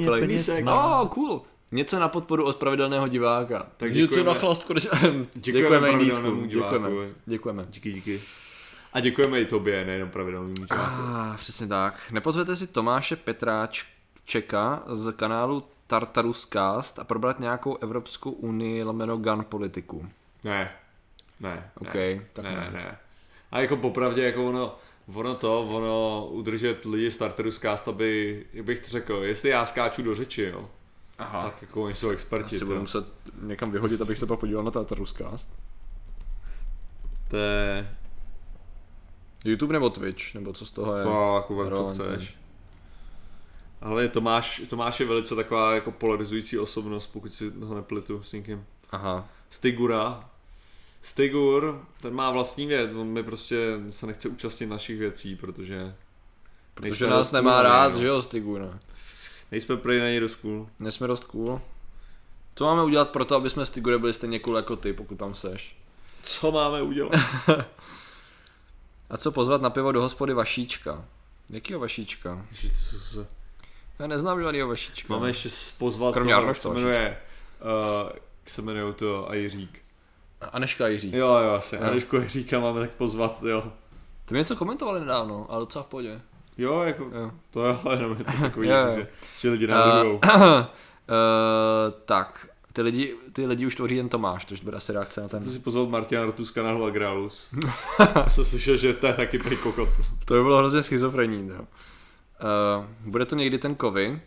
[0.64, 1.02] má.
[1.02, 1.42] Oh, cool.
[1.72, 3.68] Něco na podporu od pravidelného diváka.
[3.78, 4.28] Tak Něco děkujeme.
[4.28, 4.74] na chlastku.
[4.74, 4.84] Když...
[5.34, 6.90] Děkujeme děkujeme pravidelnému Děkujeme.
[7.26, 7.66] Děkujeme.
[7.70, 8.22] Díky, díky.
[8.94, 10.84] A děkujeme i tobě, nejenom pravidelnému diváku.
[10.84, 12.12] Ah, přesně tak.
[12.12, 19.46] Nepozvete si Tomáše Petráčka z kanálu Tartarus Cast a probrat nějakou Evropskou unii lomeno gun
[19.50, 20.10] politiku.
[20.44, 20.72] Ne,
[21.40, 22.70] ne, OK, ne, tak ne, ne.
[22.74, 22.98] ne.
[23.52, 24.76] A jako popravdě, jako ono,
[25.14, 29.50] ono to, ono udržet lidi z Tartaru z cast, aby, jak bych to řekl, jestli
[29.50, 30.70] já skáču do řeči, jo,
[31.18, 31.42] Aha.
[31.42, 33.06] tak jako oni jsou experti, Asi to, budu muset
[33.42, 35.50] někam vyhodit, abych se pak podíval na Tartarus Cast.
[37.30, 37.98] to je
[39.46, 41.04] YouTube nebo Twitch, nebo co z toho je?
[41.04, 42.38] to, jako co chceš.
[43.82, 48.66] Ale Tomáš, Tomáš je velice taková jako polarizující osobnost, pokud si ho nepletu s někým.
[48.92, 49.30] Aha.
[49.50, 50.30] Stigura.
[51.02, 53.58] Stigur, ten má vlastní věc, on mi prostě
[53.90, 55.94] se nechce účastnit našich věcí, protože
[56.78, 58.00] Protože nás dost nemá cool, rád, no.
[58.00, 58.80] že jo, Stigu, ne?
[59.52, 60.68] Nejsme na něj do school.
[60.80, 61.62] Nejsme dost cool.
[62.56, 65.36] Co máme udělat pro to, aby jsme Stigu nebyli stejně cool jako ty, pokud tam
[65.36, 65.78] seš?
[66.22, 67.12] Co máme udělat?
[69.10, 71.06] A co pozvat na pivo do hospody Vašíčka?
[71.50, 72.46] Jakýho Vašíčka?
[72.90, 73.28] Co se...
[74.00, 75.14] Já neznám žádnýho Vašíčka.
[75.14, 77.18] Máme ještě pozvat, Kromě jak se jmenuje,
[77.62, 78.10] uh,
[78.42, 79.82] jak se jmenuje to a Jiřík.
[80.52, 81.12] Aneška Jiří.
[81.16, 81.76] Jo, jo, asi.
[81.76, 81.82] Jo.
[81.84, 83.64] Anešku Jiříka máme tak pozvat, jo.
[84.26, 86.22] Ty mi něco komentovali nedávno, ale docela v pohodě.
[86.58, 87.32] Jo, jako, Jo.
[87.52, 88.96] to jo, ale jenom je to takový, Jo, jo.
[88.96, 89.08] že,
[89.38, 90.16] že lidi Uh, nárudujou.
[90.16, 90.22] uh,
[92.06, 95.40] tak, ty lidi, ty lidi už tvoří jen Tomáš, to bude asi reakce na ten.
[95.42, 97.54] Chcete si pozvat Martina Rotu z kanálu Agralus.
[98.28, 99.90] jsem slyšel, že to je taky prý kokot.
[100.26, 101.60] To by bylo hrozně schizofrenní, jo.
[101.62, 104.22] Uh, bude to někdy ten kovy?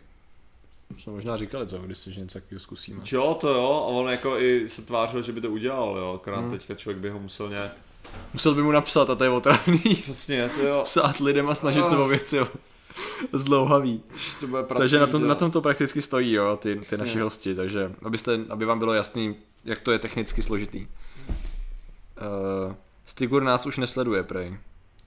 [0.99, 3.01] Jsme možná říkali to, když si že něco takového zkusíme.
[3.11, 6.39] Jo, to jo, a on jako i se tvářil, že by to udělal, jo, akorát
[6.39, 6.51] Hmm.
[6.51, 7.71] teďka člověk by ho musel nějak...
[8.33, 9.79] Musel by mu napsat a to je otravný.
[10.01, 11.99] Přesně, to jo, Psát lidem a snažit se Ah.
[12.01, 12.47] o věci, jo.
[13.33, 14.01] Zdlouhavý.
[14.15, 16.75] že to bude Takže na tom, pracovní, na to- tom to prakticky stojí, jo, ty,
[16.89, 19.35] ty naši hosti, takže abyste, aby vám bylo jasný,
[19.65, 20.87] jak to je technicky složitý.
[22.67, 22.73] Uh,
[23.05, 24.57] Stigur nás už nesleduje, prej.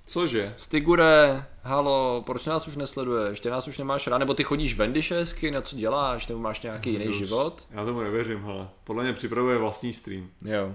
[0.06, 0.54] Cože?
[0.56, 3.28] Stigure, halo, proč nás už nesleduje?
[3.28, 4.18] Ještě nás už nemáš rád?
[4.18, 6.26] Nebo ty chodíš ven, když hezky, na co děláš?
[6.26, 7.18] Nebo máš nějaký jiný Just.
[7.18, 7.66] život?
[7.70, 8.68] Já tomu nevěřím, hele.
[8.84, 10.30] Podle mě připravuje vlastní stream.
[10.44, 10.74] Jo.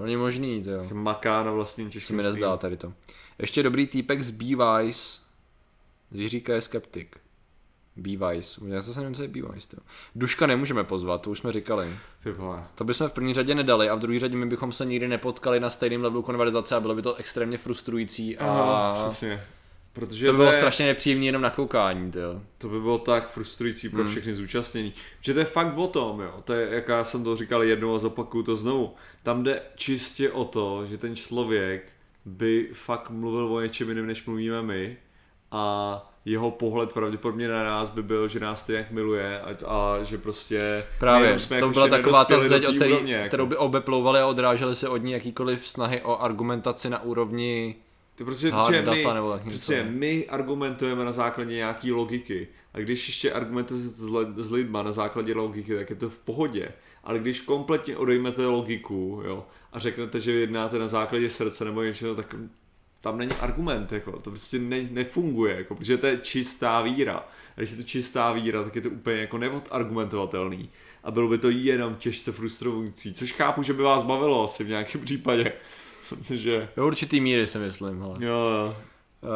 [0.00, 0.88] Není možný, to jo.
[0.92, 2.92] Maká na vlastním Se českém mi nezdá tady to.
[3.38, 5.20] Ještě dobrý týpek z B-Wise.
[6.10, 7.16] Z Jiříka je skeptik.
[7.96, 8.68] B-Wise.
[8.68, 9.28] Já zase nevím, co je.
[9.68, 9.76] To.
[10.14, 11.88] Duška nemůžeme pozvat, to už jsme říkali.
[12.22, 12.64] Ty vole.
[12.74, 15.60] To bychom v první řadě nedali a v druhé řadě my bychom se nikdy nepotkali
[15.60, 19.44] na stejném levelu konverzace a bylo by to extrémně frustrující a Aha, přesně.
[19.92, 22.40] Protože to by bylo je- strašně nepříjemné jenom na koukání, to jo.
[22.58, 24.10] To by bylo tak frustrující pro Hmm.
[24.12, 24.92] všechny zúčastnění.
[25.20, 26.34] Že to je fakt o tom, jo.
[26.44, 28.94] To je, jak já jsem to říkal jednou a zopakuju to znovu.
[29.22, 31.82] Tam jde čistě o to, že ten člověk
[32.24, 34.96] by fakt mluvil o něčem jiném, než mluvíme my.
[35.50, 40.18] A jeho pohled pravděpodobně na nás by byl, že nás nějak miluje a, a že
[40.18, 43.28] prostě Právě, jsme to jako byla taková ta zeď, o který, úrovně, jako.
[43.28, 47.74] kterou by obě plouvaly a odrážely se od ní jakýkoliv snahy o argumentaci na úrovni
[48.14, 49.58] Ty prostě, hard že my, data nebo tak něco.
[49.58, 52.48] přesně, my argumentujeme na základě nějaký logiky.
[52.74, 56.68] A když ještě argumentujete s, s lidma na základě logiky, tak je to v pohodě.
[57.04, 62.14] Ale když kompletně odejmete logiku jo, a řeknete, že jednáte na základě srdce nebo něčeho,
[62.14, 62.34] tak
[63.06, 67.16] tam není argument, jako, to prostě ne, nefunguje, jako, protože to je čistá víra.
[67.16, 70.70] A když je to čistá víra, tak je to úplně jako neodargumentovatelný.
[71.04, 74.68] A bylo by to jenom těžce frustrující, což chápu, že by vás bavilo asi v
[74.68, 75.52] nějakém případě.
[76.08, 78.14] Protože, Do určitý míry si myslím, hele.
[78.20, 78.76] jo, jo.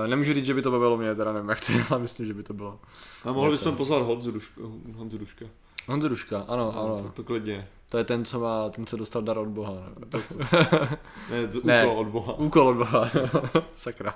[0.04, 2.26] Eh, Nemůžu říct, že by to bavilo mě, teda nevím jak to je, ale myslím,
[2.26, 2.80] že by to bylo.
[3.24, 4.60] A mohli bychom pozvat Honzu Duška.
[5.86, 6.44] Honzu Duška.
[6.48, 7.02] Ano, No, ano.
[7.02, 7.68] to, to klidně.
[7.90, 9.72] To je ten, co má, ten, co dostal dar od Boha.
[9.98, 10.20] Ne?
[11.30, 11.84] Ne, z- Ne.
[11.86, 12.32] úkol od Boha.
[12.38, 13.10] Úkol od Boha.
[13.74, 14.14] Sakra.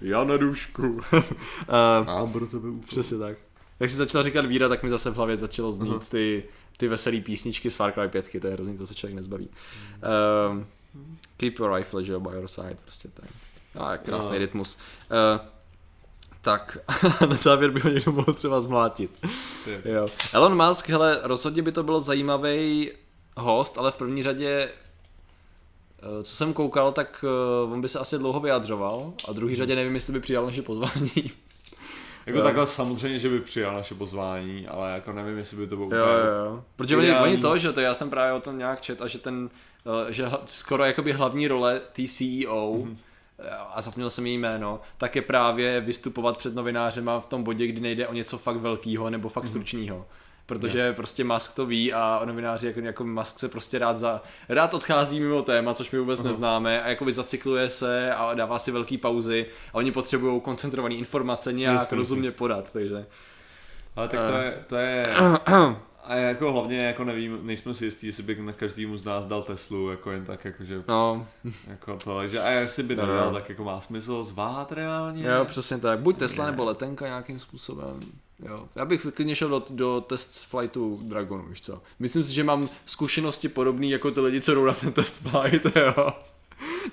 [0.00, 0.82] Já na dušku.
[0.88, 2.82] uh, Mám pro tebe úkol.
[2.86, 3.36] přesně tak.
[3.80, 6.44] Jak jsi začal říkat víra, tak mi zase v hlavě začalo znít ty,
[6.76, 9.48] ty veselé písničky z Far Cry 5, to je hrozný, to se člověk nezbaví.
[10.50, 10.66] Um,
[11.36, 13.28] keep your rifle, že jo, by your side, prostě tak.
[13.74, 14.38] A krásný No.
[14.38, 14.78] rytmus.
[15.34, 15.46] Uh,
[16.40, 16.78] tak,
[17.28, 19.10] na závěr by ho někdo mohl třeba zmlátit.
[19.64, 19.80] Ty.
[19.84, 20.06] Jo.
[20.34, 22.90] Elon Musk, hele, rozhodně by to bylo zajímavý
[23.36, 24.68] host, ale v první řadě,
[25.98, 29.54] eh, co jsem koukal, tak eh, on by se asi dlouho vyjadřoval a v druhý
[29.54, 31.10] řadě nevím, jestli by přijal naše pozvání.
[32.26, 32.44] Jako Jo.
[32.44, 36.04] takhle samozřejmě, že by přijal naše pozvání, ale jako nevím, jestli by to bylo Jo,
[36.04, 36.06] úplně...
[36.28, 36.64] jo, jo.
[36.76, 39.18] Protože oni, oni to, že to já jsem právě o tom nějak čet a že
[39.18, 39.50] ten,
[40.08, 42.96] eh, že skoro jakoby hlavní role té CEO, Mhm.
[43.38, 47.66] Eh, a zapomněl jsem její jméno, tak je právě vystupovat před novinářema v tom bodě,
[47.66, 49.32] kdy nejde o něco fakt velkého nebo Mhm.
[49.32, 50.06] fakt stručného.
[50.46, 54.74] Protože prostě Musk to ví a novináři jako, jako Musk se prostě rád, za, rád
[54.74, 58.98] odchází mimo téma, což my vůbec neznáme a jakoby zacykluje se a dává si velký
[58.98, 61.96] pauzy a oni potřebují koncentrované informace nějak jasně.
[61.96, 63.06] rozumně podat, takže
[63.96, 64.44] Ale tak to Eh.
[64.44, 65.06] je, to je...
[66.08, 69.42] A jako hlavně jako nevím, nejsme si jistí, jestli by na každému z nás dal
[69.42, 71.26] Teslu, jako jen tak, jakože, no,
[71.66, 73.12] jako to, že a jestli by No, no.
[73.12, 75.26] nedal, tak jako má smysl zvát reálně.
[75.26, 75.98] Jo, přesně tak.
[75.98, 78.00] Buď Tesla nebo letenka nějakým způsobem.
[78.48, 78.68] Jo.
[78.76, 81.82] Já bych klidně šel do, do test flightu Dragonu, víš co.
[81.98, 85.76] Myslím si, že mám zkušenosti podobné jako ty lidi, co jdou na ten test flight,
[85.76, 86.12] jo.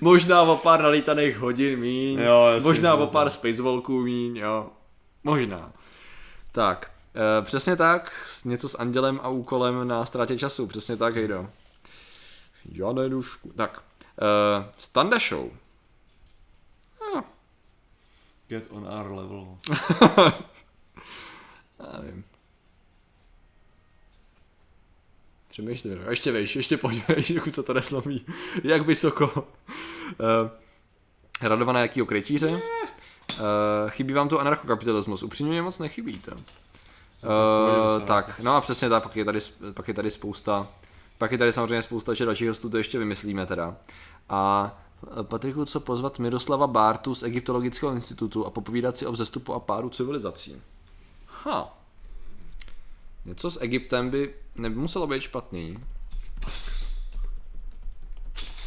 [0.00, 4.66] Možná o pár nalítaných hodin míň, Jo, jasně, možná no, o pár spacewalků míň, jo.
[5.24, 5.72] Možná.
[6.52, 6.90] Tak,
[7.42, 8.12] přesně tak,
[8.44, 11.50] něco s andělem a úkolem na ztrátě času, přesně tak, Hejdo.
[12.72, 13.52] Žádné dušku.
[13.56, 13.82] Tak,
[14.22, 15.50] e, Standa Show.
[18.48, 19.58] Get on our level.
[21.78, 22.24] Já nevím.
[25.48, 26.10] Přemýšlím, no.
[26.10, 28.26] ještě vejš, ještě pojď vejš, dokud se to neslomí.
[28.64, 29.26] Jak vysoko.
[29.26, 30.50] Uh,
[31.42, 32.48] radovaná jakýho krytíře?
[32.48, 32.60] Uh,
[33.88, 35.22] chybí vám tu anarchokapitalismus?
[35.22, 36.36] Upřímně moc nechybí to.
[37.22, 39.38] Uh, tak, no a přesně tak, pak je, tady,
[39.74, 40.68] pak je tady spousta,
[41.18, 43.76] pak je tady samozřejmě spousta že dalších hostů, to ještě vymyslíme teda.
[44.28, 44.74] A
[45.20, 49.60] eh, Patriku, co pozvat Miroslava Bártu z Egyptologického institutu a popovídat si o vzestupu a
[49.60, 50.62] pádu civilizací.
[51.26, 51.78] Ha.
[53.24, 55.78] Něco s Egyptem by nemuselo být špatný.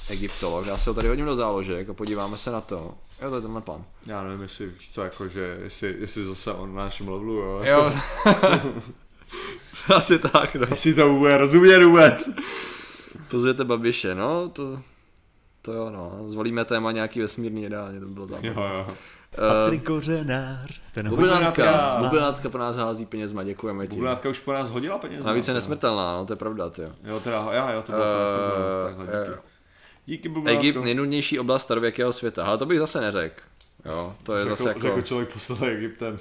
[0.09, 2.93] Egyptolog, já se ho tady hodím do záložek a podíváme se na to.
[3.21, 3.83] Jo, to je tenhle plán.
[4.05, 7.61] Já nevím, jestli víš co, jako, že jestli, jestli zase on na našem levelu, jo.
[7.63, 7.93] Jo.
[9.95, 10.67] Asi tak, no.
[10.69, 12.29] Jestli to bude rozumět vůbec.
[13.27, 14.79] Pozvěte Babiše, no, to...
[15.61, 16.11] To jo, no.
[16.25, 18.53] Zvolíme téma nějaký vesmírný ideálně, to by bylo Jo, zábavné.
[18.77, 18.87] jo.
[19.73, 21.99] Uh, Kořenář, ten Bublinátka, Bublinátka.
[22.03, 23.95] bublinátka po nás hází penězma, děkujeme ti.
[23.95, 25.25] Bublátka už po nás hodila peněz.
[25.25, 26.89] Navíc je nesmrtelná, no, to je pravda, ty jo.
[27.03, 29.48] Jo, teda, já, jo, to bylo to nesmrtelnost, takhle, Eh, díky.
[30.09, 30.59] Díky Bublátka.
[30.59, 33.41] Egypt, nejnudnější oblast starověkého světa, ale to bych zase neřekl.
[33.85, 34.81] Jo, to je Řekl, zase jako...
[34.81, 36.19] řekl člověk poslal Egyptem.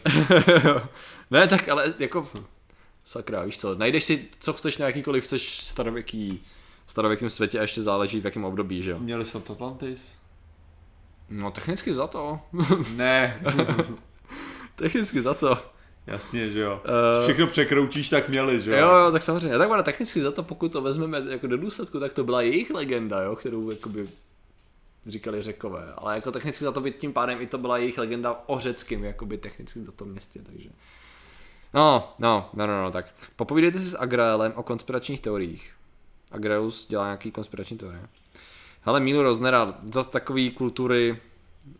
[1.31, 2.29] ne, tak ale jako...
[3.05, 6.43] Sakra, víš co, najdeš si, co chceš na jakýkoliv chceš starověký,
[6.87, 8.99] starověkém světě a ještě záleží v jakém období, že jo.
[8.99, 10.19] Měli snad Atlantis?
[11.31, 12.41] No technicky za to.
[12.97, 13.43] Ne.
[14.75, 15.59] technicky za to.
[16.09, 16.83] Jasně, že jo.
[16.85, 17.23] Eh.
[17.23, 19.59] Všechno překroutíš, tak měli, že Jo, jo, tak samozřejmě.
[19.59, 22.71] Tak ona technicky za to, pokud to vezmeme jako do důsledku, tak to byla jejich
[22.71, 24.09] legenda, jo, kterou jakoby
[25.07, 25.93] říkali řekové.
[25.97, 29.05] Ale jako technicky za to by tím pádem i to byla jejich legenda o řeckým,
[29.05, 30.69] jakoby technicky za to městě, takže.
[31.75, 33.15] No, no, no, no, no, tak.
[33.37, 35.73] Popovídejte si s Agraelem o konspiračních teoriích.
[36.33, 38.03] Agreus dělá nějaký konspirační teorie.
[38.81, 41.19] Hele, Mílu Roznera, zas takový kultury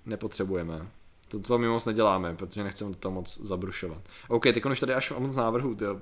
[0.07, 0.87] nepotřebujeme.
[1.29, 3.99] To, to my moc neděláme, protože nechceme toho moc zabrušovat.
[4.29, 6.01] OK, teď už tady až moc návrhů, jo.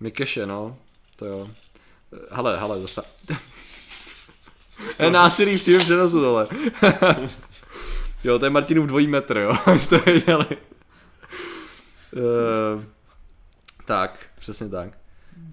[0.00, 0.76] Mikeše, no,
[1.16, 1.48] to jo.
[2.30, 3.02] Hele, hele, zase.
[5.02, 6.48] je násilí v přímém přenosu, dole.
[8.24, 10.46] jo, to je Martinův dvojí metr, jo, jste věděli.
[12.12, 12.82] Uh,
[13.84, 14.98] tak, přesně tak.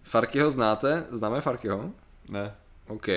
[0.03, 1.05] Farkyho znáte?
[1.11, 1.91] Známe Farkyho?
[2.29, 2.55] Ne.
[2.87, 3.07] OK.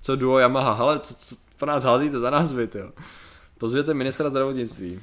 [0.00, 0.74] Co duo Yamaha?
[0.74, 2.90] Hele, co, co po nás házíte za názvy, jo?
[3.58, 5.00] Pozvěte ministra zdravotnictví.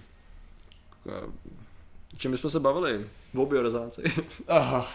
[2.13, 3.05] O čem bychom se bavili?
[3.37, 4.03] O biorozáci.
[4.47, 4.87] Aha.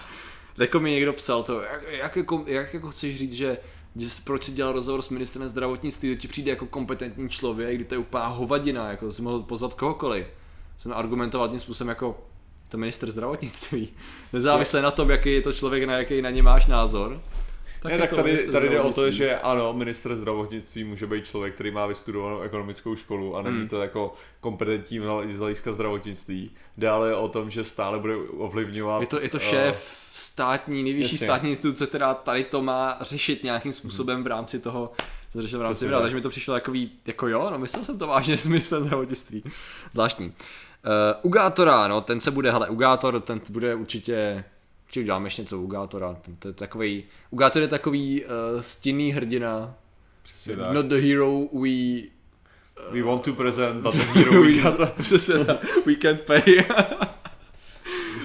[0.58, 3.58] Jako mi někdo psal to, jak, jak, jako, jak jako chceš říct, že,
[3.96, 7.74] že jsi- proč si dělal rozhovor s ministrem zdravotnictví, to ti přijde jako kompetentní člověk,
[7.74, 10.26] kdy to je úplná hovadina, jako jsi mohl pozvat kohokoliv.
[10.78, 12.18] Jsem argumentoval tím způsobem jako
[12.68, 13.88] to minister zdravotnictví.
[14.32, 17.20] Nezávisle na tom, jaký je to člověk, na jaký na ně máš názor.
[17.84, 21.70] Ne, tak tady, tady jde o to, že ano, minister zdravotnictví může být člověk, který
[21.70, 23.68] má vystudovanou ekonomickou školu a není Hmm.
[23.68, 26.50] to jako kompetentní z hlediska zdravotnictví.
[26.76, 29.00] Dále je o tom, že stále bude ovlivňovat...
[29.00, 31.26] Je to, je to eh, šéf státní, nejvyšší jasně.
[31.26, 34.92] státní instituce, která tady to má řešit nějakým způsobem v rámci toho,
[35.30, 36.02] co se řešil v rámci tak.
[36.02, 39.42] takže mi to přišlo takový, jako jo, no myslel jsem to vážně s ministrem zdravotnictví.
[39.92, 40.26] Zvláštní.
[40.26, 40.32] Uh,
[41.22, 44.44] Ugátora, no ten se bude, hele, Ugátor, ten bude určitě,
[44.90, 49.74] určitě uděláme ještě něco u Ugátora, to je takový, Ugátor je takový uh, stinný hrdina,
[50.22, 50.72] Přesně tak.
[50.72, 51.70] not the hero we
[52.90, 54.92] We want to present, but the hero we got.
[54.98, 55.86] Přesně tak.
[55.86, 56.42] We can't pay.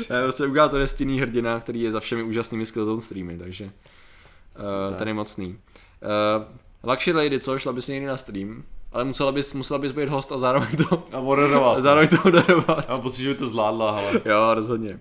[0.10, 4.96] Ne, prostě Ugátor je stinný hrdina, který je za všemi úžasnými Skillzone streamy, takže uh,
[4.96, 5.48] ten je mocný.
[5.48, 10.10] Uh, Luxury Lady, co, šla bys někdy na stream, ale musela bys, musela bys být
[10.10, 11.78] host a zároveň to, A moderovat.
[11.78, 12.86] a zároveň to moderovat.
[12.88, 14.22] Já mám pocit, že by to zvládla, ale...
[14.26, 15.00] Jo, rozhodně.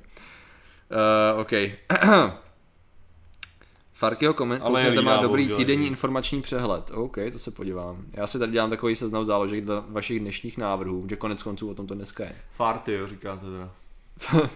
[0.95, 1.53] Uh, OK.
[3.93, 6.91] Farkyho koment, koukněte, má dobrý týdenní informační přehled.
[6.95, 8.05] OK, to se podívám.
[8.13, 11.75] Já si tady dělám takový seznam záložek do vašich dnešních návrhů, že konec konců o
[11.75, 12.37] tom to dneska je.
[12.57, 13.71] Farty, jo, říkáte teda.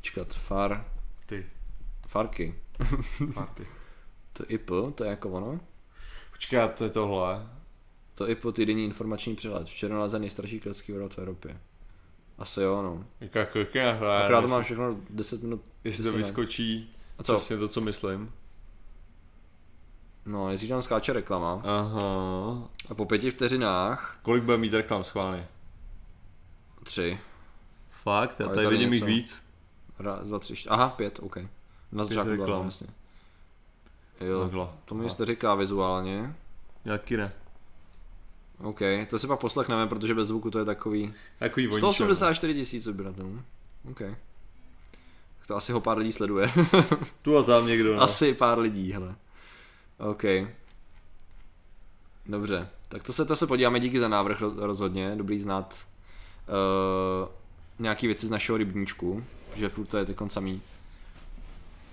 [0.00, 0.84] Čekat, far,
[1.26, 1.46] Ty,
[2.08, 2.54] farky.
[3.32, 3.66] farty.
[4.32, 5.60] To IP, to je jako ono.
[6.32, 7.46] Počkej, a to je tohle.
[8.14, 9.68] To IP týdenní informační přehled.
[9.68, 11.60] Včera nalezen nejstarší klecký v Evropě.
[12.38, 13.04] Asi jo, no.
[13.20, 15.62] Jako, jako, jako, Akorát to mám všechno 10 minut.
[15.84, 16.26] Jestli to 10 minut.
[16.26, 17.36] vyskočí, A co?
[17.36, 18.32] přesně to, co myslím.
[20.26, 21.52] No, jestli tam skáče reklama.
[21.64, 22.68] Aha.
[22.88, 25.46] A po pěti vteřinách, Kolik bude mít reklam schválně?
[26.84, 27.18] tři.
[28.02, 28.40] Fakt?
[28.40, 29.42] Já tady tady vidím jich víc.
[29.98, 30.68] Raz, dva, tři, čtyři.
[30.70, 31.36] Aha, pět, OK.
[31.92, 32.58] Na začátku byla reklam.
[32.60, 32.86] tam, jasně.
[34.20, 36.34] Jo, to mi jste říká vizuálně.
[36.84, 37.32] Jaký ne?
[38.58, 41.14] OK, to si pak poslechneme, protože bez zvuku to je takový...
[41.38, 41.78] Takový voníček.
[41.78, 43.42] 184 tisíc odběratelů.
[43.90, 43.98] OK.
[45.38, 46.52] Tak to asi ho pár lidí sleduje.
[47.22, 48.02] Tu a tam někdo, no.
[48.02, 49.14] Asi pár lidí, hele.
[49.98, 50.24] OK.
[52.26, 55.74] Dobře, tak to se, to se podíváme, díky za návrh ro- rozhodně, dobrý znát
[56.48, 57.28] uh,
[57.78, 59.24] nějaký věci z našeho rybníčku,
[59.54, 60.62] že furt to je teď samý.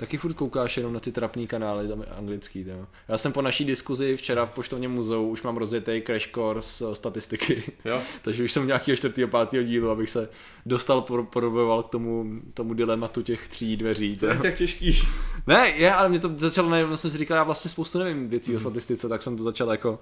[0.01, 2.87] Taky furt koukáš jenom na ty trapný kanály tam anglický, jo.
[3.07, 6.95] Já jsem po naší diskuzi včera v poštovním muzeu už mám rozjetý crash course eh,
[6.95, 7.63] statistiky.
[7.85, 8.01] Jo?
[8.21, 10.29] Takže už jsem nějakého čtvrtého, pátého dílu, abych se
[10.65, 14.17] dostal, poroboval k tomu, tomu dilematu těch tří dveří.
[14.17, 15.01] To je tak těžký.
[15.47, 18.55] Ne, je, ale mě to začalo, najednou jsem si říkal, já vlastně spoustu nevím věcí
[18.55, 19.99] o statistice, tak jsem to začal jako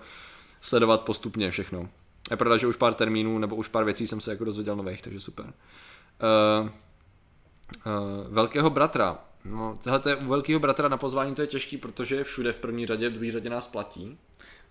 [0.61, 1.89] sledovat postupně všechno.
[2.31, 5.01] Je pravda, že už pár termínů nebo už pár věcí jsem se jako dozvěděl nových,
[5.01, 5.45] takže super.
[5.45, 9.17] Uh, uh, velkého bratra.
[9.45, 12.87] No, tohle u velkého bratra na pozvání to je těžký, protože je všude v první
[12.87, 14.17] řadě, v druhé řadě nás platí.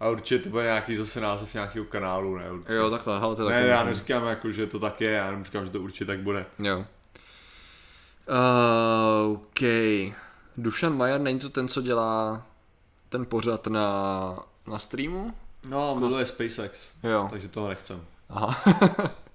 [0.00, 2.52] A určitě to bude nějaký zase název nějakého kanálu, ne?
[2.52, 2.72] Určitě.
[2.72, 5.44] Jo, takhle, hele, to je ne, já neříkám jako, že to tak je, já jenom
[5.44, 6.46] říkám, že to určitě tak bude.
[6.58, 6.84] Jo.
[9.28, 9.60] Uh, OK.
[10.56, 12.42] Dušan Majer není to ten, co dělá
[13.08, 14.36] ten pořad na,
[14.66, 15.34] na streamu?
[15.68, 17.28] No, miluje SpaceX, Jo.
[17.30, 18.04] takže toho nechcem.
[18.28, 18.56] Aha.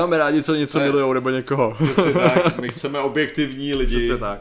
[0.00, 1.76] Máme rádi, co něco je- milujou nebo někoho.
[1.92, 4.40] Přesně tak, my chceme objektivní lidi, Přesně tak.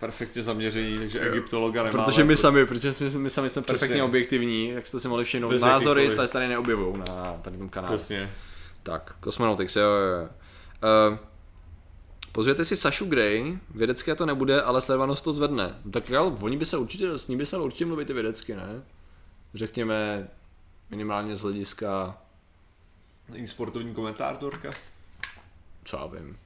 [0.00, 2.04] perfektně zaměření, takže egyptologa nemáme.
[2.04, 3.62] Protože my sami, protože my, my sami jsme Přesně.
[3.78, 7.68] perfektně objektivní, jak jste si mohli všimnout, Bez názory tady, tady neobjevují na tady tom
[7.68, 7.94] kanálu.
[7.96, 8.30] Přesně.
[8.82, 10.28] Tak, Cosmonautics, jo, jo, jo.
[11.10, 11.18] Uh,
[12.32, 15.74] pozvěte si Sašu Gray, vědecké to nebude, ale sledovanost to zvedne.
[15.90, 18.82] Tak jo, oni by se určitě, s ní by se určitě mluvit i vědecky, ne?
[19.54, 20.28] Řekněme
[20.90, 22.18] minimálně z hlediska,
[23.28, 24.72] Není sportovní komentátorka?
[25.84, 26.38] co já vím.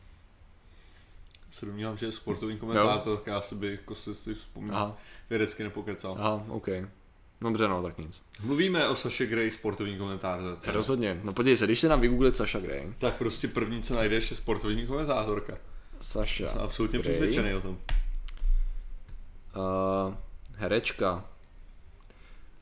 [1.50, 4.76] Se domnívám, že je sportovní komentátorka, já si by jako si, si vzpomínám.
[4.76, 4.96] Aha,
[5.30, 6.16] Vědecky nepokecal.
[6.18, 6.68] aha, OK.
[7.40, 8.22] Dobře, no, tak nic.
[8.42, 10.72] Mluvíme o Saše Grey, sportovní komentátorce.
[10.72, 11.20] Rozhodně.
[11.24, 14.36] No podívej se, když se nám vygooglit Saša Gray, Tak prostě první, co najdeš, je
[14.36, 15.58] sportovní komentátorka.
[16.00, 17.02] Saša Jsem absolutně Grey.
[17.12, 17.78] přesvědčený o tom.
[19.56, 20.14] Uh,
[20.54, 21.24] herečka.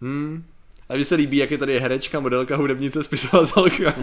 [0.00, 0.44] Hmm.
[0.88, 3.94] A mně se líbí, jak je tady herečka, modelka, hudebnice, spisovatelka.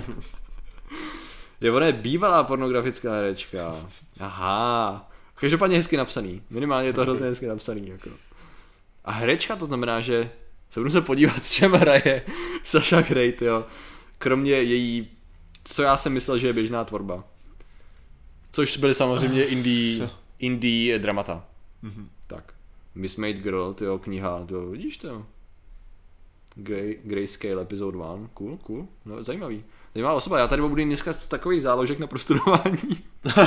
[1.62, 3.76] je ona je bývalá pornografická herečka.
[4.20, 5.12] Aha.
[5.36, 6.42] Každopádně hezky napsaný.
[6.50, 7.88] Minimálně je to hrozně hezky napsaný.
[7.88, 8.10] Jako.
[9.06, 10.32] A herečka to znamená, že
[10.70, 12.22] se budu se podívat, čem hraje
[12.64, 13.66] Sasha Grey, jo.
[14.18, 15.08] Kromě její,
[15.64, 17.24] co já jsem myslel, že je běžná tvorba.
[18.52, 21.46] Což byly samozřejmě indie, indie dramata.
[21.82, 22.10] Mhm.
[22.28, 22.54] Tak.
[22.96, 25.26] Miss Made Girl, tyjo, kniha, to vidíš to?
[26.56, 29.64] Grey, Grayscale episode 1, cool, cool, no, zajímavý.
[29.94, 33.04] Zajímavá osoba, já tady budu dneska z takových záložek na prostudování.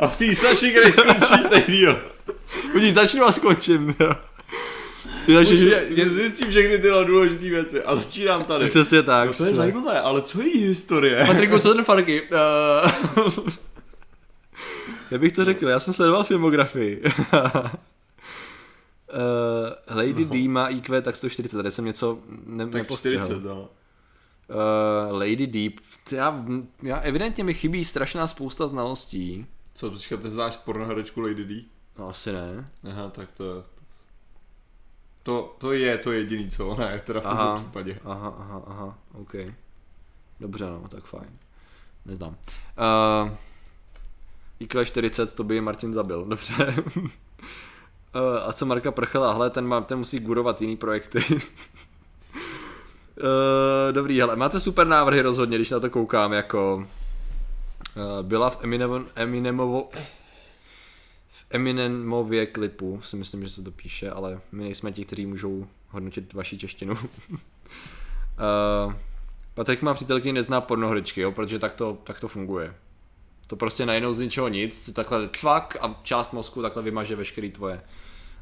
[0.00, 2.00] A té Saši Grey skončíš ten díl.
[2.74, 4.12] Vidíš, začnu a skončím, jo.
[5.26, 5.56] Takže,
[5.90, 8.68] že, zjistím všechny tyhle důležité věci a začínám tady.
[8.68, 9.28] přesně tak.
[9.28, 11.24] No to je zajímavé, ale co je její historie?
[11.26, 12.22] Patriku, co ten Farky?
[12.22, 12.28] Uh,
[15.10, 17.02] já bych to řekl, já jsem sledoval filmografii.
[19.12, 20.30] Uh, Lady no.
[20.30, 23.24] D má IQ tak 140, tady jsem něco ne- Tak nepostřehl.
[23.24, 23.68] 40, no.
[25.10, 25.72] Uh, Lady Deep,
[26.12, 26.44] já,
[26.82, 29.46] já evidentně mi chybí strašná spousta znalostí.
[29.74, 31.64] Co, počkat, ty znáš pornoherečku Lady D?
[31.98, 32.70] No asi ne.
[32.90, 33.64] Aha, tak to...
[35.22, 37.56] To, to je to jediný, co ona je, teda v tomto Aha.
[37.56, 37.98] případě.
[38.04, 39.34] Aha, aha, aha, OK.
[40.40, 41.38] Dobře, no, tak fajn.
[42.06, 42.36] Neznám.
[43.22, 43.30] Uh,
[44.60, 46.54] IQ 40, to by Martin zabil, dobře.
[48.14, 51.24] uh, a co Marka Prchala, hele, ten, má, ten musí gurovat jiný projekty.
[51.30, 51.40] uh,
[53.92, 56.84] dobrý, hele, máte super návrhy rozhodně, když na to koukám, jako uh,
[58.22, 59.88] byla v Eminem, Eminemovo,
[61.30, 65.66] v Eminemově klipu, si myslím, že se to píše, ale my nejsme ti, kteří můžou
[65.88, 66.94] hodnotit vaši češtinu.
[66.94, 66.98] uh,
[69.54, 72.74] Patrik má přítelkyni, nezná pornohryčky, jo, protože tak to, tak to funguje.
[73.52, 77.80] To prostě najednou z ničeho nic, takhle cvak a část mozku takhle vymaže veškeré tvoje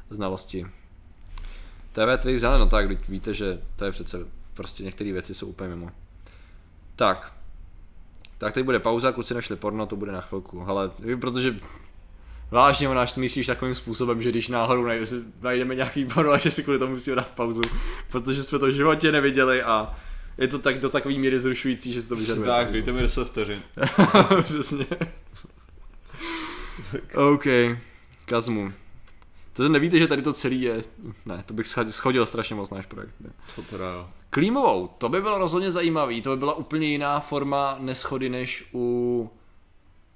[0.09, 0.67] znalosti.
[1.91, 4.17] TV Twix, ale no tak, víte, že to je přece,
[4.53, 5.91] prostě některé věci jsou úplně mimo.
[6.95, 7.33] Tak.
[8.37, 11.55] Tak teď bude pauza, kluci našli porno, to bude na chvilku, ale protože
[12.51, 14.87] vážně o nás myslíš takovým způsobem, že když náhodou
[15.41, 17.61] najdeme nějaký porno že si kvůli tomu musíme dát pauzu,
[18.11, 19.95] protože jsme to v životě neviděli a
[20.37, 22.47] je to tak do takové míry zrušující, že si to vyžaduje.
[22.47, 23.61] Tak, dejte mi 10 vteřin.
[24.43, 24.85] Přesně.
[27.15, 27.45] OK,
[28.25, 28.73] Kazmu.
[29.53, 30.81] To nevíte, že tady to celý je...
[31.25, 33.13] Ne, to bych schodil, schodil strašně moc náš projekt.
[33.19, 33.29] Ne.
[33.55, 34.09] Co teda jo?
[34.29, 39.29] Klímovou, to by bylo rozhodně zajímavý, to by byla úplně jiná forma neschody než u,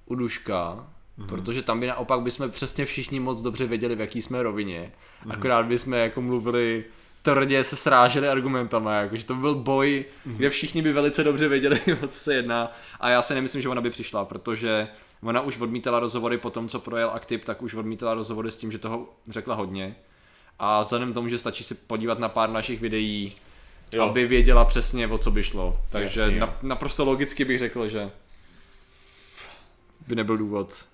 [0.05, 0.87] u Duška,
[1.19, 1.27] mm-hmm.
[1.27, 5.33] protože tam by naopak bychom přesně všichni moc dobře věděli, v jaký jsme rovině, mm-hmm.
[5.33, 6.85] akorát bychom jako mluvili
[7.33, 10.35] tvrdě se sráželi argumentama, jakože to by byl boj, mm-hmm.
[10.35, 13.69] kde všichni by velice dobře věděli, o co se jedná a já si nemyslím, že
[13.69, 14.87] ona by přišla, protože
[15.23, 18.71] ona už odmítala rozhovory po tom, co projel Actip, tak už odmítala rozhovory s tím,
[18.71, 19.95] že toho řekla hodně
[20.59, 23.35] a vzhledem k tomu, že stačí se podívat na pár našich videí,
[23.91, 24.03] Jo.
[24.03, 25.79] aby věděla přesně, o co by šlo.
[25.89, 28.11] Takže Jasně, na, naprosto logicky bych řekl, že
[30.07, 30.85] by nebyl důvod.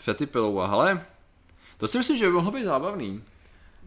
[0.00, 1.06] Fety Pillowa, hele,
[1.76, 3.22] to si myslím, že by mohlo být zábavný.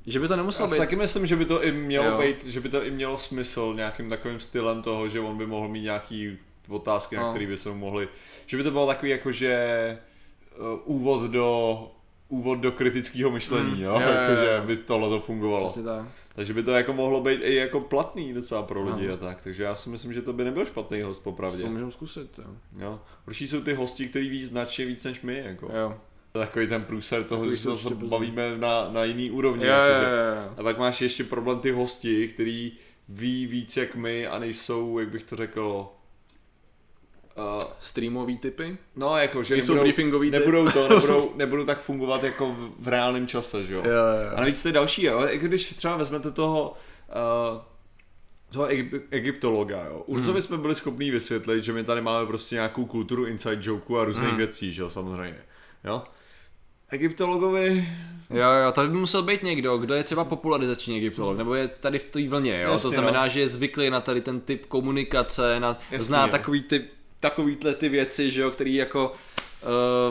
[0.07, 0.77] Že by to nemuselo být...
[0.77, 2.17] taky myslím, že by to i mělo Jo.
[2.21, 5.67] být, že by to i mělo smysl nějakým takovým stylem toho, že on by mohl
[5.67, 6.37] mít nějaký
[6.69, 7.29] otázky, na No.
[7.29, 8.07] které by se mohli,
[8.45, 9.97] že by to bylo takový jako, že
[10.57, 10.65] uh,
[10.95, 11.91] úvod do
[12.29, 14.63] úvod do kritického myšlení, Mm, jo, jo, jo, jakože jo.
[14.67, 15.73] by tohle to fungovalo.
[15.85, 16.05] Tak.
[16.35, 19.13] Takže by to jako mohlo být i jako platný docela pro lidi No.
[19.13, 21.63] a tak, takže já si myslím, že to by nebyl špatný host popravdě.
[21.63, 22.45] To můžeme zkusit, jo.
[22.77, 22.99] Jo.
[23.31, 25.71] Jsou ty hosti, který ví značně víc než my, jako.
[25.77, 25.97] Jo,
[26.39, 29.65] Takový ten průser toho, že se zase bavíme na, na jiný úrovni.
[29.65, 30.09] jo, jakože-
[30.45, 30.53] jo.
[30.57, 32.71] a pak máš ještě problém ty hosti, který
[33.09, 35.87] ví víc jak my a nejsou, jak bych to řekl,
[37.37, 38.77] uh, Streamový typy?
[38.95, 43.27] no jako, že Nejsou briefingový nebudou to, nebudou, nebudou tak fungovat jako v, v reálném
[43.27, 43.81] čase, že jo.
[43.85, 46.73] Jo, jo, A navíc to je další, jo, když třeba vezmete toho,
[47.53, 47.61] uh,
[48.51, 50.03] toho Egyp- egyptologa, jo.
[50.05, 54.03] Urzovi jsme byli schopní vysvětlit, že my tady máme prostě nějakou kulturu inside joke a
[54.03, 54.37] různých Hmm.
[54.37, 55.41] věcí, že jo, samozřejmě.
[55.83, 56.03] Jo.
[56.91, 57.87] Egyptologovi,
[58.29, 61.99] Jo, jo, to by musel být někdo, kdo je třeba popularizační egyptolog, nebo je tady
[61.99, 62.71] v té vlně, jo?
[62.71, 63.29] Jasně, to znamená, no.
[63.29, 66.31] že je zvyklý na tady ten typ komunikace, na, Jasně, zná jo.
[66.31, 66.85] takový ty,
[67.19, 69.11] takovýhle ty věci, že jo, který jako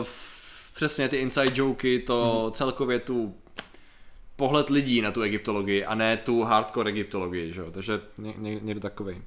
[0.01, 0.05] uh,
[0.73, 2.51] přesně ty inside joky, to Mhm.
[2.53, 3.35] celkově tu
[4.35, 8.59] pohled lidí na tu egyptologii a ne tu hardcore egyptologii, že jo, takže ně, ně,
[8.61, 9.21] někdo takový.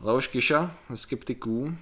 [0.00, 1.74] Leoš Kiša, ze skeptiků.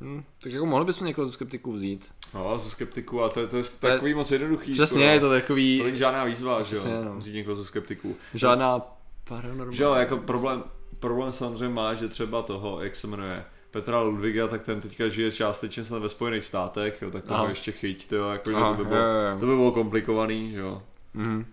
[0.00, 2.10] Hm, tak jako mohli bychom někoho ze skeptiků vzít.
[2.34, 4.72] no, ze skeptiku a to, je- to je To je- takový moc jednoduchý.
[4.72, 5.10] Přesně, skoro.
[5.12, 7.16] je to takový, To není žádná výzva, že jo, no.
[7.16, 8.16] vzít někoho ze skeptiků.
[8.34, 8.80] žádná
[9.28, 9.76] paranormální.
[9.76, 10.64] Že jo, jako problém,
[11.00, 15.32] problém samozřejmě má, že třeba toho, jak se jmenuje, Petra Ludviga, tak ten teďka žije
[15.32, 18.84] částečně snad ve Spojených státech, jo, tak toho ještě chyť, tyjo, jako, že Aha, to
[18.84, 19.38] by bylo, jo, jo, jo.
[19.40, 20.82] to by bylo komplikovaný, že jo.
[21.14, 21.46] Mhm.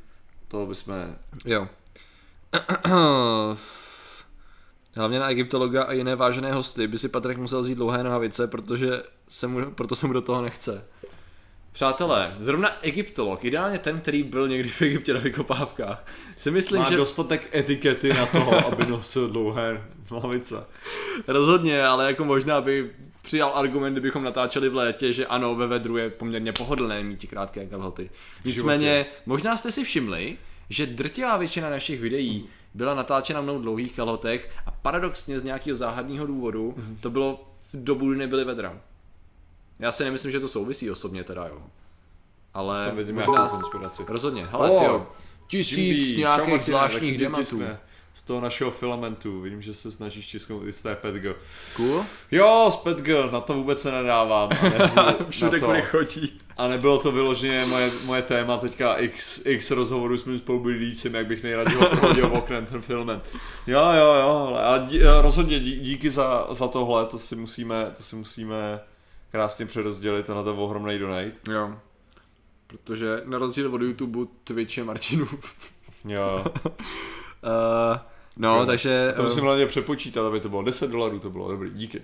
[0.47, 0.95] To bychom,
[1.45, 1.67] Jo.
[4.97, 9.03] Hlavně na egyptologa a jiné vážené hosty by si Patrik musel vzít dlouhé nohavice, protože
[9.27, 10.85] se mu, proto se mu do toho nechce.
[11.71, 16.05] Přátelé, zrovna egyptolog, ideálně ten, který byl někdy v Egyptě na vykopávkách,
[16.37, 20.65] si myslím, má že dostatek etikety na toho, aby nosil dlouhé hlavice.
[21.27, 22.91] rozhodně, ale jako možná by
[23.21, 27.27] přijal argument, kdybychom natáčeli v létě, že ano, ve vedru je poměrně pohodlné mít ti
[27.27, 28.09] krátké kalhoty.
[28.45, 30.37] Nicméně, možná jste si všimli,
[30.69, 35.75] že drtivá většina našich videí byla natáčena mnou v dlouhých kalhotech a paradoxně z nějakého
[35.75, 38.79] záhadného důvodu to bylo v dobu, kdy nebyly vedra.
[39.79, 41.61] Já si nemyslím, že to souvisí osobně teda, jo.
[42.53, 43.49] Ale Tam možná...
[43.49, 44.03] konspiraci.
[44.07, 45.07] Rozhodně, hele, O, tyjo,
[45.47, 47.79] tisíc Jimby, nějakých zvláštních tiskne.
[48.17, 49.41] Z toho našeho filamentu.
[49.41, 51.37] Vidím, že se snažíš tisknout i z té PETG.
[51.75, 52.05] Cool.
[52.31, 54.49] Jo, z PETG, na to vůbec se nedávám.
[55.29, 56.39] Všude, kudy chodí.
[56.57, 61.27] A nebylo to vyloženě moje, moje téma, teďka x, x rozhovorů s mým spolubydlícím, jak
[61.27, 63.29] bych nejraději hodil oknem ten filment.
[63.67, 67.91] Jo, jo, jo, ale a dí, rozhodně dí, díky za, za tohle, to si musíme,
[67.97, 68.79] to si musíme
[69.31, 71.31] krásně přerozdělit na to ohromnej donate.
[71.51, 71.75] Jo.
[72.67, 75.55] Protože na rozdíl od YouTube, Twitch je Martinův.
[76.05, 76.45] Jo,
[77.43, 77.97] Uh,
[78.37, 78.65] no, Jo.
[78.65, 79.13] takže...
[79.15, 82.01] to eh, musím hlavně přepočítat, aby to bylo 10 dolarů, to bylo dobrý, díky.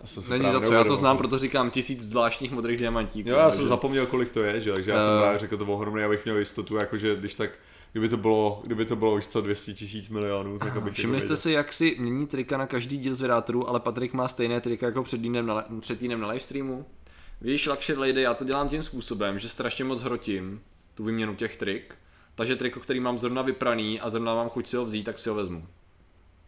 [0.00, 3.28] Já jsem Není za co, já to znám, proto říkám tisíc zvláštních modrých diamantíků.
[3.28, 4.72] Jo, já takže- jsem zapomněl, kolik to je, že?
[4.72, 5.20] takže já jsem Eh.
[5.20, 7.50] právě řekl to ohromný, abych měl jistotu, jakože když tak,
[7.92, 11.26] kdyby to bylo, kdyby to bylo už co 200 tisíc milionů, tak abych Všimli jako
[11.26, 14.60] jste si, jak si mění trika na každý díl z Vědátorů, ale Patrik má stejné
[14.60, 16.86] trika jako před týdnem na, před týdnem na livestreamu?
[17.40, 20.60] Víš, Luxury Lady, já to dělám tím způsobem, že strašně moc hrotím
[20.94, 21.94] tu výměnu těch trik,
[22.36, 25.28] takže triko, který mám zrovna vypraný a zrovna mám chuť si ho vzít, tak si
[25.28, 25.66] ho vezmu.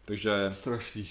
[0.05, 1.10] Takže Strašný.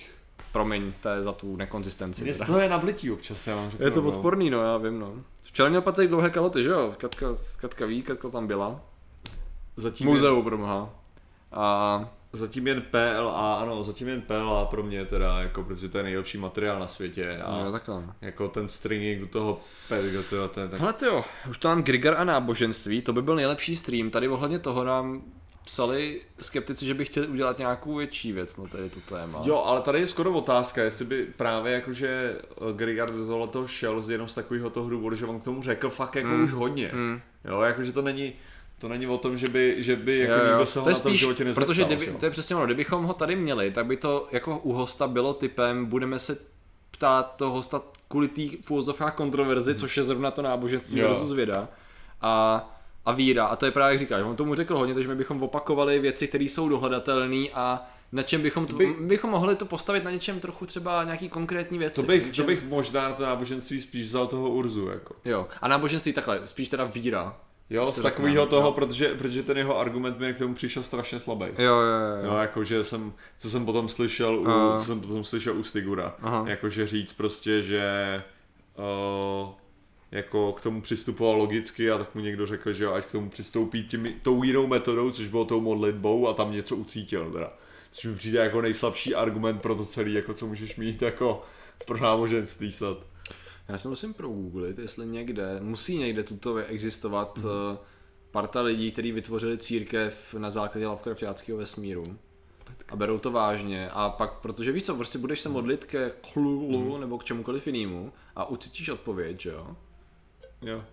[0.52, 2.24] promiň, to je za tu nekonzistenci.
[2.24, 3.86] Mě toho je nablití občas, já vám řeknu.
[3.86, 4.10] Je to no.
[4.10, 5.14] odporný, no, já vím, no.
[5.42, 6.96] Včera měl Patrik dlouhé kaloty, že jo?
[6.98, 7.28] Katka,
[7.58, 8.82] Katka ví, Katka tam byla.
[9.76, 10.90] Zatím, Muzeu, promoha.
[11.52, 15.98] A jen, zatím jen PLA, ano, zatím jen PLA pro mě teda, jako, protože to
[15.98, 17.96] je nejlepší materiál na světě a jo, takhle.
[18.02, 18.14] no.
[18.22, 19.98] jako ten stringing do toho PLA,
[20.30, 20.80] to, to je tak...
[20.80, 24.10] Hele jo, už to mám Grigar a náboženství, to by byl nejlepší stream.
[24.10, 25.22] Tady ohledně toho nám
[25.66, 29.42] psali skeptici, že by chtěli udělat nějakou větší věc na tady to téma.
[29.44, 34.02] Jo, ale tady je skoro otázka, jestli by právě jakože eh, Grigard do tohoto šel
[34.02, 36.44] z jenom z takového toho důvodu, že on k tomu řekl fakt jako Mm.
[36.44, 36.90] už hodně.
[36.94, 37.22] Hmm.
[37.46, 38.34] Jo, jakože to není,
[38.80, 40.50] to není o tom, že by, že by jako Jo, jo.
[40.52, 41.66] nikdo se ho to na tom životě nezeptal.
[41.68, 44.58] protože kdyby, že to je přesně ono, kdybychom ho tady měli, tak by to jako
[44.60, 46.38] u hosta bylo typem, budeme se
[46.92, 51.08] ptát toho hosta kvůli té v kontroverzi, což je zrovna to náboženství Jo.
[51.08, 51.68] versus věda.
[52.22, 52.66] A,
[53.06, 53.46] a víra.
[53.46, 56.28] A to je právě jak říkáš, on tomu řekl hodně, takže my bychom opakovali věci,
[56.28, 60.40] které jsou dohledatelné a na čem bychom to, bych- bychom mohli to postavit na něčem
[60.40, 62.02] trochu třeba nějaký konkrétní věci.
[62.02, 65.14] To bych, něčem, to bych možná na to náboženství spíš vzal toho Urzu, jako.
[65.26, 65.48] Jo.
[65.62, 67.38] A náboženství takhle, spíš teda víra.
[67.70, 68.72] Jo, z takového toho, jo.
[68.72, 71.46] protože, protože ten jeho argument mi k tomu přišel strašně slabý.
[71.46, 71.76] Jo, jo,
[72.24, 72.32] jo.
[72.32, 74.78] Jo, jakože jsem, co jsem potom slyšel u, A.
[74.78, 76.44] co jsem potom slyšel u Stigura, Aha.
[76.48, 77.84] jakože říct prostě, že
[79.44, 79.50] uh,
[80.12, 83.30] jako k tomu přistupoval logicky a tak mu někdo řekl, že jo, ať k tomu
[83.30, 87.54] přistoupí tím, tou jinou metodou, což bylo tou modlitbou a tam něco ucítil teda.
[87.92, 91.44] Což mi přijde jako nejslabší argument pro to celý, jako co můžeš mít jako
[91.86, 92.98] pro náboženství snad.
[93.70, 97.48] Já si musím progooglit, jestli někde, musí někde tuto existovat Mhm.
[97.72, 97.78] mm.
[98.32, 102.18] parta lidí, kteří vytvořili církev na základě Lovecraftiáckého vesmíru.
[102.90, 103.90] A berou to vážně.
[103.90, 106.92] A pak, protože víš co, prostě budeš se modlit ke Cthulhu Mhm.
[106.94, 107.00] mm.
[107.02, 109.76] nebo k čemukoliv jinému a ucítíš odpověď, že jo?
[110.62, 110.84] Jo.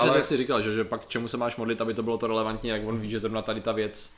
[0.00, 2.26] Ale- jak jsi říkal, že, že pak čemu se máš modlit, aby to bylo to
[2.26, 4.12] relevantní, jak on ví, že zrovna tady ta věc.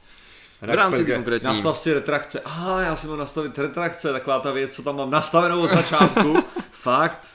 [0.60, 1.46] Tak rámci konkrétní.
[1.46, 2.40] Nastav si retrakce.
[2.40, 6.36] Aha, já si mám nastavit retrakce, taková ta věc, co tam mám nastavenou od začátku.
[6.72, 7.26] Fakt.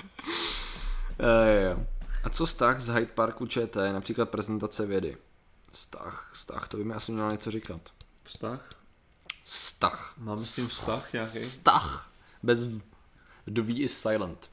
[1.20, 1.78] E, jo.
[2.24, 5.18] A co vztah z Hyde Parku ČT, například prezentace vědy?
[5.72, 7.82] Vztah, vztah, to by mi asi mělo něco říkat.
[8.24, 8.70] Vztah?
[9.44, 10.14] Vztah.
[10.18, 11.40] Mám s tím vztah nějaký?
[11.40, 12.10] Vztah.
[12.44, 12.82] Bez v.
[13.48, 14.50] The V is silent,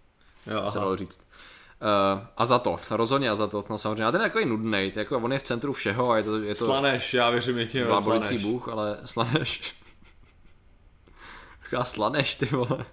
[0.46, 0.70] Jo, se aha.
[0.80, 1.20] dalo říct.
[1.82, 4.92] Uh, a za to, rozhodně a za to, no samozřejmě, a ten je takový nudný,
[4.96, 7.66] jako on je v centru všeho a je to, je to Slaneš, já věřím, je
[7.66, 8.42] tím slaneš.
[8.42, 9.74] bůh, ale slaneš.
[11.64, 12.84] Jaká slaneš, ty vole.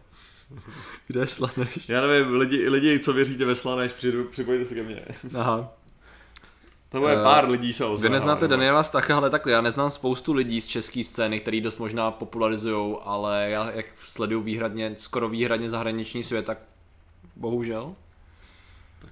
[1.08, 1.90] Kde je slaneš?
[1.90, 5.06] Já nevím, lidi, lidi, co věříte ve slaneš, přijdu, připojte se ke mně.
[5.40, 5.74] Aha.
[6.90, 8.10] To bude Eh, pár lidí se ozve.
[8.10, 11.62] Vy neznáte nebo- Daniela Stacha, ale takhle, já neznám spoustu lidí z české scény, který
[11.62, 16.58] dost možná popularizují, ale já jak sleduju výhradně, skoro výhradně zahraniční svět, tak
[17.36, 17.96] bohužel.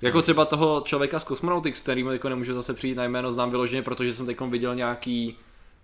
[0.02, 3.82] Jako třeba toho člověka z Cosmonautics, kterýmu jako nemůžu zase přijít na jméno, znám vyloženě,
[3.82, 5.38] protože jsem teď viděl nějaký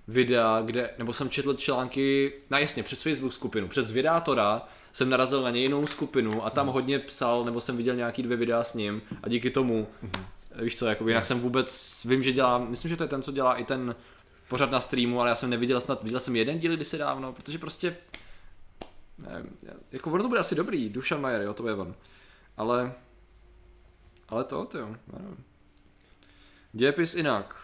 [0.08, 4.62] videa, kde, nebo jsem četl články, na jasně, přes Facebook skupinu, přes Vydátora
[4.94, 8.38] jsem narazil na něj jinou skupinu a tam hodně psal, nebo jsem viděl nějaký dvě
[8.38, 9.88] videa s ním a díky tomu,
[10.62, 13.32] víš co, jako jinak jsem vůbec, vím, že dělá, myslím, že to je ten, co
[13.32, 13.96] dělá i ten
[14.50, 17.58] pořad na streamu, ale já jsem neviděl snad, viděl jsem jeden díl kdysi dávno, protože
[17.58, 17.98] prostě,
[19.18, 19.58] nevím,
[19.92, 21.96] jako ono to bude asi dobrý, Dušan Majer, jo, to je on,
[22.58, 22.94] ale,
[24.32, 25.44] ale to, to jo, nevím.
[26.72, 27.56] Dějepis jinak.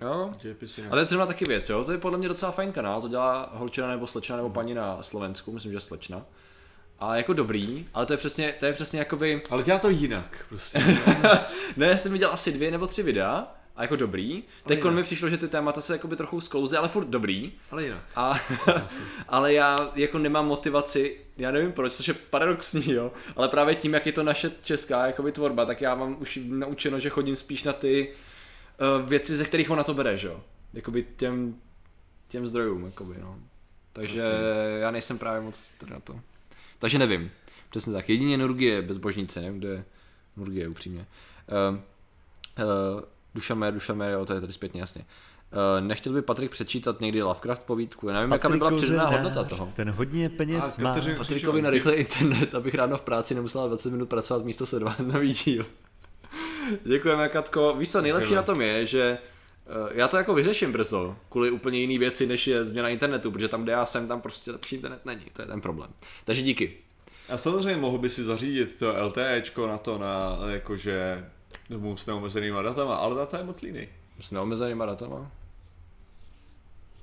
[0.00, 2.72] Jo, Dějepisy a to je třeba taky věc, jo, to je podle mě docela fajn
[2.72, 6.26] kanál, to dělá holčina nebo slečna nebo paní na Slovensku, myslím, že slečna.
[6.98, 10.44] A jako dobrý, ale to je přesně, to je přesně jakoby, Ale dělá to jinak,
[10.48, 10.78] prostě.
[11.76, 14.42] ne, já jsem viděl asi dvě nebo tři videa, a jako dobrý.
[14.66, 17.52] Teď mi přišlo, že ty témata se jakoby trochu sklouzly, ale furt dobrý.
[17.70, 18.02] Ale jinak.
[18.16, 18.40] A,
[19.28, 23.94] ale já jako nemám motivaci, já nevím proč, což je paradoxní, jo, ale právě tím,
[23.94, 27.64] jak je to naše česká jakoby tvorba, tak já mám už naučeno, že chodím spíš
[27.64, 28.14] na ty
[28.98, 30.40] uh, věci, ze kterých on na to bere, jo.
[30.72, 31.54] Jakoby těm
[32.28, 33.38] těm zdrojům, jakoby, no.
[33.92, 34.38] Takže Jasně.
[34.80, 36.20] já nejsem právě moc na to.
[36.78, 37.30] Takže nevím.
[37.70, 38.08] Přesně tak.
[38.08, 39.84] Jedině Nurgie bezbožníci, nevím, kde je
[40.36, 41.06] Nurgie upřímně.
[41.70, 41.78] Uh,
[42.64, 43.00] uh,
[43.34, 45.04] Dušamer, Dušamer, jo, to je tady zpětně jasně.
[45.52, 48.08] Uh, nechtěl by Patrik přečítat někdy Lovecraft povídku?
[48.08, 49.72] Já nevím, jaká by byla přidaná hodnota toho.
[49.76, 50.96] Ten hodně A peněz má.
[51.16, 54.96] Patrikovi na rychlý internet, abych ráno v práci nemusela 20 minut pracovat místo se dva
[55.12, 55.66] nový díl.
[56.82, 57.74] Děkujeme, Katko.
[57.78, 58.40] Víš co, nejlepší Děkujeme.
[58.40, 59.18] na tom je, že
[59.66, 63.48] eh, já to jako vyřeším brzo, kvůli úplně jiný věci, než je změna internetu, protože
[63.48, 65.90] tam, kde já jsem, tam prostě lepší internet není, to je ten problém.
[66.24, 66.76] Takže díky.
[67.28, 71.24] A samozřejmě mohl by si zařídit to LTEčko na to, na jakože
[71.70, 73.88] domů s neomezenýma datama, ale data je moc líný.
[74.20, 75.30] S neomezenýma datama.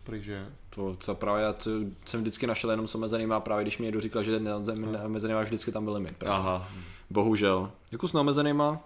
[0.03, 1.69] Protože To, co právě já co
[2.05, 5.71] jsem vždycky našel jenom s omezenýma, právě když mi někdo říkal, že neomezen- neomezenýma vždycky
[5.71, 6.17] tam byl limit.
[6.17, 6.38] Právě.
[6.39, 6.67] Aha.
[7.09, 7.71] Bohužel.
[7.91, 8.79] Jako s neomezenýma.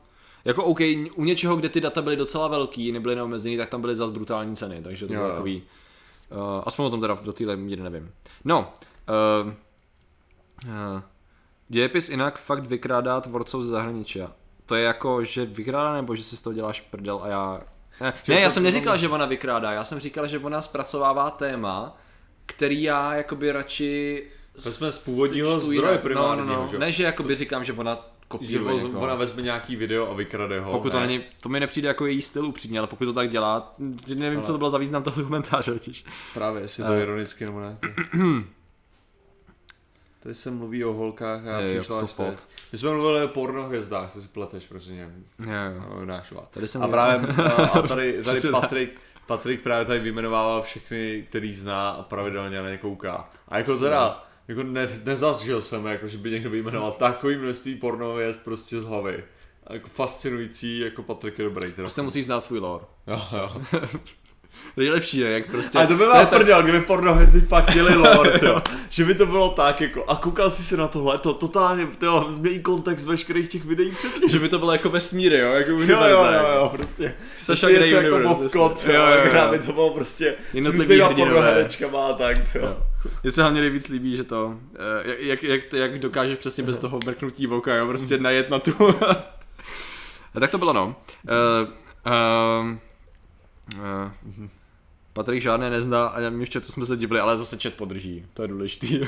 [0.45, 0.80] Jako OK,
[1.15, 4.56] u něčeho, kde ty data byly docela velký, nebyly neomezený, tak tam byly zas brutální
[4.56, 5.35] ceny, takže to Jo, bylo jo.
[5.35, 5.64] takový...
[6.31, 8.11] Uh, aspoň o tom teda do téhle míry nevím.
[8.43, 8.73] No,
[9.43, 9.52] uh,
[10.65, 11.02] uh,
[11.69, 14.19] dějepis jinak fakt vykrádá tvorcov ze zahraničí.
[14.65, 17.61] To je jako, že vykrádá, nebo že si z toho děláš prdel a já...
[18.01, 20.61] Ne, ne já to- jsem to- neříkal, že ona vykrádá, já jsem říkal, že ona
[20.61, 21.97] zpracovává téma,
[22.45, 24.23] který já jakoby radši...
[24.65, 26.01] Vezme z původního zdroje jinak.
[26.01, 26.67] primárního, no, no, no.
[26.67, 26.79] že?
[26.79, 28.99] Ne, že jakoby říkám, že ona Že kopíruje někoho.
[28.99, 30.71] ona vezme nějaký video a vykrade ho.
[30.71, 31.07] Pokud to ne?
[31.07, 33.75] není, to mi nepřijde jako její styl upřímně, ale pokud to tak dělá,
[34.07, 36.05] že nevím, co to bylo za význam toho komentáře totiž.
[36.33, 36.95] Právě, jestli to Eh.
[36.95, 37.77] je ironicky nebo ne.
[40.26, 42.38] Tady se mluví o holkách a Je, přišla až teď.
[42.72, 45.10] My jsme mluvili o pornohvězdách, co si pleteš, prosím tě.
[45.49, 45.95] Jo, jo.
[45.99, 46.34] No, náš.
[46.49, 47.34] Tady jsem A právě
[47.73, 48.41] a, tady, tady.
[48.52, 53.30] Patrik, Patrik právě tady vyjmenovával všechny, který zná a pravidelně na ně kouká.
[53.47, 58.43] A jako teda, jako ne, nezažil jsem, jako, že by někdo vyjmenoval takový množství pornohvězd
[58.43, 59.23] prostě z hlavy.
[59.68, 61.72] A jako fascinující, jako Patrik je dobrý.
[61.72, 61.84] Teda.
[61.84, 62.85] Prostě musíš znát svůj lore.
[63.07, 63.61] Jo, jo.
[64.77, 65.77] Nejlepší je, jak prostě...
[65.77, 68.61] Ale to by byla prdel, kdyby pornohvězdy fakt měli lore, tyjo.
[68.90, 72.26] Že by to bylo tak jako, a koukal jsi se na tohle, to totálně, tyjo,
[72.30, 74.30] změní kontext veškerých těch videí předtím.
[74.30, 75.52] Že by to bylo jako vesmíry, jo?
[75.52, 76.48] Jako Jo, univerze, jo, jako.
[76.48, 77.14] jo, jo, prostě.
[77.38, 78.57] Saša Prostě Grey něco jako Universe, prostě.
[78.57, 79.41] jo, Jo, jo, jo.
[79.44, 81.32] jo, by to bylo prostě s Jednotlivý různýma hrdinové.
[81.34, 82.77] pornoherečkama a tak, jo.
[83.23, 84.53] Mně se hlavně nejvíc líbí, že to,
[85.06, 88.72] eh, jak, jak, jak dokážeš přesně bez toho mrknutí oka, jo, prostě najet na tu.
[90.36, 90.86] A tak to bylo, no.
[90.86, 91.68] Uh,
[92.65, 92.77] uh,
[93.73, 94.47] uh,
[95.13, 98.41] Patrik žádné nezná a my v chatu jsme se divili, ale zase chat podrží, to
[98.41, 98.99] je důležitý.
[99.01, 99.07] uh,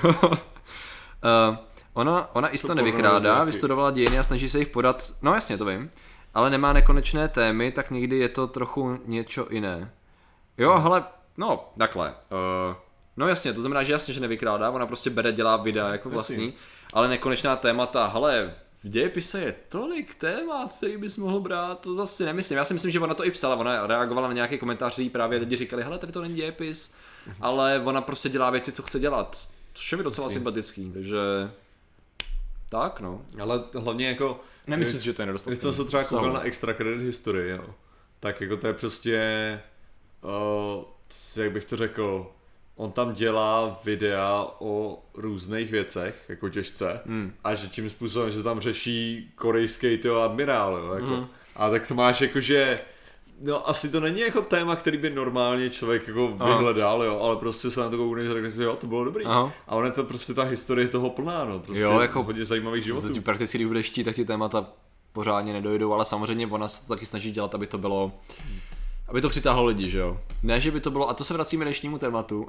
[1.93, 5.65] ona, ona isto To nevykrádá, vystudovala dějiny a snaží se jich podat, no jasně, to
[5.65, 5.89] vím,
[6.33, 9.91] ale nemá nekonečné témy, tak někdy je to trochu něco jiné.
[10.57, 11.03] Jo, hele,
[11.37, 12.09] no, takhle.
[12.09, 12.75] Uh,
[13.17, 16.45] no jasně, to znamená, že jasně, že nevykrádá, ona prostě bere, dělá videa jako vlastní,
[16.45, 16.59] Jasně.
[16.93, 18.55] ale nekonečná témata, hele,
[18.87, 22.57] v dějepise je tolik témat, který bys mohl brát, to zase nemyslím.
[22.57, 25.39] Já si myslím, že ona to i psala, ona reagovala na nějaké komentáře, který právě
[25.39, 26.93] lidi říkali, hele, tady to není dějepis,
[27.39, 30.33] ale ona prostě dělá věci, co chce dělat, což je mi docela Jasně.
[30.33, 31.17] sympatický, takže
[32.69, 33.21] tak no.
[33.41, 35.61] Ale hlavně jako, Nemyslím si, že to je Když nedostatečné.
[35.61, 37.65] jsem se třeba koukal na extra credit history, jo,
[38.19, 39.61] tak jako to je prostě,
[40.21, 40.83] uh,
[41.35, 42.31] jak bych to řekl,
[42.77, 47.33] on tam dělá videa o různých věcech, jako těžce, Hmm.
[47.43, 51.05] a že tím způsobem, že se tam řeší korejský tyho admirál, jo, jako.
[51.07, 51.27] Mhm.
[51.55, 52.79] A tak to máš jako, že
[53.41, 56.57] No asi to není jako téma, který by normálně člověk jako Aha.
[56.57, 59.25] vyhledal, jo, ale prostě se na to koukneš a řekneš si, jo, to bylo dobrý.
[59.25, 59.53] Aha.
[59.67, 62.83] A ono je to prostě ta historie toho plná, no, prostě Jo, jako- hodně zajímavých
[62.83, 63.07] životů.
[63.07, 63.21] Životů.
[63.21, 64.67] Prakticky, když budeš chtít, tak ty témata
[65.13, 68.11] pořádně nedojdou, ale samozřejmě ona se to taky snaží dělat, aby to bylo
[69.07, 70.21] aby to přitáhlo lidi, že jo.
[70.43, 72.47] Ne, že by to bylo, a to se vracíme dnešnímu tématu,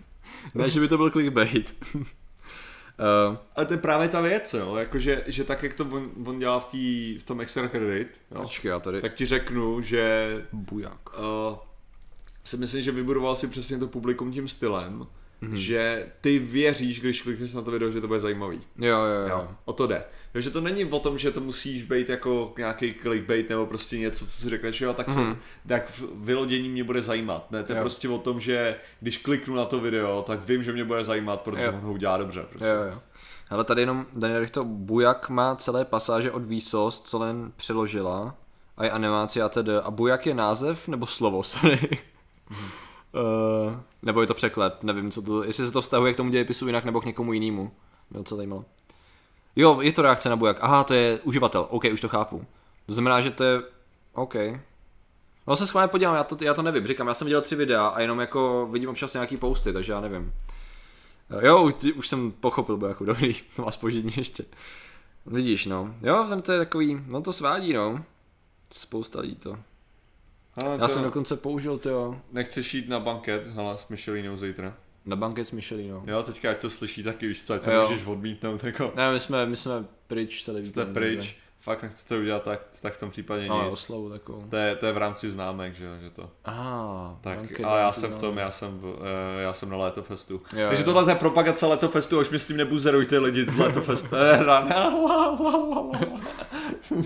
[0.54, 1.74] ne, že by to byl clickbait.
[1.94, 2.02] uh,
[3.56, 6.60] Ale to je právě ta věc, jo, jakože, že tak, jak to on, on dělá
[6.60, 9.00] v, tý, v tom extra credit, jo, počkej, já tady...
[9.00, 11.18] tak ti řeknu, že Bujak.
[11.18, 11.56] uh,
[12.44, 15.06] si myslím, že vybudoval si přesně to publikum tím stylem,
[15.42, 15.52] mm-hmm.
[15.54, 18.60] že ty věříš, když klikneš na to video, že to bude zajímavý.
[18.78, 19.28] Jo, jo, jo.
[19.28, 20.04] Jo, o to jde.
[20.32, 24.26] Takže to není o tom, že to musíš být jako nějaký clickbait nebo prostě něco,
[24.26, 25.36] co si řekneš, jo, tak, mm-hmm.
[25.68, 27.50] tak v- vylodění mě bude zajímat.
[27.50, 27.82] Ne, to je Jo.
[27.82, 31.40] prostě o tom, že když kliknu na to video, tak vím, že mě bude zajímat,
[31.40, 31.72] protože Jo.
[31.72, 32.42] on ho udělá dobře.
[32.48, 32.66] Prostě.
[32.66, 33.00] Jo, jo.
[33.50, 38.34] Ale tady jenom Daniel Richter Bujak má celé pasáže od Výsos, co len přeložila.
[38.76, 39.72] A je animace a tedy.
[39.74, 41.88] A Bujak je název nebo slovo, sorry.
[43.16, 46.66] Uh, nebo je to překlep, nevím, co to, jestli se to vztahuje k tomu dějepisu
[46.66, 47.72] jinak nebo k někomu jinému.
[48.10, 48.64] Mě co zajímalo.
[49.56, 50.56] Jo, je to reakce na Bujak.
[50.60, 51.66] Aha, to je uživatel.
[51.70, 52.46] OK, už to chápu.
[52.86, 53.62] To znamená, že to je...
[54.12, 54.34] OK.
[55.46, 56.86] No se schválně podívám, já to, já to nevím.
[56.86, 60.00] Říkám, já jsem viděl tři videa a jenom jako vidím občas nějaký posty, takže já
[60.00, 60.32] nevím.
[61.42, 64.44] Jo, už, už jsem pochopil, byl jako dobrý, to má spoždění ještě.
[65.26, 65.94] Vidíš, no.
[66.02, 68.04] Jo, ten to je takový, no to svádí, no.
[68.72, 69.58] Spousta lidí to.
[70.56, 74.76] Hele, Já to- jsem dokonce použil to Nechceš jít na banket, hele, s Michelinou zítra.
[75.04, 76.02] na banket s Michelinou.
[76.06, 77.88] Jo, teďka ať to slyší taky, víš co, ať to Jo.
[77.90, 79.72] můžeš odmítnout, jako Ne, my jsme, my jsme
[80.06, 80.66] pryč tady.
[80.66, 81.36] jste pryč,
[81.66, 83.52] fakt nechcete udělat tak, tak v tom případě nic.
[83.70, 84.42] oslavu takovou.
[84.50, 86.30] To je, to je v rámci známek, že jo, že to.
[86.44, 88.94] Aha, Tak, banket, ale já jsem v tom, já jsem, v,
[89.38, 90.34] eh, já jsem na Létofestu.
[90.56, 90.92] Jo, Takže jo.
[90.92, 94.16] tohle je propagace Létofestu, už myslím nebuzerujte lidi z Létofestu.
[94.46, 94.66] La.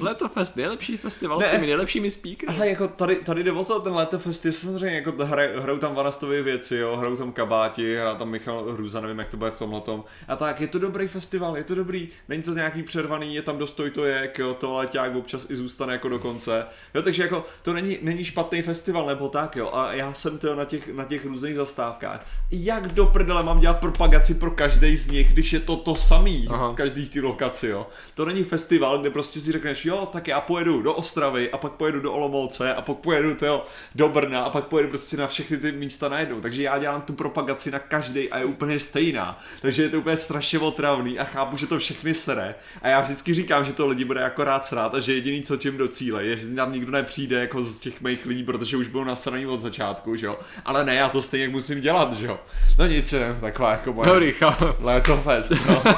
[0.01, 1.49] Letofest, nejlepší festival Ne.
[1.49, 2.57] s těmi nejlepšími speakery.
[2.57, 5.95] Ale jako tady, tady jde o to, ten Létofest je samozřejmě jako hraj, hrajou tam
[5.95, 9.59] Vanastové věci, jo, hrajou tam kabáti, hrá tam Michal Hruza, nevím jak to bude v
[9.59, 10.05] tomhletom.
[10.29, 13.59] A tak, je to dobrý festival, je to dobrý, není to nějaký přervaný, je tam
[13.59, 16.67] dostoj to je, jo, to leťák občas i zůstane jako do konce.
[16.95, 19.71] Jo, takže jako to není, není špatný festival nebo tak, jo.
[19.75, 22.27] A já jsem to na těch, na těch různých zastávkách.
[22.51, 26.49] Jak do prdele mám dělat propagaci pro každý z nich, když je to to samý
[26.51, 26.69] Aha.
[26.69, 27.87] v každý té lokaci, jo.
[28.15, 31.73] To není festival, kde prostě si řekneš, jo, tak já pojedu do Ostravy a pak
[31.73, 35.57] pojedu do Olomouce a pak pojedu tyjo, do Brna a pak pojedu prostě na všechny
[35.57, 36.41] ty místa najednou.
[36.41, 39.41] Takže já dělám tu propagaci na každý a je úplně stejná.
[39.63, 42.55] Takže je to úplně strašně otravný a chápu, že to všechny sere.
[42.83, 45.57] A já vždycky říkám, že to lidi bude jako rád srát a že jediný, co
[45.57, 49.05] čím docíle, je, že tam nikdo nepřijde jako z těch mých lidí, protože už budou
[49.05, 50.39] nasraný od začátku, že jo.
[50.65, 52.41] Ale ne, já to stejně musím dělat, že jo.
[52.79, 54.65] No nic, je taková jako moje Dobrý, chápu.
[54.81, 55.83] Létofest, no.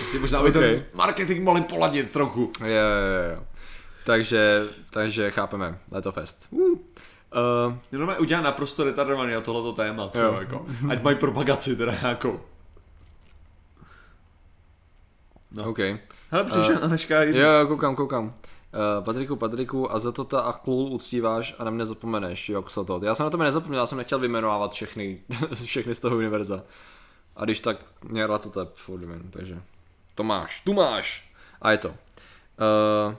[0.00, 0.60] Asi možná by Okay.
[0.62, 2.52] ten marketing mohli poladit trochu.
[2.60, 3.42] Jo, jo, jo.
[4.04, 6.46] Takže, takže chápeme, Letofest.
[6.50, 6.60] Uh.
[6.62, 10.36] Uh, Jenom je udělat naprosto retardovaný na tohleto téma, to Jo.
[10.40, 10.66] jako.
[10.88, 12.40] Ať mají propagaci teda nějakou.
[15.52, 15.64] No.
[15.70, 15.78] OK.
[16.30, 17.38] Hele, přišel uh, Aneška Jiří.
[17.38, 18.24] Jo, jo, koukám, koukám.
[18.24, 22.64] Uh, Patriku, Patriku, a za to ta a klul uctíváš a na mě zapomeneš, jo,
[22.84, 23.00] to.
[23.02, 25.20] Já jsem na to nezapomněl, já jsem nechtěl vyjmenovávat všechny,
[25.64, 26.62] všechny z toho univerza.
[27.36, 28.74] A když tak, mě rád to tep,
[29.30, 29.62] takže
[30.14, 31.32] to máš, tu máš.
[31.62, 31.88] A je to.
[31.88, 33.14] Uh,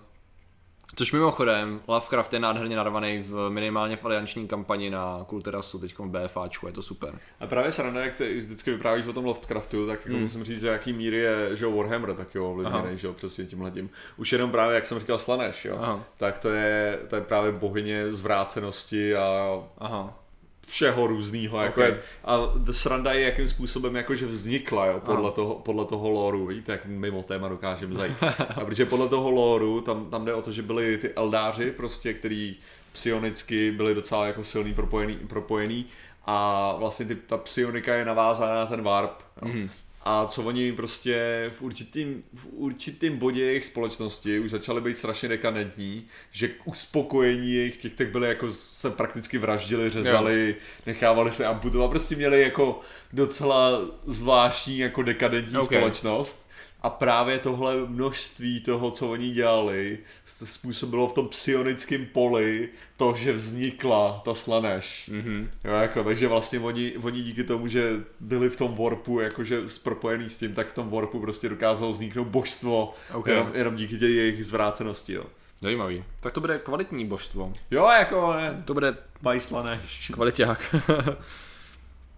[1.02, 6.06] což mimochodem, Lovecraft je nádherně narvaný v minimálně v alianční kampani na Kulterasu, teď v
[6.06, 7.19] BFAčku, je to super.
[7.40, 10.68] A právě sranda, jak ty vždycky vyprávíš o tom Lovecraftu, tak jako musím říct, že
[10.68, 12.52] jaký míry je, že Warhammer tak jo, Hmm.
[12.52, 13.90] Ovlivněný, že jo, přesně tímhletím.
[14.18, 16.03] Už jenom právě, jak jsem říkal, Slanesh, jo, Aha.
[16.18, 20.20] tak to je, to je právě bohyně zvrácenosti a Aha.
[20.68, 21.88] Všeho různýho, jako Ok.
[21.88, 22.38] je, a
[22.72, 27.24] sranda je, jakým způsobem jakože vznikla, jo, podle toho, podle toho loru, víte, jak mimo
[27.24, 28.18] téma dokážeme zajít.
[28.56, 32.14] A protože podle toho loru, tam, tam jde o to, že byli ty eldáři prostě,
[32.14, 32.56] který
[32.92, 35.86] psionicky byli docela jako silný propojený, propojený
[36.26, 39.12] a vlastně ty, ta psionika je navázaná na ten warp.
[39.42, 39.48] Jo.
[39.48, 39.70] Mhm.
[40.03, 45.30] A co oni prostě v určitým, v určitým bodě jejich společnosti už začali být strašně
[45.30, 50.56] dekadentní, že k uspokojení jejich těch tak byli jako se prakticky vraždili, řezali,
[50.86, 52.80] nechávali se amputovat, prostě měli jako
[53.14, 55.65] docela zvláštní jako dekadentní Ok.
[55.65, 56.51] společnost.
[56.84, 63.34] A právě tohle množství toho, co oni dělali, způsobilo v tom psionickém poli to, že
[63.34, 65.10] vznikla ta slaneš.
[65.14, 65.49] Mhm.
[65.64, 70.30] Jo, jako, takže vlastně oni, oni díky tomu, že byli v tom warpu, jakože propojený
[70.30, 73.28] s tím, tak v tom warpu prostě dokázalo vzniknout božstvo, Ok.
[73.28, 75.24] jenom, jenom díky těch jejich zvrácenosti, jo.
[75.62, 76.03] Zajímavý.
[76.20, 77.53] Tak to bude kvalitní božstvo.
[77.72, 80.12] Jo, jako ne, To bude bajslaneš.
[80.14, 80.76] kvaliták.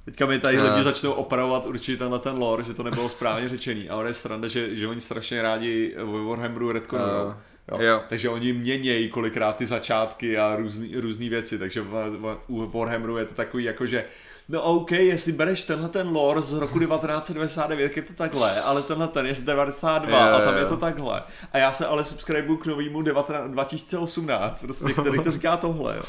[0.06, 0.62] Teďka mi tady Eh.
[0.70, 4.48] lidi začnou opravovat určitě tenhle ten lore, že to nebylo správně řečený, ale je sranda,
[4.48, 7.30] že, že oni strašně rádi ve Warhammeru retconujou.
[7.30, 7.78] Eh, Jo.
[7.82, 8.02] jo.
[8.10, 10.58] Takže oni měnějí kolikrát ty začátky a
[10.96, 14.06] různý věci, takže v- v- u Warhammeru je to takový jako, že
[14.50, 19.08] No OK, jestli bereš tenhle ten lore z roku 1999, je to takhle, ale tenhle
[19.08, 20.60] ten je z 92 Jo, a tam jo.
[20.60, 21.24] je to takhle.
[21.54, 26.04] A já se ale subscribuju k novýmu 19, 2018, prostě, který to říká tohle, jo.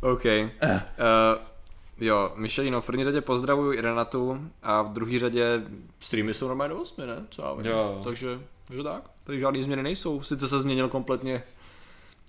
[0.12, 0.24] OK.
[0.24, 0.40] Uh,
[2.00, 5.62] jo, Michelino, v první řadě pozdravuju Renatu a v druhé řadě
[6.00, 7.26] streamy jsou normálně do 8, ne?
[7.30, 7.66] Co já vím.
[7.66, 8.00] Jo.
[8.04, 9.10] Takže, takže tak.
[9.24, 10.22] Tady žádný změny nejsou.
[10.22, 11.42] Sice se změnil kompletně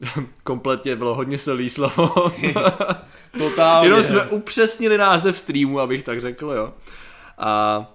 [0.43, 2.31] kompletně bylo hodně silný slovo.
[3.37, 3.87] Totálně.
[3.87, 6.73] Jenom jsme upřesnili název streamu, abych tak řekl, jo.
[7.37, 7.85] A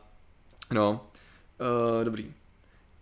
[0.73, 1.01] no,
[1.99, 2.33] uh, dobrý.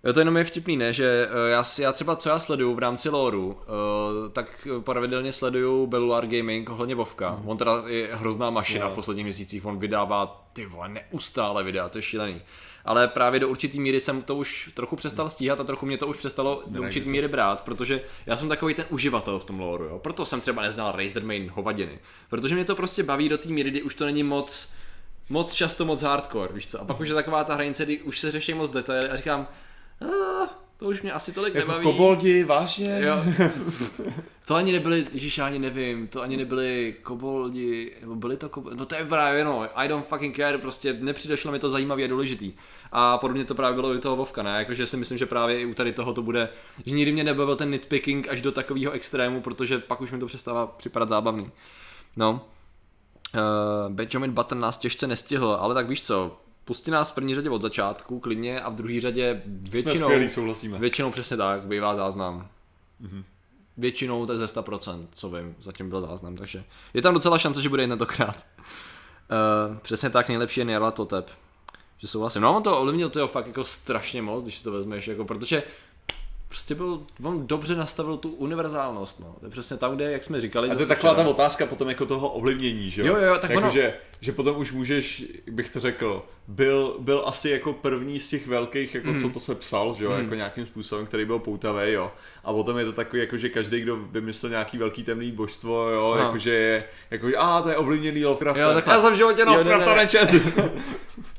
[0.04, 2.78] Jo, to jenom je vtipný, ne, že uh, já, já třeba, co já sleduju v
[2.78, 7.30] rámci loru, uh, tak pravidelně sleduju Belluar Gaming ohledně Vovka.
[7.30, 7.48] Mm.
[7.48, 8.92] On teda je hrozná mašina Jo.
[8.92, 12.42] v posledních měsících, on vydává ty vole neustále videa, to je šílený.
[12.84, 16.06] Ale právě do určitý míry jsem to už trochu přestal stíhat a trochu mě to
[16.06, 19.84] už přestalo do určitý míry brát, protože já jsem takový ten uživatel v tom loru,
[19.84, 19.98] jo.
[19.98, 21.98] Proto jsem třeba neznal Razer Main hovadiny.
[22.28, 24.72] Protože mě to prostě baví do té míry, kdy už to není moc
[25.28, 26.80] moc často moc hardcore, víš co?
[26.80, 29.48] A pak už je taková ta hranice, kdy už se řeší moc detaily a říkám,
[30.02, 31.84] "Ah, to už mě asi tolik Jako nebaví.
[31.84, 33.00] koboldi, vážně?
[33.00, 33.16] Jo.
[34.46, 38.86] to ani nebyli, ježiš, ani nevím, to ani nebyli koboldi, nebo byli to koboldi, no
[38.86, 42.52] to je právě, no, I don't fucking care, prostě nepřišlo mi to zajímavý a důležitý.
[42.92, 45.60] A podobně to právě bylo i u toho Vovka, ne, jakože si myslím, že právě
[45.60, 46.48] i u tady toho to bude,
[46.86, 50.26] že nikdy mě nebavil ten nitpicking až do takového extrému, protože pak už mi to
[50.26, 51.50] přestává připadat zábavný.
[52.16, 52.40] No,
[53.34, 57.50] Uh, Benjamin Button nás těžce nestihl, ale tak víš co, pustí nás v první řadě
[57.50, 60.78] od začátku, klidně, a v druhé řadě Jsme většinou, skvělí, souhlasíme.
[60.78, 62.48] většinou přesně tak, bývá záznam.
[63.02, 63.24] Mm-hmm.
[63.76, 66.64] Většinou tak ze 100%, co vím, zatím byl záznam, takže
[66.94, 68.46] je tam docela šance, že bude i tentokrát.
[68.58, 71.30] Uh, přesně tak, nejlepší je Jarla Totep.
[71.98, 72.42] Že souhlasím.
[72.42, 75.62] No on to ovlivnil toho fakt jako strašně moc, když si to vezmeš, jako, protože
[76.52, 79.34] prostě byl, on dobře nastavil tu univerzálnost, no.
[79.40, 80.70] To je přesně tam, kde, jak jsme říkali.
[80.70, 83.62] A to je taková ta otázka potom jako toho ovlivnění, že Jo, jo, tak jako
[83.62, 88.28] ono- že, že potom už můžeš, bych to řekl, byl, byl asi jako první z
[88.28, 89.20] těch velkých, jako Mhm.
[89.20, 92.12] co to se psal, že jo, jako nějakým způsobem, který byl poutavý, jo.
[92.44, 96.14] A potom je to takový, jako že každý, kdo vymyslel nějaký velký temný božstvo, jo,
[96.18, 96.24] No.
[96.24, 98.64] jakože je, jako, a to je ovlivněný Lovecraftem.
[98.64, 98.94] Jo, takhle.
[98.94, 100.02] Já jsem v životě Jo, ne, Lovecrafta ne.
[100.02, 100.28] nečet.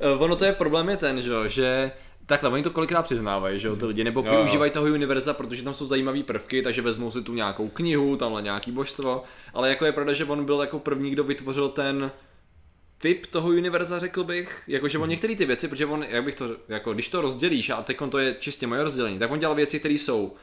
[0.00, 1.92] Eh, ono to je problém je ten, že, jo, že
[2.26, 4.36] Takhle, oni to kolikrát přiznávají, že jo, ty lidi, nebo Jo, jo.
[4.36, 8.42] využívají toho univerza, protože tam jsou zajímavé prvky, takže vezmou si tu nějakou knihu, tamhle
[8.42, 9.22] nějaký božstvo,
[9.54, 12.10] ale jako je pravda, že on byl jako první, kdo vytvořil ten
[12.98, 16.56] typ toho univerza, řekl bych, jakože on některé ty věci, protože on, jak bych to,
[16.68, 19.78] jako když to rozdělíš, a teď to je čistě moje rozdělení, tak on dělal věci,
[19.80, 20.34] které jsou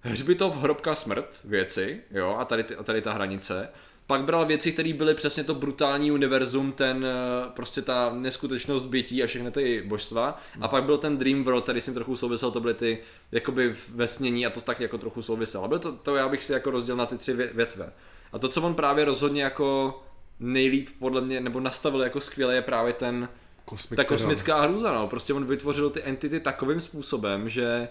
[0.00, 3.68] hřbitov, hrobka, smrt, věci, jo, a tady, a tady ta hranice.
[4.06, 9.22] Pak bral věci, které byly přesně to brutální univerzum, ten eh, prostě ta neskutečnost bytí
[9.22, 10.40] a všechny ty božstva.
[10.60, 12.98] A pak byl ten Dream World, který tím trochu souvisel, to byly ty
[13.32, 15.68] jakoby vesnění a to tak jako trochu souviselo.
[15.68, 17.92] Bylo to, to já bych si jako rozdělil na ty tři vě- větve.
[18.32, 20.00] A to, co on právě rozhodně jako
[20.40, 23.28] nejlíp podle mě, nebo nastavil jako skvěle, je právě ten,
[23.96, 25.08] ta kosmická hrůza, no.
[25.08, 27.88] Prostě on vytvořil ty entity takovým způsobem, že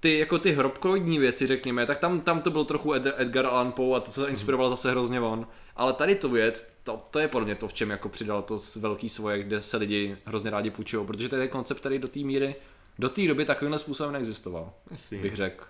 [0.00, 3.72] ty jako ty hrobkoidní věci, řekněme, tak tam, tam to byl trochu Ed, Edgar Allan
[3.72, 5.46] Poe a to se inspiroval zase hrozně on.
[5.76, 8.58] Ale tady tu věc, to, to je podle mě to, v čem jako přidal to
[8.76, 12.20] velký svoje, kde se lidi hrozně rádi půjčují, protože to je koncept, který do té
[12.20, 12.54] míry,
[12.98, 15.18] do té doby takovýmhle způsobem neexistoval, Jasný.
[15.18, 15.64] bych řekl.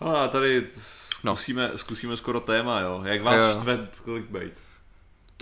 [0.00, 1.78] A tady zkusíme, no.
[1.78, 3.02] zkusíme skoro téma, jo.
[3.04, 3.60] Jak vás Jo.
[3.60, 4.52] štve clickbait?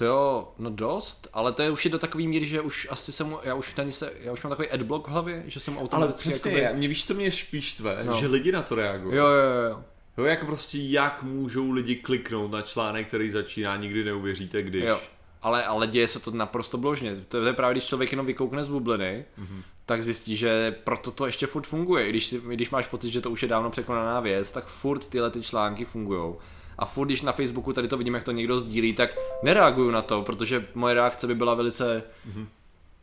[0.01, 3.13] To jo, no dost, ale to je už je do takový míry, že už asi
[3.13, 5.83] jsem, já už tady se, já už mám takový adblock v hlavě, že jsem Ale
[5.83, 6.79] automaticky přesně, jakoby...
[6.79, 7.99] mě víš, co mě spíš štve?
[8.05, 8.17] No.
[8.17, 9.17] Že lidi na to reagují.
[9.17, 9.83] Jo, jo, jo.
[10.19, 14.85] jo, jako prostě jak můžou lidi kliknout na článek, který začíná, nikdy neuvěříte, když.
[14.85, 15.01] Jo.
[15.43, 17.17] Ale, ale děje se to naprosto bložně.
[17.29, 19.63] To je právě, když člověk jenom vykoukne z bubliny, mm-hmm.
[19.87, 22.07] tak zjistí, že proto to ještě furt funguje.
[22.07, 25.09] I když, si, když máš pocit, že to už je dávno překonaná věc, tak furt
[25.09, 26.35] tyhle ty články fungují.
[26.81, 30.03] A furt, když na Facebooku tady to vidím, jak to někdo sdílí, tak nereaguju na
[30.03, 32.47] to, protože moje reakce by byla velice mm-hmm.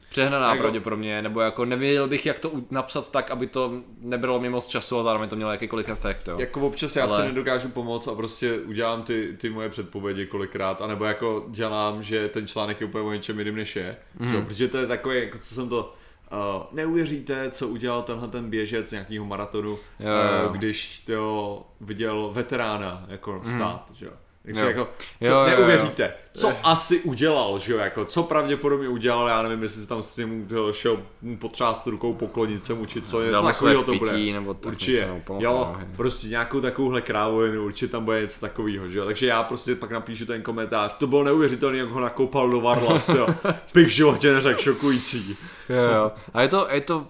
[0.09, 4.49] přehnaná Jako- pravděpodobně, nebo jako nevěděl bych, jak to napsat tak, aby to nebralo mi
[4.49, 6.27] moc času a zároveň to mělo jakýkoliv efekt.
[6.27, 6.39] Jo.
[6.39, 10.81] Jako občas já Ale- si nedokážu pomoct a prostě udělám ty, ty moje předpovědi kolikrát,
[10.81, 14.29] anebo jako dělám, že ten článek je úplně o něčem jiným než je, mm.
[14.29, 14.35] že?
[14.35, 14.41] jo?
[14.41, 15.93] protože to je takové, jako co jsem to,
[16.31, 20.49] uh, neuvěříte, co udělal tenhle ten běžec nějakého maratonu, Jo, jo.
[20.49, 24.11] Uh, když to viděl veterána jako stát, že jo.
[24.47, 24.67] Takže Jo.
[24.67, 24.83] jako,
[25.19, 25.47] co, Jo, jo, jo.
[25.47, 30.03] neuvěříte, co asi udělal, že jo, jako, co pravděpodobně udělal, já nevím, jestli se tam
[30.03, 30.99] s ním šel
[31.39, 34.11] potřást rukou, poklonit se mu, či co, něco takového to bude.
[34.11, 38.21] pití, nebo tak Určitě, něco, pomohl, jo, no, prostě nějakou takovouhle krávovinu, určitě tam bude
[38.21, 41.89] něco takového, že jo, takže já prostě pak napíšu ten komentář, to bylo neuvěřitelné, jak
[41.89, 43.27] ho nakopal do varla, jo,
[43.73, 45.37] bych v životě neřekl šokující.
[45.69, 46.11] Jo, jo.
[46.33, 47.07] A je to, je to,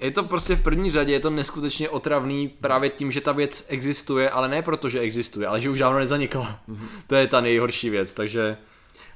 [0.00, 3.66] je to prostě v první řadě, je to neskutečně otravný právě tím, že ta věc
[3.68, 6.60] existuje, ale ne proto, že existuje, ale že už dávno nezanikla.
[7.06, 8.56] To je ta nejhorší věc, takže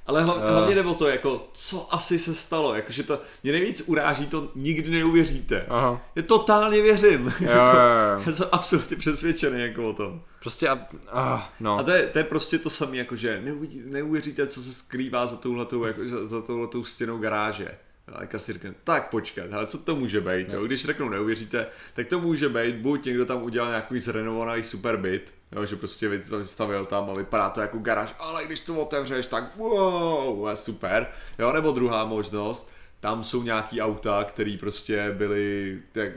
[0.07, 0.41] Ale hla, Jo.
[0.53, 4.49] hlavně jde o to, jako, co asi se stalo, jakože to, mě nejvíc uráží, to
[4.55, 5.67] nikdy neuvěříte.
[5.69, 6.03] aha.
[6.17, 8.23] Já totálně věřím, Jo, jo, jo.
[8.27, 10.23] já jsem absolutně přesvědčený jako o tom.
[10.41, 11.79] Prostě a, ah, no.
[11.79, 13.43] A to je, to je prostě to samé, jakože
[13.85, 17.69] neuvěříte, co se skrývá za touhletou, jako, za, za touhletou stěnou garáže.
[18.13, 20.65] A řekne, tak počkat, ale co to může být, jo?
[20.65, 25.35] když řeknou neuvěříte, tak to může být, buď někdo tam udělal nějaký zrenovovaný super byt,
[25.53, 25.67] jo?
[25.67, 30.49] že prostě vystavil tam a vypadá to jako garáž, ale když to otevřeš, tak wow,
[30.49, 31.07] je super,
[31.39, 31.53] jo?
[31.53, 32.71] nebo druhá možnost,
[33.01, 36.09] tam jsou nějaký auta, které prostě byly, tak,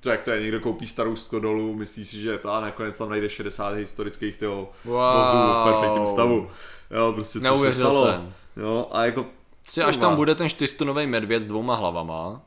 [0.00, 3.28] tak to je, někdo koupí starou Skodolu, myslí si, že to a nakonec tam najde
[3.28, 5.12] 60 historických toho Wow.
[5.18, 6.50] vozů v perfektním stavu.
[6.90, 8.06] Jo, prostě co se Neuvěřil stalo.
[8.12, 8.32] jsem.
[8.56, 9.26] Jo, a jako
[9.62, 12.42] Prostě až tam bude ten čtyřtunový medvěd s dvouma hlavama,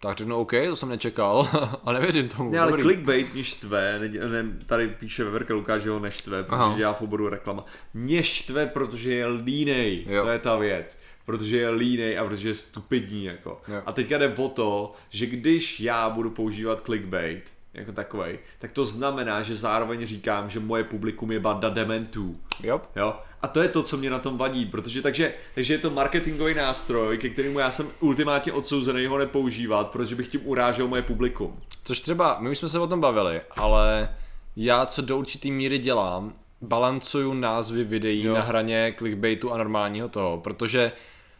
[0.00, 1.48] Tak řeknu OK, to jsem nečekal
[1.84, 2.50] a nevěřím tomu.
[2.50, 2.82] Ne, ale Dobrý.
[2.82, 4.08] clickbait mě štve, ne,
[4.42, 6.76] ne, tady píše Veverka Lukáš, že ho neštve, protože Aha.
[6.76, 7.64] dělá v oboru reklama.
[7.94, 10.22] Mě štve, protože je línej, Jo.
[10.22, 10.98] to je ta věc.
[11.26, 13.60] Protože je línej a protože je stupidní jako.
[13.68, 13.82] Jo.
[13.86, 18.84] A teďka jde o to, že když já budu používat clickbait, jako takovej, tak to
[18.84, 22.40] znamená, že zároveň říkám, že moje publikum je banda dementů.
[22.62, 22.80] Jo.
[22.96, 23.14] Jo?
[23.42, 26.54] A to je to, co mě na tom vadí, protože takže, takže je to marketingový
[26.54, 31.60] nástroj, ke kterému já jsem ultimátně odsouzený ho nepoužívat, protože bych tím urážel moje publikum.
[31.84, 34.16] Což třeba, my už jsme se o tom bavili, ale
[34.56, 38.34] já co do určitý míry dělám, balancuju názvy videí Jo.
[38.34, 40.92] na hraně clickbaitu a normálního toho, protože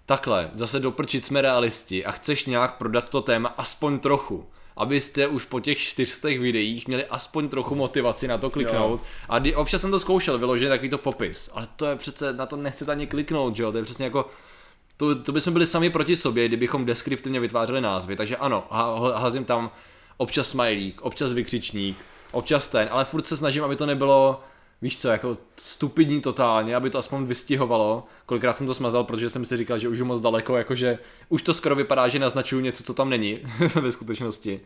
[0.06, 4.46] takhle, zase doprčit jsme realisti a chceš nějak prodat to téma aspoň trochu,
[4.76, 9.00] abyste už po těch 400 videích měli aspoň trochu motivaci na to kliknout.
[9.00, 9.06] Jo.
[9.28, 12.46] A kdy, občas jsem to zkoušel vyložit takový to popis, ale to je přece, na
[12.46, 14.26] to nechcete ani kliknout, že jo, to je přesně jako,
[14.96, 18.16] to, to bychom byli sami proti sobě, kdybychom deskriptivně vytvářeli názvy.
[18.16, 18.66] Takže ano,
[19.14, 19.70] házím tam
[20.16, 21.96] občas smajlík, občas vykřičník,
[22.32, 24.40] občas ten, ale furt se snažím, aby to nebylo,
[24.82, 28.06] víš co, jako stupidní totálně, aby to aspoň vystihovalo.
[28.26, 30.98] Kolikrát jsem to smazal, protože jsem si říkal, že už je moc daleko, jakože
[31.28, 33.38] už to skoro vypadá, že naznačuju něco, co tam není
[33.80, 34.60] ve skutečnosti.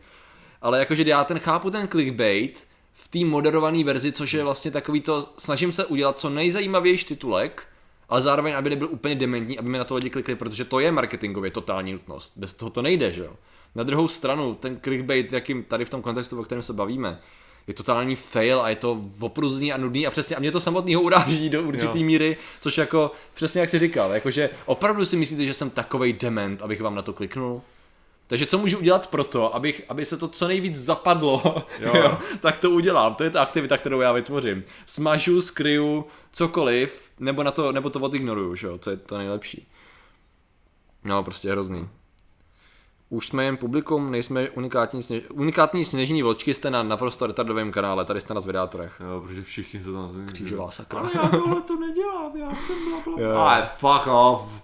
[0.61, 5.01] Ale jakože já ten chápu ten clickbait v té moderované verzi, což je vlastně takový
[5.01, 7.67] to, snažím se udělat co nejzajímavější titulek,
[8.09, 10.91] ale zároveň, aby nebyl úplně dementní, aby mi na to lidi klikli, protože to je
[10.91, 12.33] marketingově totální nutnost.
[12.35, 13.35] Bez toho to nejde, že jo.
[13.75, 17.19] Na druhou stranu, ten clickbait, jakým tady v tom kontextu, o kterém se bavíme,
[17.67, 21.01] je totální fail a je to opruzný a nudný a přesně a mě to samotného
[21.01, 22.05] uráží do určitý Jo.
[22.05, 26.61] míry, což jako přesně jak jsi říkal, jakože opravdu si myslíte, že jsem takovej dement,
[26.61, 27.61] abych vám na to kliknul?
[28.27, 31.63] Takže co můžu udělat pro to, abych, aby se to co nejvíc zapadlo, jo.
[31.79, 31.91] Jo.
[31.95, 33.15] Jo, tak to udělám.
[33.15, 34.63] To je ta aktivita, kterou já vytvořím.
[34.85, 39.67] Smažu, skryju, cokoliv, nebo, na to, nebo to odignoruju, že jo, co je to nejlepší.
[41.03, 41.87] No, prostě hrozný.
[43.09, 45.23] Už jsme jen publikum, nejsme unikátní, sněž...
[45.33, 49.01] unikátní sněžní vločky, jste na naprosto retardovém kanále, tady jste na zvědátorech.
[49.11, 50.25] Jo, protože všichni se tam...
[50.25, 50.99] Křížová sakra.
[50.99, 53.51] Ale já tohle to nedělám, já jsem bla bla.
[53.51, 54.61] Ale fuck off.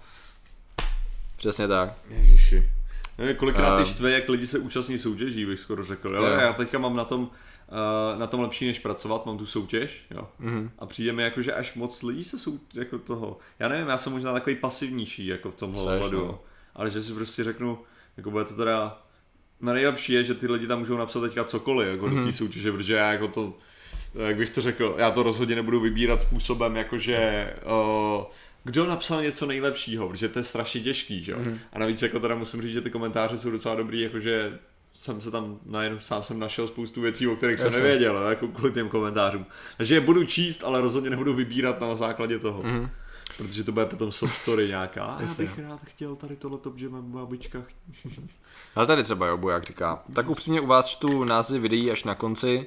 [1.36, 1.94] Přesně tak.
[2.08, 2.70] Ježiši.
[3.18, 6.14] Nevím, kolikrát ty štve, jak lidi se účastní soutěží, bych skoro řekl.
[6.14, 6.22] Jo?
[6.22, 6.28] Jo.
[6.28, 10.28] Já teďka mám na tom, uh, na tom lepší než pracovat, mám tu soutěž, jo.
[10.38, 10.58] Mhm.
[10.58, 10.70] Mm-hmm.
[10.78, 13.38] A přijde mi jako, že až moc lidí se sou, jako toho.
[13.58, 16.26] Já nevím, já jsem možná takový pasivnější jako v tomhle ohledu.
[16.26, 16.40] no.
[16.74, 17.78] Ale že si prostě řeknu,
[18.16, 19.02] jako bude to teda
[19.60, 22.20] na nejlepší je, že ty lidi tam můžou napsat teďka cokoliv jako mm-hmm.
[22.20, 23.58] do té soutěže, protože já jako to,
[24.14, 27.50] jak bych to řekl, já to rozhodně nebudu vybírat způsobem, jakože
[28.16, 28.24] uh,
[28.64, 31.38] kdo napsal něco nejlepšího, protože to je strašně těžký, že jo.
[31.38, 31.58] Mm-hmm.
[31.72, 34.58] A navíc jako teda musím říct, že ty komentáře jsou docela dobrý, jakože
[34.94, 38.72] jsem se tam najednou sám jsem našel spoustu věcí, o kterých jsem nevěděl, jako kvůli
[38.72, 39.46] těm komentářům.
[39.76, 42.62] Takže je budu číst, ale rozhodně nebudu vybírat na základě toho.
[42.62, 42.90] Mm-hmm.
[43.36, 45.04] Protože to bude potom sob story nějaká.
[45.04, 47.62] A já bych rád chtěl tady tohleto, že mám babička.
[48.74, 50.02] Ale tady třeba Jobu, jak říká.
[50.14, 52.66] Tak upřímně u vás čtu názvy videí až na konci,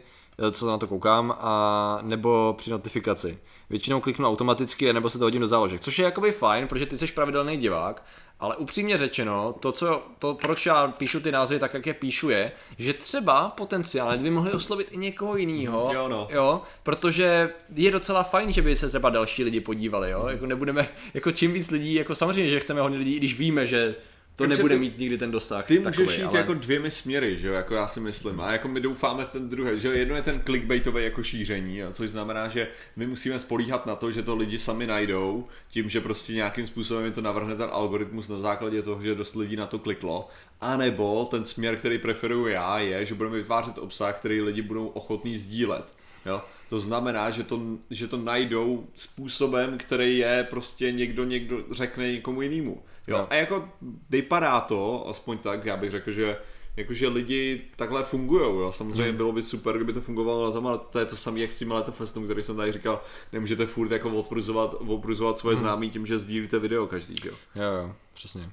[0.51, 3.39] co na to koukám, a nebo při notifikaci.
[3.69, 6.97] Většinou kliknu automaticky, nebo se to hodím do záložek, což je jakoby fajn, protože ty
[6.97, 8.03] jsi pravidelný divák,
[8.39, 12.29] ale upřímně řečeno, to, co, to, proč já píšu ty názvy tak, jak je píšu,
[12.29, 15.89] je, že třeba potenciálně by mohli oslovit i někoho jiného.
[15.93, 16.27] Jo, no.
[16.31, 20.87] jo, protože je docela fajn, že by se třeba další lidi podívali, jo, jako nebudeme,
[21.13, 23.95] jako čím víc lidí, jako samozřejmě, že chceme hodně lidí, i když víme, že
[24.37, 25.65] to Takže nebude ty- mít nikdy ten dosah.
[25.67, 26.37] Ty takovej, můžeš jít ale...
[26.37, 28.41] jako dvěmi směry, že jo, jako já si myslím.
[28.41, 31.77] A jako my doufáme v ten druhý, že jo, jedno je ten clickbaitové jako šíření,
[31.77, 35.89] jo, což znamená, že my musíme spolíhat na to, že to lidi sami najdou, tím,
[35.89, 39.55] že prostě nějakým způsobem jim to navrhne ten algoritmus na základě toho, že dost lidí
[39.55, 40.29] na to kliklo.
[40.61, 44.87] A nebo ten směr, který preferuji já, je, že budeme vytvářet obsah, který lidi budou
[44.87, 45.85] ochotní sdílet.
[46.25, 46.41] Jo?
[46.69, 52.41] To znamená, že to, že to najdou způsobem, který je prostě někdo někdo řekne někomu
[52.41, 52.83] jinému.
[53.07, 53.17] Jo?
[53.17, 53.27] No.
[53.29, 53.69] A jako
[54.09, 56.37] vypadá to, aspoň tak, já bych řekl, že
[56.77, 58.71] jakože lidi takhle fungují, jo.
[58.71, 61.51] Samozřejmě bylo by super, kdyby to fungovalo na tom, ale to je to samé, jak
[61.51, 63.01] s tím letofestem, který jsem tady říkal,
[63.33, 67.33] nemůžete furt jako odpruzovat, odpruzovat svoje známí tím, že sdílíte video každý, jo.
[67.55, 68.49] Jo, jo, přesně.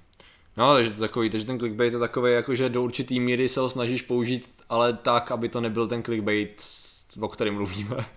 [0.56, 3.60] No, takže to takový, takže ten clickbait je takový, jako že do určitý míry se
[3.60, 6.62] ho snažíš použít, ale tak, aby to nebyl ten clickbait,
[7.20, 7.96] o kterém mluvíme.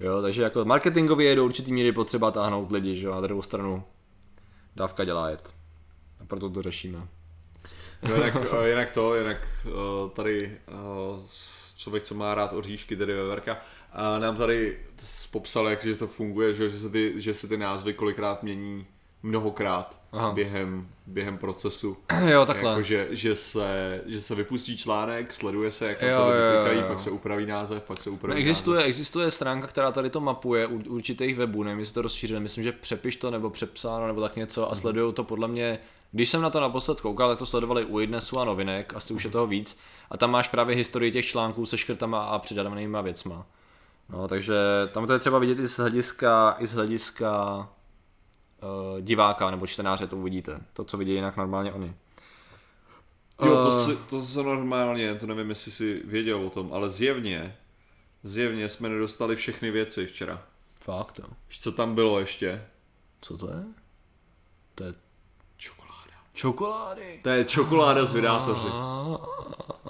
[0.00, 3.42] Jo, takže jako marketingově je do určitý míry potřeba táhnout lidi, že jo, na druhou
[3.42, 3.84] stranu
[4.76, 5.54] dávka dělá jet.
[6.20, 7.08] A proto to řešíme.
[8.08, 9.70] No, jinak, eh, jinak to, jinak eh,
[10.12, 10.72] tady eh,
[11.76, 13.58] člověk, co má rád oříšky, tedy Veverka,
[13.92, 14.78] a nám tady
[15.30, 18.86] popsal, jak že to funguje, že, že, se ty, že se ty názvy kolikrát mění
[19.24, 20.32] mnohokrát Aha.
[20.32, 21.96] během, během procesu.
[22.26, 22.70] jo, takhle.
[22.70, 26.44] Jako, že, že, se, že se vypustí článek, sleduje se, jak Jo, to lidi jo,
[26.46, 26.88] jo, klikají, jo.
[26.88, 30.66] pak se upraví název, pak se upraví No, existuje, existuje stránka, která tady to mapuje
[30.66, 34.36] u určitých webů, nevím, jestli to rozšířené, myslím, že přepiš to nebo přepsáno nebo tak
[34.36, 34.72] něco Mhm.
[34.72, 35.78] a sledují to podle mě,
[36.12, 39.24] když jsem na to naposled koukal, tak to sledovali u Idnesu a novinek, asi už
[39.24, 39.78] je toho víc
[40.10, 43.46] a tam máš právě historii těch článků se škrtama a přidanými věcma.
[44.08, 44.54] No, takže
[44.92, 47.68] tam to je třeba vidět i z hlediska, i z hlediska
[49.00, 50.60] diváka nebo čtenáře, to uvidíte.
[50.72, 51.94] To, co vidí jinak normálně oni.
[53.44, 53.78] Jo, to, Eh.
[53.80, 57.56] si, to se normálně, to nevím, jestli si věděl o tom, ale zjevně,
[58.22, 60.42] zjevně jsme nedostali všechny věci včera.
[60.82, 61.24] Fakt, jo.
[61.60, 62.64] Co tam bylo ještě?
[63.20, 63.64] Co to je?
[64.74, 64.94] To je
[65.56, 66.12] Čokoláda.
[66.34, 67.20] čokolády.
[67.22, 68.68] To je čokoláda z vydátoři.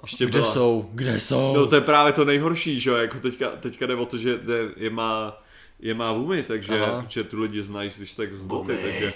[0.02, 0.52] Ještě Kde byla.
[0.52, 0.90] jsou?
[0.92, 1.54] Kde jsou?
[1.56, 4.38] No to je právě to nejhorší, že jo, jako teďka, teďka jde o to, že
[4.38, 5.42] jde, je má,
[5.84, 7.02] je má Bumi, takže, Aha.
[7.02, 9.14] protože tu lidi znají, když tak z doty, takže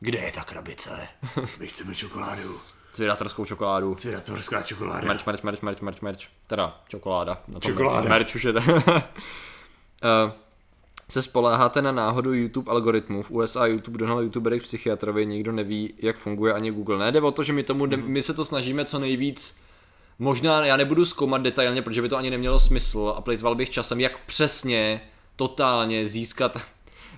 [0.00, 1.08] Kde je ta krabice?
[1.58, 2.60] my chceme čokoládu.
[2.94, 3.94] Zvědatorskou čokoládu.
[3.94, 5.06] Cvědatorská čokoláda.
[5.08, 6.20] Merch, merch, merch, merch, merch, merch.
[6.46, 7.42] Teda, čokoláda.
[7.48, 8.08] Na tom Čokoláda.
[8.08, 8.60] Merch už je to.
[10.02, 10.32] Eh,
[11.08, 13.22] se spoléháte na náhodu YouTube algoritmů.
[13.22, 16.98] V USA YouTube dohnal youtubery k psychiatrovi, nikdo neví, jak funguje ani Google.
[16.98, 18.02] Ne, jde o to, že my, tomu, Mhm.
[18.06, 19.60] my se to snažíme co nejvíc
[20.18, 24.00] Možná já nebudu zkoumat detailně, protože by to ani nemělo smysl a plejtval bych časem,
[24.00, 25.00] jak přesně,
[25.40, 26.56] totálně získat.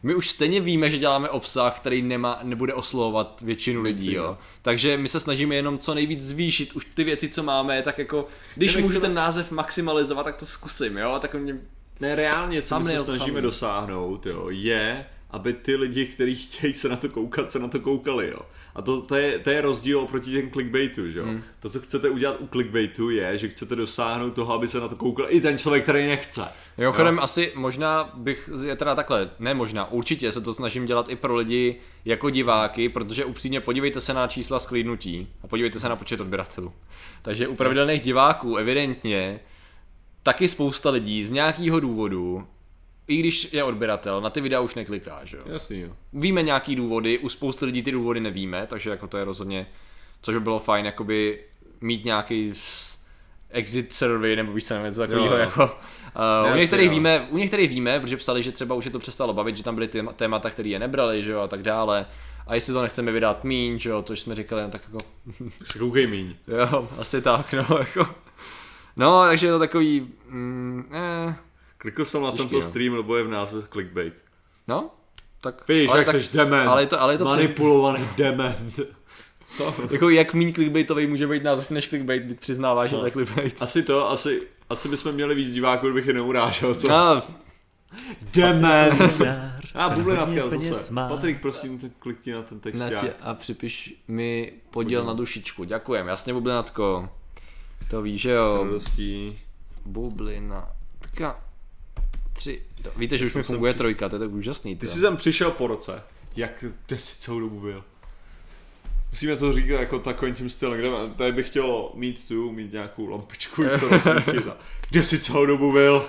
[0.03, 4.39] My už stejně víme, že děláme obsah, který nemá, nebude oslovovat většinu lidí, jo.
[4.63, 8.27] Takže my se snažíme jenom co nejvíc zvýšit už ty věci, co máme, tak jako,
[8.57, 11.19] když můžu ten název maximalizovat, tak to zkusím, jo.
[11.21, 11.59] Tak mě,
[12.01, 13.43] Ne, reálně, co my se snažíme thumbnail.
[13.43, 17.81] dosáhnout, jo, je, aby ty lidi, kteří chtějí se na to koukat, se na to
[17.81, 18.39] koukali, jo.
[18.75, 21.25] A to, to, je, to je rozdíl oproti těm clickbaitu, jo.
[21.25, 21.43] Hmm.
[21.61, 24.97] To, co chcete udělat u clickbaitu, je, že chcete dosáhnout toho, aby se na to
[24.97, 26.43] koukal i ten člověk, který nechce.
[26.79, 31.09] Jo, chodem, asi možná bych, je teda takhle, ne možná, určitě se to snažím dělat
[31.09, 35.89] i pro lidi jako diváky, protože upřímně podívejte se na čísla sklídnutí a podívejte se
[35.89, 36.73] na počet odběratelů.
[37.23, 39.41] Takže u pravidelných diváků evidentně
[40.23, 42.47] taky spousta lidí z nějakého důvodu,
[43.13, 45.43] i když je odběratel, na ty videa už nekliká, že jo.
[45.47, 45.89] Jasný, jo.
[46.13, 49.67] Víme nějaký důvody, u spousty lidí ty důvody nevíme, takže jako to je rozhodně,
[50.23, 51.39] což by bylo fajn, jakoby
[51.81, 52.53] mít nějaký
[53.51, 55.39] exit survey nebo víc něco takového, Jo, jo.
[55.39, 55.79] jako
[56.17, 56.95] Uh, u, Jasně, některých jo.
[56.95, 59.75] víme, u některých víme, protože psali, že třeba už je to přestalo bavit, že tam
[59.75, 62.07] byly téma- témata, které je nebrali, že jo, a tak dále.
[62.47, 64.99] A jestli to nechceme vydat míň, že jo, což jsme říkali, no, tak jako,
[65.65, 66.35] se koukej míň.
[66.49, 68.07] jo, asi tak, no, jako.
[68.97, 71.35] No, takže je to takový, mm, eh,
[71.83, 72.63] Klikl jsem na Těžký, tento no.
[72.71, 74.15] stream, lebo je v názvu clickbait.
[74.69, 74.91] no,
[75.41, 76.69] tak, Víš, ale jak tak, seš dement.
[76.69, 78.81] ale je to- ale je to přes- Manipulovaný dement.
[79.57, 79.75] Co?
[79.91, 83.63] jako jak míň clickbaitový může být název než clickbait, když přiznáváš, že to je clickbait.
[83.63, 86.89] Asi to, asi, asi bychom měli víc diváků, kdybych je neurážel, co?
[86.89, 87.23] No,
[88.35, 89.01] Dement.
[89.75, 90.95] A bublinatka zase.
[90.95, 92.79] Patrik, prosím, tak klikni na ten text.
[92.79, 95.65] na tě a připiš mi podíl na dušičku.
[95.65, 97.09] Děkujem, jasně bublinatko.
[97.91, 98.65] To víš, že jo.
[98.65, 99.39] Radostí.
[99.87, 101.41] Bublinatka.
[102.43, 102.63] Tři.
[102.97, 104.77] Víte, že už mi funguje při- trojka, to je tak úžasný.
[104.77, 104.93] Ty to.
[104.93, 106.03] jsi tam přišel po roce.
[106.37, 107.85] Jak, kde jsi celou dobu byl?
[109.11, 113.07] Musíme to říkat jako takovým tím stylem, kde tady bych chtěl mít tu, mít nějakou
[113.07, 113.89] lampičku, už to
[114.91, 116.07] Kde jsi celou dobu byl?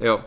[0.00, 0.24] Jo.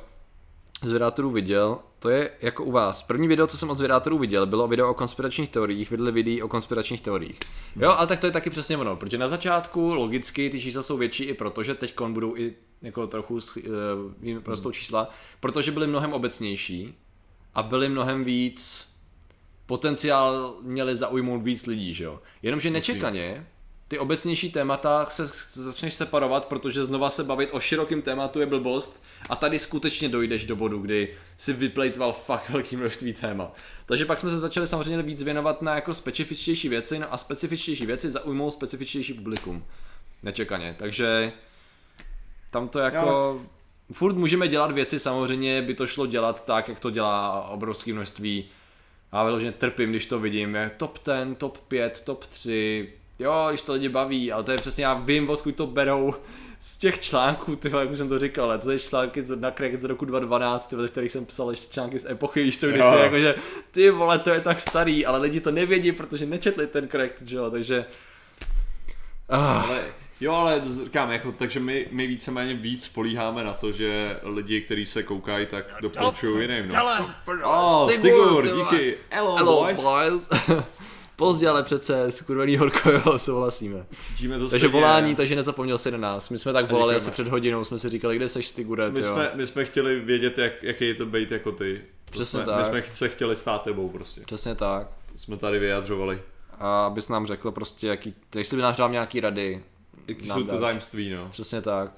[0.82, 3.04] Z vydátorů viděl, to je jako u vás.
[3.04, 6.48] První video, co jsem od vydátorů viděl, bylo video o konspiračních teoriích, videli videí o
[6.48, 7.40] konspiračních teoriích.
[7.76, 10.98] Jo, ale tak to je taky přesně ono, protože na začátku logicky ty čísla jsou
[10.98, 16.14] větší i proto, že teď budou i jako trochu uh, prostou čísla, protože byly mnohem
[16.14, 16.94] obecnější
[17.56, 18.90] a byly mnohem víc
[19.66, 22.20] potenciál měli zaujmout víc lidí, že jo.
[22.42, 23.46] Jenomže nečekaně
[23.90, 25.26] ty obecnější témata se
[25.62, 30.46] začneš separovat, protože znova se bavit o širokém tématu je blbost a tady skutečně dojdeš
[30.46, 33.56] do bodu, kdy si vyplejtval fakt velký množství témat.
[33.86, 37.86] Takže pak jsme se začali samozřejmě víc věnovat na jako specifičtější věci no a specifičtější
[37.86, 39.66] věci zaujmou specifičtější publikum.
[40.24, 41.32] Nečekaně, takže
[42.52, 43.42] tam to jako...
[43.92, 48.46] Furt můžeme dělat věci, samozřejmě by to šlo dělat tak, jak to dělá obrovské množství.
[49.14, 53.62] Já vyloženě trpím, když to vidím, je top 10, top 5, top 3, jo, když
[53.62, 56.14] to lidi baví, ale to je přesně, já vím, odkud to berou
[56.60, 59.52] z těch článků, ty jak už jsem to říkal, ale to je články z- na
[59.52, 62.68] Crack z roku 2012, ty z kterých jsem psal ještě články z epochy, víš co,
[62.68, 62.90] kdy Jo.
[62.92, 63.36] se jakože,
[63.72, 67.38] ty vole, to je tak starý, ale lidi to nevědí, protože nečetli ten Crack, že
[67.38, 67.86] jo, takže...
[69.30, 69.84] Ah, Ale,
[70.22, 74.86] jo, ale říkám, jako, takže my, my víceméně víc spolíháme na to, že lidi, kteří
[74.86, 76.70] se koukají, tak doporučují jiným.
[76.70, 77.10] No.
[77.44, 78.98] Oh, Stigur, díky.
[79.10, 79.84] Hello, Hello, boys.
[79.84, 80.30] boys.
[81.16, 83.86] Pozdě, ale přece skurvený horko, jo, souhlasíme.
[83.96, 84.74] Cítíme to Takže stejně.
[84.74, 86.30] volání, takže nezapomněl si na nás.
[86.30, 89.00] My jsme tak volali asi před hodinou, jsme si říkali, kde seš ty Guret, My
[89.00, 89.06] jo.
[89.14, 91.82] jsme, my jsme chtěli vědět, jak, jaký je to být jako ty.
[92.06, 92.58] To Přesně jsme, tak.
[92.58, 94.22] My jsme se chtěli stát tebou prostě.
[94.26, 94.88] Přesně tak.
[95.12, 96.22] To jsme tady vyjadřovali.
[96.60, 99.64] A abys nám řekl prostě, jaký, jestli by nás dal nějaký rady.
[100.10, 101.30] Jaký jsou to tajemství, no.
[101.30, 101.92] Přesně tak.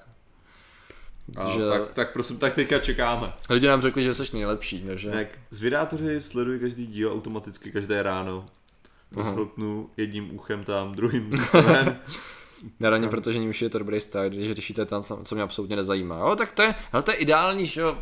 [1.36, 3.32] A, Protože tak, tak prosím, tak teďka čekáme.
[3.50, 5.10] lidi nám řekli, že jsi nejlepší, takže...
[5.14, 8.46] Jak zvědátoři sledují každý díl automaticky každé ráno.
[9.14, 11.98] To jedním uchem tam, druhým ven.
[12.80, 16.18] Neraně, protože ní už je to dobrý start, když řešíte tam, co mě absolutně nezajímá.
[16.18, 17.98] Jo, tak to je, hele, to je ideální, že jo,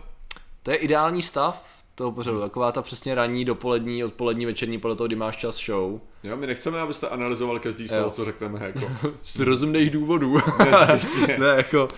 [0.62, 5.06] to je ideální stav toho pořadu, taková ta přesně ranní, dopolední, odpolední, večerní, podle toho,
[5.06, 6.00] kdy máš čas show.
[6.22, 8.92] Jo, my nechceme, abyste analyzovali každý slovo, co řekneme, jako.
[9.22, 10.38] Z rozumných důvodů.
[10.58, 11.38] Nezbytně.
[11.40, 11.88] ne, jako,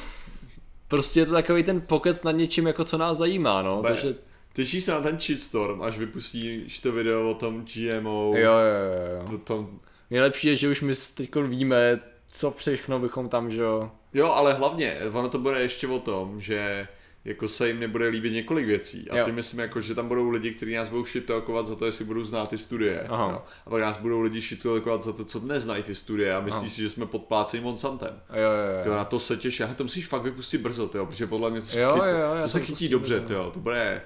[0.89, 4.15] prostě je to takový ten pokec nad něčím, jako co nás zajímá, no, Be- takže,
[4.55, 9.25] Těšíš se na ten shitstorm, až vypustíš to video o tom GMO, jo, jo, jo,
[9.29, 9.35] jo.
[9.35, 9.81] o tom...
[10.11, 12.01] Nejlepší je, že už my teď víme,
[12.33, 16.41] co všechno bychom tam, že jo, Jo, ale hlavně, ono to bude ještě o tom,
[16.41, 16.89] že
[17.25, 19.11] jako se jim nebude líbit několik věcí.
[19.11, 19.25] A Jo.
[19.25, 22.25] tím myslím, jako, že tam budou lidi, kteří nás budou shittalkovat za to, jestli budou
[22.25, 23.07] znát ty studie.
[23.09, 23.31] Aha.
[23.33, 23.43] Jo.
[23.67, 26.69] A pak nás budou lidi shittalkovat za to, co neznají ty studie a myslí Aha.
[26.69, 28.21] si, že jsme podpláceni Monsantem.
[28.31, 28.95] jo, jo, To jo.
[28.95, 31.67] na to se těší, a to musíš fakt vypustit brzo, tyjo, protože podle mě to
[31.67, 33.27] se, Jo, chytí, jo, to to se chytí dobře, brzo.
[33.29, 34.03] tyjo, to bude,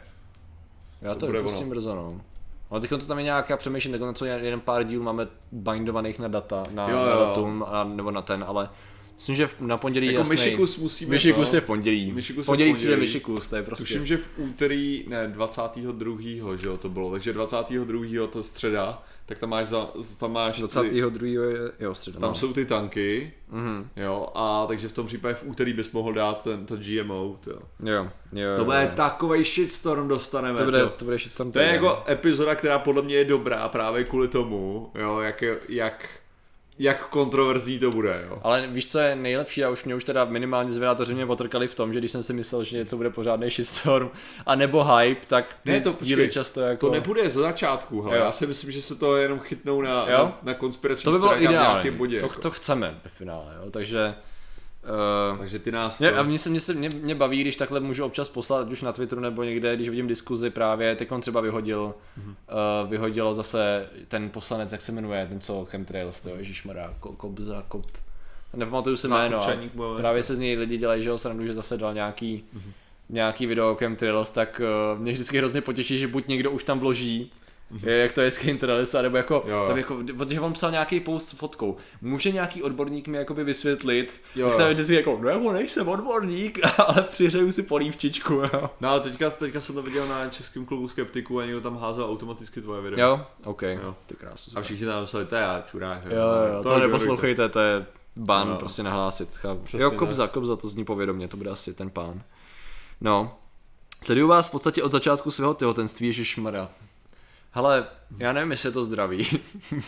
[1.02, 1.70] Já To to, bude vypustím ono.
[1.70, 2.20] brzo, no.
[2.70, 6.18] Ale teď to tam je nějak, já přemýšlím, tak co jeden pár dílů máme bindovaných
[6.18, 7.18] na data, na, Jo, na jo.
[7.20, 8.68] datum, a, nebo na ten, ale
[9.16, 10.36] myslím, že v- na pondělí jako jasný.
[10.36, 11.56] myšikus musíme, Myšikus no.
[11.56, 12.12] je v pondělí.
[12.12, 12.78] Myšikus je v v pondělí pondělí.
[12.86, 13.82] přijde myšikus, to je prostě.
[13.84, 16.56] Tuším, že v úterý, ne, 22.
[16.56, 18.26] že jo, to bylo, takže 22.
[18.26, 19.88] to je středa, tak tam máš, za,
[20.20, 21.26] tam máš, ty, 22.
[21.26, 22.20] je, jo, středa.
[22.20, 22.34] tam no.
[22.34, 23.88] jsou ty tanky, Mhm.
[23.96, 27.58] jo, a takže v tom případě v úterý bys mohl dát ten, to GMO, tyjo.
[27.84, 28.90] Jo, jo, To jo, bude jo.
[28.96, 33.14] takovej shitstorm dostaneme, to bude, to bude shitstorm To je jako epizoda, která podle mě
[33.14, 36.08] je dobrá právě kvůli tomu, jo, jak, jak,
[36.78, 38.38] jak kontroverzní to bude, jo.
[38.42, 41.74] Ale víš, co je nejlepší, a už mě už teda minimálně zvědátoři mě otrkali v
[41.74, 44.08] tom, že když jsem si myslel, že něco bude pořádný shitstorm,
[44.46, 46.86] a nebo hype, tak ty Ne, to díly počkej, často jako...
[46.86, 48.16] To nebude ze začátku, hele.
[48.16, 48.24] Jo.
[48.24, 50.18] já si myslím, že se to jenom chytnou na, Jo?
[50.18, 52.20] na, na konspirační to by bylo ideální, bodě.
[52.20, 52.40] to, jako.
[52.40, 54.14] to chceme ve finále, jo, takže...
[55.32, 56.18] Uh, Takže ty nás mě, to...
[56.18, 58.82] a mě, se, mě, se, mě, mě baví, když takhle můžu občas poslat, ať už
[58.82, 62.30] na Twitteru nebo někde, když vidím diskuzi právě, teď on třeba vyhodil, Mhm.
[62.30, 62.82] mm-hmm.
[62.84, 67.62] uh, vyhodilo zase ten poslanec, jak se jmenuje, ten co Chemtrails, to ježišmarja, ko, Kobza,
[67.68, 67.86] Kop,
[68.56, 69.40] nepamatuju si jméno,
[69.96, 72.62] právě se z něj lidi dělají, že ho srandu, že zase dal nějaký, Mhm.
[72.62, 72.72] mm-hmm.
[73.08, 74.60] nějaký video o Chemtrails, tak
[74.94, 77.32] uh, mě vždycky hrozně potěší, že buď někdo už tam vloží,
[77.82, 79.44] jak to je s Chemtrails, nebo jako.
[79.46, 79.64] Jo.
[79.68, 84.20] tam jako, protože on psal nějaký post s fotkou, může nějaký odborník mi jakoby vysvětlit,
[84.34, 84.68] Jo, jo.
[84.72, 88.70] vždycky jako, no jako nejsem odborník, ale přihřeju si polívčičku, jo.
[88.80, 92.04] No ale teďka, teďka jsem to viděl na českém klubu skeptiků a někdo tam házel
[92.04, 93.08] automaticky tvoje video.
[93.08, 93.94] Jo, OK, Jo.
[94.06, 94.58] ty krásno.
[94.58, 96.04] A všichni tam napsali, to je já, čurák.
[96.04, 96.10] Jo,
[96.56, 97.86] jo, to, to neposlouchejte, to je
[98.16, 98.56] ban, Jo.
[98.56, 99.28] prostě nahlásit.
[99.64, 99.90] Přesně Jo.
[99.90, 102.22] Kobza, Kobza, to zní povědomě, to bude asi ten pán.
[103.00, 103.28] No,
[104.04, 106.68] sleduju vás v podstatě od začátku svého těhotenství, ježišmarja.
[107.56, 107.86] Hele,
[108.18, 109.26] já nevím, jestli je to zdraví.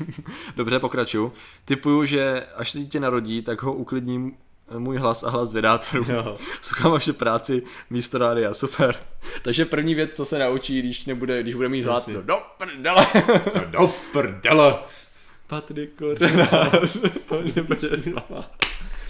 [0.57, 1.33] Dobře, pokračuju.
[1.65, 4.37] Typuju, že až se dítě narodí, tak ho uklidním
[4.79, 6.07] můj hlas a hlas vědátorů.
[6.63, 8.97] Soukám vaše práci místo rádia, super.
[9.43, 12.15] Takže první věc, co se naučí, když, nebude, když bude mít hlad, Jasně.
[12.15, 13.07] no do prdele.
[13.67, 14.79] Do prdele.
[15.47, 16.99] Patrik Kořenář.
[17.57, 17.89] Nebude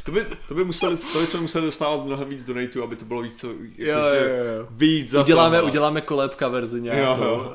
[0.08, 3.22] To by, to by museli, to bychom museli dostávat mnohem víc donatů, aby to bylo
[3.22, 4.66] víc, co, Jo, jakože jo, jo.
[4.70, 7.22] víc za Uděláme, to, uděláme kolébka verzi nějakou.
[7.22, 7.52] Jo,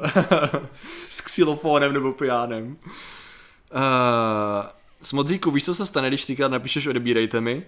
[1.10, 2.78] S xylofonem nebo pijánem.
[3.76, 3.82] Uh,
[5.02, 7.64] Smodzíku, víš, co se stane, když třikrát napíšeš odebírejte mi?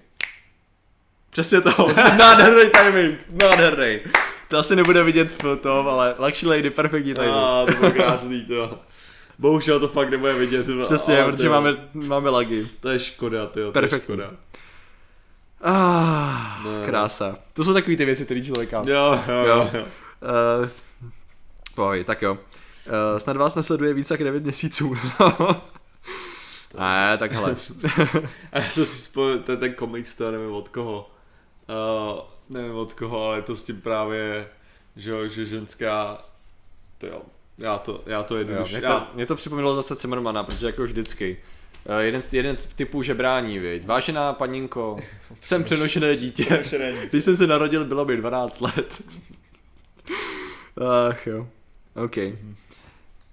[1.29, 1.69] Přesně to.
[2.17, 3.19] nádherný timing.
[3.43, 3.99] Nádherný.
[4.47, 7.33] To asi nebude vidět v tom, ale Luxury Lady, perfektní timing.
[7.35, 8.79] A, to bylo krásný, to.
[9.39, 10.65] Bohužel to fakt nebude vidět.
[10.83, 12.67] Přesně, ale protože to- máme, máme lagy.
[12.79, 13.97] To je škoda, to Perfektní.
[13.97, 14.31] je škoda.
[15.67, 16.85] Ah, Ne.
[16.85, 17.35] krása.
[17.53, 19.69] To jsou takové ty věci, které člověka Jo, jo, jo.
[19.73, 19.85] Jo.
[20.61, 20.69] Uh,
[21.75, 22.33] pohoj, tak jo.
[22.33, 22.39] Uh,
[23.17, 24.95] snad vás nesleduje víc jak 9 měsíců.
[26.79, 27.55] ne, tak hele.
[28.51, 31.11] A já jsem si spojil, to je ten komiks, to nevím od koho.
[31.69, 32.19] Uh,
[32.49, 34.47] nevím od koho, ale to s tím právě,
[34.95, 36.23] že, jo, že ženská,
[36.97, 37.21] to jo,
[37.57, 40.83] já to, já to jednoduše, mě, to, já, mě to připomnělo zase Zimmermana, protože jako
[40.83, 41.37] vždycky.
[41.89, 43.85] Uh, jeden, z, jeden z typů žebrání, viď.
[43.85, 44.97] Vážená paninko,
[45.41, 46.63] jsem přenošené dítě.
[47.09, 49.03] Když jsem se narodil, bylo mi 12 let.
[51.09, 51.47] Ach jo.
[51.95, 52.15] OK.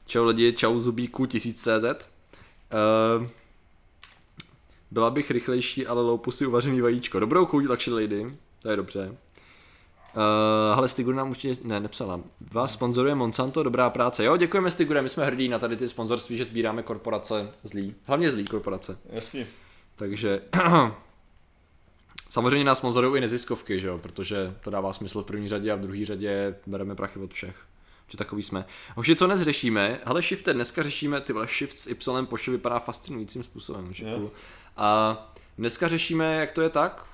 [0.07, 1.97] Čau lidi, čau zubíku 1000CZ.
[1.97, 3.27] Uh,
[4.91, 7.21] byla bych rychlejší, ale loupu si uvařený vajíčko.
[7.21, 8.37] Dobrou chuť, luxury lady.
[8.63, 9.17] To je dobře.
[10.17, 12.21] Uh, hele, Stigur nám určitě, ne, nepsala.
[12.53, 14.25] Vás sponzoruje Monsanto, dobrá práce.
[14.25, 17.95] Jo, děkujeme Stigure, my jsme hrdí na tady ty sponzorství, že sbíráme korporace zlý.
[18.05, 18.99] Hlavně zlý korporace.
[19.11, 19.47] Jasně.
[19.97, 20.43] Takže
[22.31, 25.75] samozřejmě nás sponzorují i neziskovky, že jo, protože to dává smysl v první řadě a
[25.75, 27.57] v druhé řadě bereme prachy od všech.
[28.09, 28.65] Že takový jsme.
[28.97, 30.01] Hoši, co dnes řešíme?
[30.05, 33.93] Hele, shifte, dneska řešíme, ty vole, shift s Y poště vypadá fascinujícím způsobem.
[33.93, 34.31] Že cool.
[34.77, 37.05] A dneska řešíme, jak to je tak.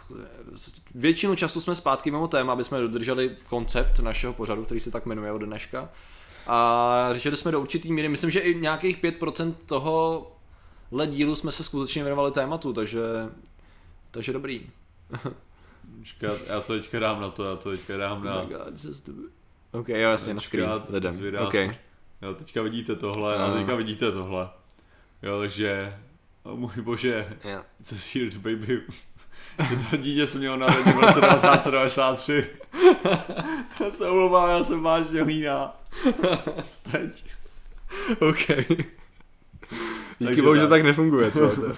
[0.94, 5.06] Většinu času jsme zpátky mimo téma, aby jsme dodrželi koncept našeho pořadu, který se tak
[5.06, 5.88] jmenuje od dneška.
[6.46, 10.26] A řešili jsme do určitý míry, myslím, že i nějakých 5% toho
[11.06, 13.00] dílu jsme se skutečně věnovali tématu, takže,
[14.10, 14.70] takže dobrý.
[15.98, 18.36] Počkat, já to teďka dám na to, já to teďka dám na...
[18.36, 19.08] Oh my God, just.
[19.72, 21.14] OK, jo, jasně, na screen, lidem.
[21.14, 21.46] zvědám.
[21.46, 21.54] OK.
[22.22, 23.54] Jo, teďka vidíte tohle, a Ano.
[23.54, 24.48] teďka vidíte tohle.
[25.22, 25.98] Jo, takže...
[26.48, 27.64] O můj bože, Yeah.
[27.82, 28.82] co si baby.
[29.90, 32.46] To dítě se mělo narodit v roce 1993.
[33.84, 35.76] Já se omlouvám, já jsem vážně hlína.
[36.68, 37.24] Co teď?
[38.20, 38.66] OK.
[40.18, 40.82] Díky bohu, že tak.
[40.82, 41.52] nefunguje, co?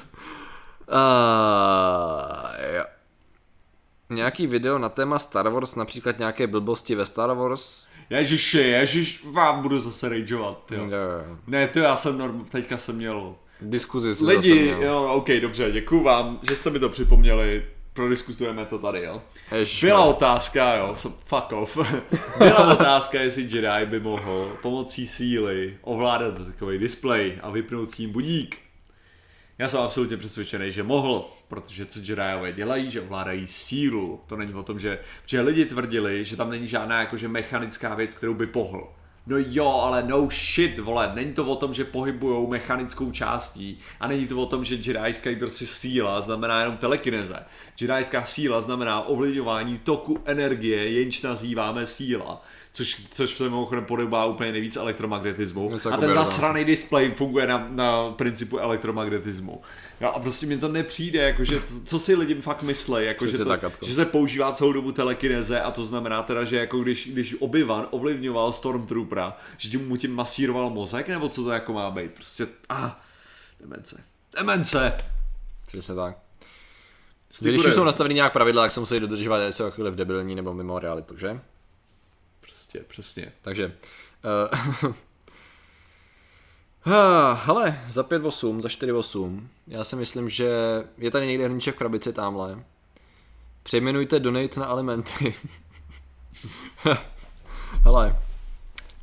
[0.93, 2.85] A, jo.
[4.11, 7.87] Nějaký video na téma Star Wars, například nějaké blbosti ve Star Wars.
[8.11, 10.85] Ježiši, ježiš, vám budu zase rageovat, jo.
[10.85, 10.91] Jo,
[11.29, 11.37] jo.
[11.47, 15.73] Ne, to já jsem norm, teďka jsem měl Diskuzi si zase Lidi, jo, ok, dobře,
[15.73, 17.65] děkuju vám, že jste mi to připomněli.
[17.93, 19.23] Prodiskutujeme to tady, jo.
[19.53, 21.78] Ježiš, Byla otázka, jo, so, fuck off.
[22.39, 28.59] Byla otázka, jestli Jedi by mohl pomocí síly ovládat takový displej a vypnout tím budík.
[29.59, 34.20] Já jsem absolutně přesvědčený, že mohl, protože co Jediové dělají, že ovládají sílu.
[34.27, 38.15] To není o tom, že, že lidi tvrdili, že tam není žádná jakože mechanická věc,
[38.15, 38.89] kterou by pohl.
[39.31, 44.09] No jo, ale no shit, vole, není to o tom, že pohybujou mechanickou částí a
[44.09, 47.47] není to o tom, že jedijská prostě síla znamená jenom telekineze.
[47.81, 52.43] Jedijská síla znamená ovlivňování toku energie, jenž nazýváme síla,
[52.73, 55.71] což, což se mimochodem podobá úplně nejvíc elektromagnetismu.
[55.73, 59.63] Něco A jako ten zasraný display funguje na, na principu elektromagnetismu.
[60.01, 63.45] Jo, a prostě mi to nepřijde, jakože, co, si lidi fakt myslí, jako, že, to,
[63.45, 67.35] tak, že se používá celou dobu telekineze a to znamená teda, že jako když, když
[67.35, 72.11] Obi-Wan ovlivňoval Stormtroopera, že tím mu tím masíroval mozek, nebo co to jako má být,
[72.11, 72.91] prostě, ah,
[73.61, 74.05] demence.
[74.39, 74.93] Demence!
[75.67, 76.17] Přesně tak.
[77.41, 80.55] Když už jsou nastaveny nějak pravidla, tak se musí dodržovat, ať jsou jakkoliv debilní nebo
[80.55, 81.41] mimo realitu, že?
[82.71, 83.33] Prostě, přesně.
[83.43, 83.77] Takže...
[86.87, 90.49] Uh, hele, za 5.8, za 4.8, já si myslím, že
[90.99, 92.65] je tady někde hrníček v krabici tamhle.
[93.63, 95.35] Přejmenujte donate na alimenty.
[97.85, 98.23] hele,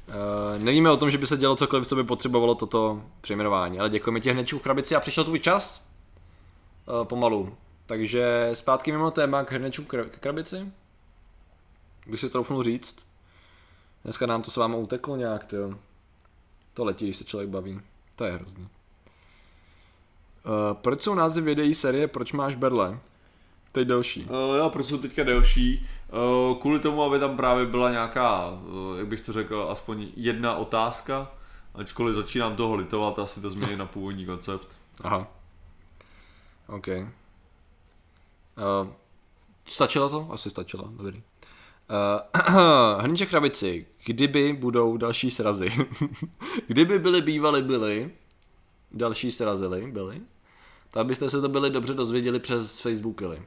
[0.07, 3.89] uh, nevíme o tom, že by se dělo cokoliv, co by potřebovalo toto přejmenování, ale
[3.89, 5.89] děkujeme ti hned v krabici a přišel tvůj čas.
[6.87, 7.57] Uh, pomalu.
[7.85, 9.85] Takže zpátky mimo téma k hrnečům
[10.19, 10.71] krabici.
[12.07, 13.07] Bych si troufnul říct.
[14.03, 15.73] Dneska nám to s vámi uteklo nějak, tyjo.
[16.73, 17.81] To letí, když se člověk baví.
[18.15, 18.63] To je hrozný.
[18.63, 18.69] Uh,
[20.73, 22.99] proč jsou názvy videí série Proč máš berle?
[23.71, 24.23] Teď delší.
[24.23, 25.87] Uh, jo, proč jsou teďka delší?
[26.49, 30.55] Uh, kvůli tomu, aby tam právě byla nějaká, uh, jak bych to řekl, aspoň jedna
[30.55, 31.31] otázka,
[31.73, 34.67] ačkoliv začínám toho litovat, asi to změní na původní koncept.
[35.03, 35.27] Aha.
[36.67, 36.87] OK.
[36.87, 37.07] Uh,
[39.67, 40.27] stačilo to?
[40.31, 41.23] Asi stačilo, dobrý.
[42.49, 43.85] Uh, Hrníček krabici.
[44.05, 45.71] Kdyby budou další srazy.
[46.67, 48.11] Kdyby byly bývaly byly,
[48.91, 50.21] další srazily byly,
[50.91, 53.41] tak byste se to byli dobře dozvěděli přes Facebookily.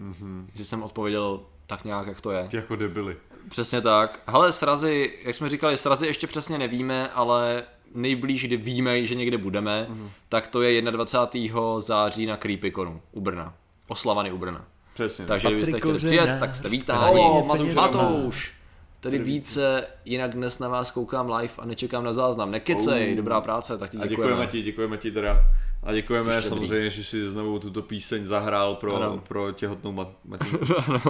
[0.00, 0.46] Mm-hmm.
[0.54, 2.48] Že jsem odpověděl tak nějak, jak to je.
[2.52, 3.16] Jako debily.
[3.48, 4.22] Přesně tak.
[4.26, 9.38] Hele, srazy, jak jsme říkali, srazy ještě přesně nevíme, ale nejblíž, kdy víme, že někde
[9.38, 10.10] budeme, mm.
[10.28, 11.80] tak to je 21.
[11.80, 13.54] září na Creepyconu u Brna.
[13.88, 14.64] Oslavany u Brna.
[14.96, 15.26] Přesně.
[15.26, 17.20] Takže kdybyste chtěli přijet, tak jste vítáni.
[17.46, 18.52] Matouš Matouš!
[19.00, 22.50] Tady více, jinak dnes na vás koukám live a nečekám na záznam.
[22.50, 23.16] Nekecej, Oh.
[23.16, 24.30] dobrá práce, tak ti A děkujeme.
[24.32, 25.40] děkujeme ti, děkujeme ti teda.
[25.82, 26.48] A děkujeme Jsi štědrý.
[26.48, 29.22] samozřejmě, že si znovu tuto píseň zahrál pro, Ano.
[29.28, 30.58] pro těhotnou mat, matinku.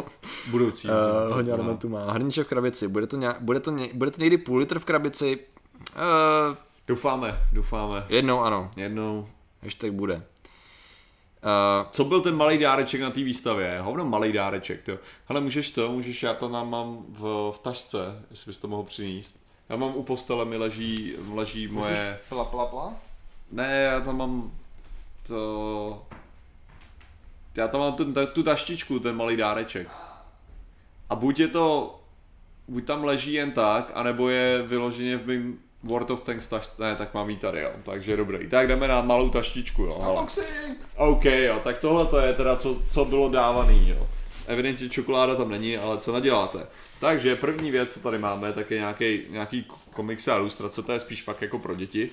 [0.50, 0.88] Budoucí.
[1.28, 2.12] Uh, hodně elementů má.
[2.12, 2.88] Hrníček v krabici.
[2.88, 5.38] Bude to, nějak, bude, to ně, bude to někdy půl litr v krabici?
[6.48, 6.56] Uh,
[6.88, 8.04] Doufáme, doufáme.
[8.08, 8.70] jednou ano.
[8.76, 9.28] Jednou.
[9.62, 10.22] Ještě tak bude.
[11.44, 13.80] Uh, Co byl ten malý dáreček na té výstavě?
[13.80, 14.98] Hovno malý dáreček, to.
[15.28, 17.98] Hele, můžeš to, můžeš, já to nám mám v, v tašce,
[18.30, 19.40] jestli bys to mohl přinést.
[19.68, 22.18] Já mám u postele, mi leží, leží moje...
[22.28, 22.94] Pla, pla, pla?
[23.52, 24.50] Ne, já tam mám
[25.26, 26.06] to...
[27.56, 29.88] Já tam mám tu, ta- tu taštičku, ten malý dáreček.
[31.10, 31.98] A buď je to,
[32.68, 36.96] buď tam leží jen tak, anebo je vyloženě v mým World of Tanks tašce, ne,
[36.96, 37.70] tak mám jí tady, jo.
[37.82, 38.48] Takže dobrý.
[38.48, 39.98] Tak jdeme na malou taštičku, jo.
[40.02, 40.26] hele.
[40.96, 44.06] OK, jo, tak tohle to je teda, co, co bylo dávaný, jo.
[44.46, 46.66] Evidentně čokoláda tam není, ale co naděláte.
[47.00, 51.00] Takže první věc, co tady máme, tak je nějaký, nějaký komiksy a ilustrace, to je
[51.00, 52.10] spíš fakt jako pro děti.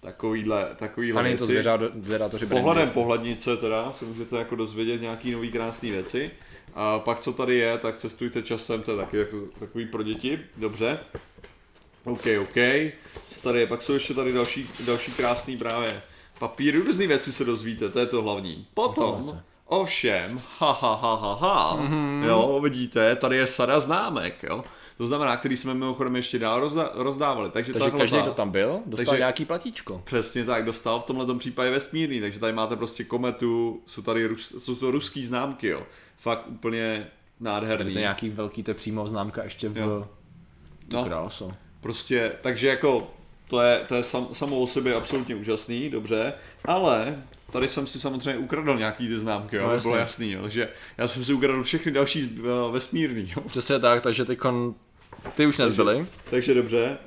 [0.00, 1.62] Takovýhle, takovýhle A není to věci.
[1.62, 2.94] zvědá- zvědátoři Pohledem Brandy.
[2.94, 6.30] pohlednice teda se můžete jako dozvědět nějaký nový krásný věci.
[6.74, 10.40] A pak co tady je, tak cestujte časem, to je taky jako, takový pro děti,
[10.56, 10.98] dobře.
[12.06, 12.56] OK, OK.
[13.28, 13.66] Co tady je?
[13.66, 16.02] Pak jsou ještě tady další, další krásný právě
[16.38, 18.66] papíry, různé věci se dozvíte, to je to hlavní.
[18.74, 22.22] Potom, ovšem, ha, ha, ha, ha, ha, mm-hmm.
[22.24, 24.64] jo, vidíte, tady je sada známek, jo.
[24.98, 27.50] To znamená, který jsme mimochodem ještě dál rozda- rozdávali.
[27.50, 30.02] Takže, Takže tahle každý, ta- kdo tam byl, dostal Takže- nějaký platíčko.
[30.04, 34.54] Přesně tak, dostal v tomhle případě vesmírný, takže tady máte prostě kometu, jsou tady rus,
[34.64, 35.82] jsou to ruský známky, jo.
[36.16, 37.10] Fakt úplně Tady
[37.40, 37.92] nádherný.
[37.92, 39.76] to je nějaký velký, to je přímo známka ještě v...
[39.76, 40.08] Jo.
[40.88, 41.52] To No.
[41.80, 43.10] Prostě, takže jako,
[43.48, 46.32] to je, to je sam, samo o sobě absolutně úžasný, dobře,
[46.64, 47.22] ale
[47.52, 51.08] tady jsem si samozřejmě ukradl nějaký ty známky, jo, No, bylo jasný, jo, takže já
[51.08, 53.42] jsem si ukradl všechny další eh, vesmírný, jo.
[53.46, 54.74] Přesně tak, takže ty kon...
[55.34, 56.06] Ty už nezbyly.
[56.30, 56.98] Takže dobře,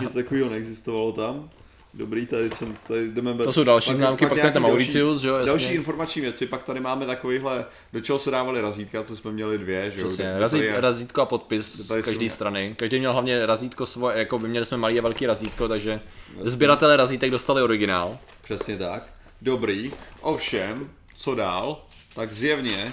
[0.00, 1.50] nic takového neexistovalo tam.
[1.94, 5.28] Dobrý, tady jsem, tady jdeme To jsou další známky, pak tady nějaký ten Mauritius, že
[5.28, 5.50] jo, jasně.
[5.52, 9.58] Další informační věci, pak tady máme takovýhle, do čeho se dávaly razítka, co jsme měli
[9.58, 10.06] dvě, že jo.
[10.06, 12.74] Přesně, Tady razít, je- razítko a podpis z Tady každé strany.
[12.78, 16.00] Každý měl hlavně razítko svoje, jako by měli jsme malý a velký razítko, takže
[16.42, 18.18] sběratelé razítek dostali originál.
[18.42, 19.06] Přesně tak.
[19.42, 19.92] Dobrý.
[20.20, 21.84] Ovšem, co dál?
[22.14, 22.92] Tak zjevně,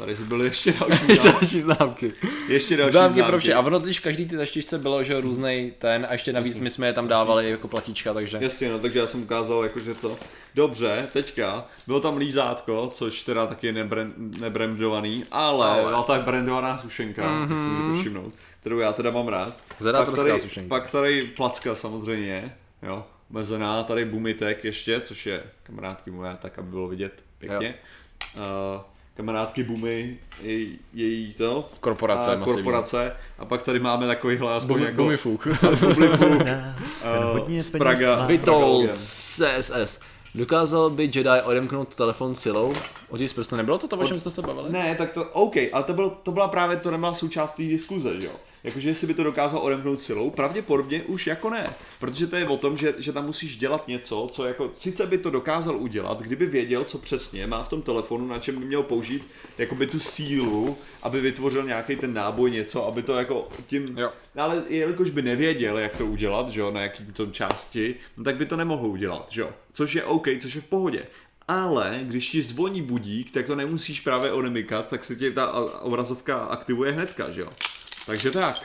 [0.00, 1.40] tady byly ještě další Ještě známky.
[1.40, 2.12] další známky.
[2.48, 3.30] Ještě další Známky známky.
[3.30, 3.54] pro vše.
[3.54, 6.70] A ono totiž v každý ty taštičce bylo, že různej ten, a ještě navíc my
[6.70, 8.38] jsme je tam dávali jako platíčka, takže...
[8.40, 10.18] Jasně, no, takže já jsem ukázal jakože to.
[10.54, 15.82] Dobře, teďka, bylo tam lízátko, což teda taky je nebren, nebrandovaný, ale, Ale.
[15.82, 17.46] byla tak brandovaná sušenka, mm-hmm.
[17.48, 19.56] si můžete všimnout, kterou já teda mám rád.
[19.92, 20.68] Pak tady, sušenka.
[20.68, 26.70] Pak tady placka samozřejmě, jo, mezená, tady bumitek ještě, což je kamarádky moje, tak aby
[26.70, 27.74] bylo vidět pěkně.
[28.36, 28.42] Uh,
[29.20, 34.84] kamarádky Bumy, její, její to, Korporace a korporace, a pak tady máme takovýhle aspoň Bumi,
[34.84, 35.48] jako Bumifuk.
[35.80, 36.42] Bumifuk,
[37.48, 38.94] uh, z Praga, Logan.
[38.94, 40.00] CSS.
[40.34, 42.72] Dokázal by Jedi odemknout telefon silou?
[43.08, 43.56] Otisk prstu.
[43.56, 44.72] Nebylo to to, o čem jste se bavili?
[44.72, 48.20] Ne, tak to, OK, ale to, bylo, to byla právě, to nebyla součást té diskuze,
[48.20, 48.32] že jo?
[48.64, 51.70] Jakože jestli by to dokázal odemknout silou, pravděpodobně už jako ne.
[51.98, 55.18] Protože to je o tom, že, že tam musíš dělat něco, co jako, sice by
[55.18, 58.82] to dokázal udělat, kdyby věděl, co přesně má v tom telefonu, na čem by měl
[58.82, 59.28] použít
[59.58, 63.98] jakoby tu sílu, aby vytvořil nějaký ten náboj, něco, aby to jako tím...
[63.98, 64.12] Jo.
[64.36, 68.36] Ale jelikož by nevěděl, jak to udělat, že jo, na jaký tom části, no tak
[68.36, 69.50] by to nemohl udělat, že jo.
[69.72, 71.06] Což je OK, což je v pohodě.
[71.48, 76.38] Ale když ti zvoní budík, tak to nemusíš právě odemykat, tak se ti ta obrazovka
[76.38, 77.48] aktivuje hnedka, že jo.
[78.06, 78.62] Takže tak.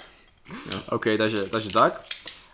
[0.91, 2.05] OK, takže, takže tak.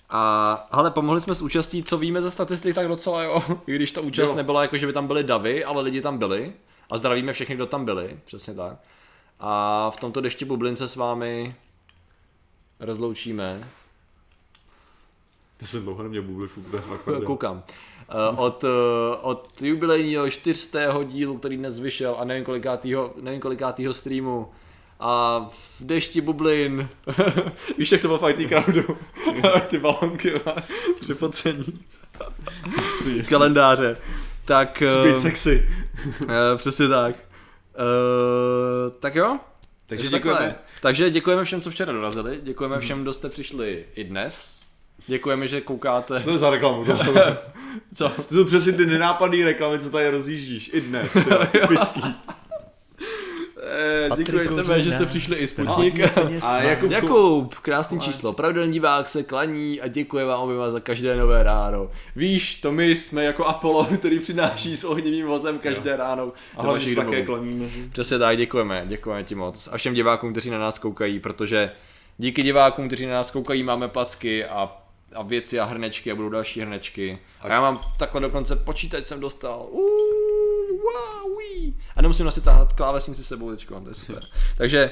[0.09, 3.43] A hele, pomohli jsme s účastí, co víme ze statistik, tak docela jo.
[3.67, 4.35] I když ta účast Jo.
[4.35, 6.53] nebyla jako, že by tam byly davy, ale lidi tam byli.
[6.89, 8.77] A zdravíme všechny, kdo tam byli, přesně tak.
[9.39, 11.55] A v tomto dešti bublince s vámi
[12.79, 13.67] rozloučíme.
[15.59, 17.01] To jsem dlouho neměl bubli to je fakt.
[17.25, 17.63] Koukám.
[18.09, 21.03] Eh, Od, eh, od jubilejního 400.
[21.03, 24.51] dílu, který dnes vyšel a nevím kolikátýho, nevím kolikátýho streamu
[25.01, 26.89] a v dešti bublin.
[27.77, 28.97] Víš, jak to bylo v IT crowdu?
[29.67, 30.33] Ty balonky
[30.99, 31.65] při focení
[32.75, 33.97] Jasný, kalendáře.
[34.45, 35.69] Tak, být eh, sexy.
[36.29, 37.15] eh, přesně tak.
[37.75, 39.39] Eh, tak jo?
[39.85, 40.33] Takže takhle.
[40.33, 40.55] děkujeme.
[40.81, 42.39] Takže děkujeme všem, co včera dorazili.
[42.43, 44.61] Děkujeme všem, kdo jste přišli i dnes.
[45.07, 46.19] Děkujeme, že koukáte.
[46.19, 46.85] Co to je za reklamu?
[46.85, 46.93] To,
[47.95, 48.09] Co?
[48.09, 50.69] to jsou přesně ty nenápadné reklamy, co tady rozjíždíš.
[50.73, 51.17] I dnes,
[51.51, 52.01] typický.
[53.63, 54.77] Eh, děkujeme, Kouřina.
[54.79, 55.77] že jste přišli i Sputnik.
[55.77, 56.61] Hodně peněz A má.
[56.61, 58.33] Jakub, Jakub, krásný číslo.
[58.33, 61.89] Pravidelný divák se klaní a děkuje vám oběma za každé nové ráno.
[62.15, 66.31] Víš, to my jsme jako Apollo, který přináší s ohnivým vozem každé ráno.
[66.57, 67.65] a hlavně se také klaníme.
[67.91, 69.69] Přesně tak, děkujeme, děkujeme ti moc.
[69.71, 71.71] A všem divákům, kteří na nás koukají, protože
[72.17, 74.80] díky divákům, kteří na nás koukají, máme placky a,
[75.15, 77.19] a věci a hrnečky a budou další hrnečky.
[77.41, 79.67] A já mám takhle dokonce počítač jsem dostal.
[79.69, 81.73] Uuu, wow, wee.
[81.95, 84.23] A nemusím nosit tahat klávesnici sebou teďko, to je super.
[84.57, 84.91] Takže,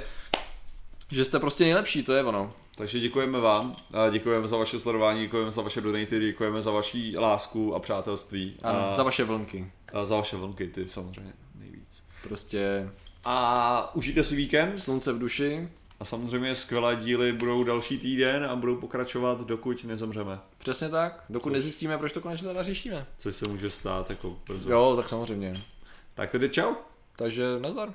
[1.12, 2.54] že jste prostě nejlepší, to je ono.
[2.76, 3.76] Takže děkujeme vám,
[4.12, 8.56] děkujeme za vaše sledování, děkujeme za vaše donaty, děkujeme za vaši lásku a přátelství.
[8.64, 9.72] Ano, a, za vaše vlnky.
[9.94, 12.04] a za vaše vlnky, ty samozřejmě nejvíc.
[12.24, 12.90] Prostě
[13.26, 15.70] A užijte si víkend slunce v duši.
[16.00, 20.40] A samozřejmě skvělé díly budou další týden a budou pokračovat, dokud nezemřeme.
[20.58, 23.08] Přesně tak, dokud nezjistíme, proč to konečně teda řešíme.
[23.18, 24.72] Což se může stát jako brzo.
[24.72, 25.62] Jo, tak samozřejmě.
[26.14, 26.74] Tak tedy čau.
[27.16, 27.94] Takže nazdar.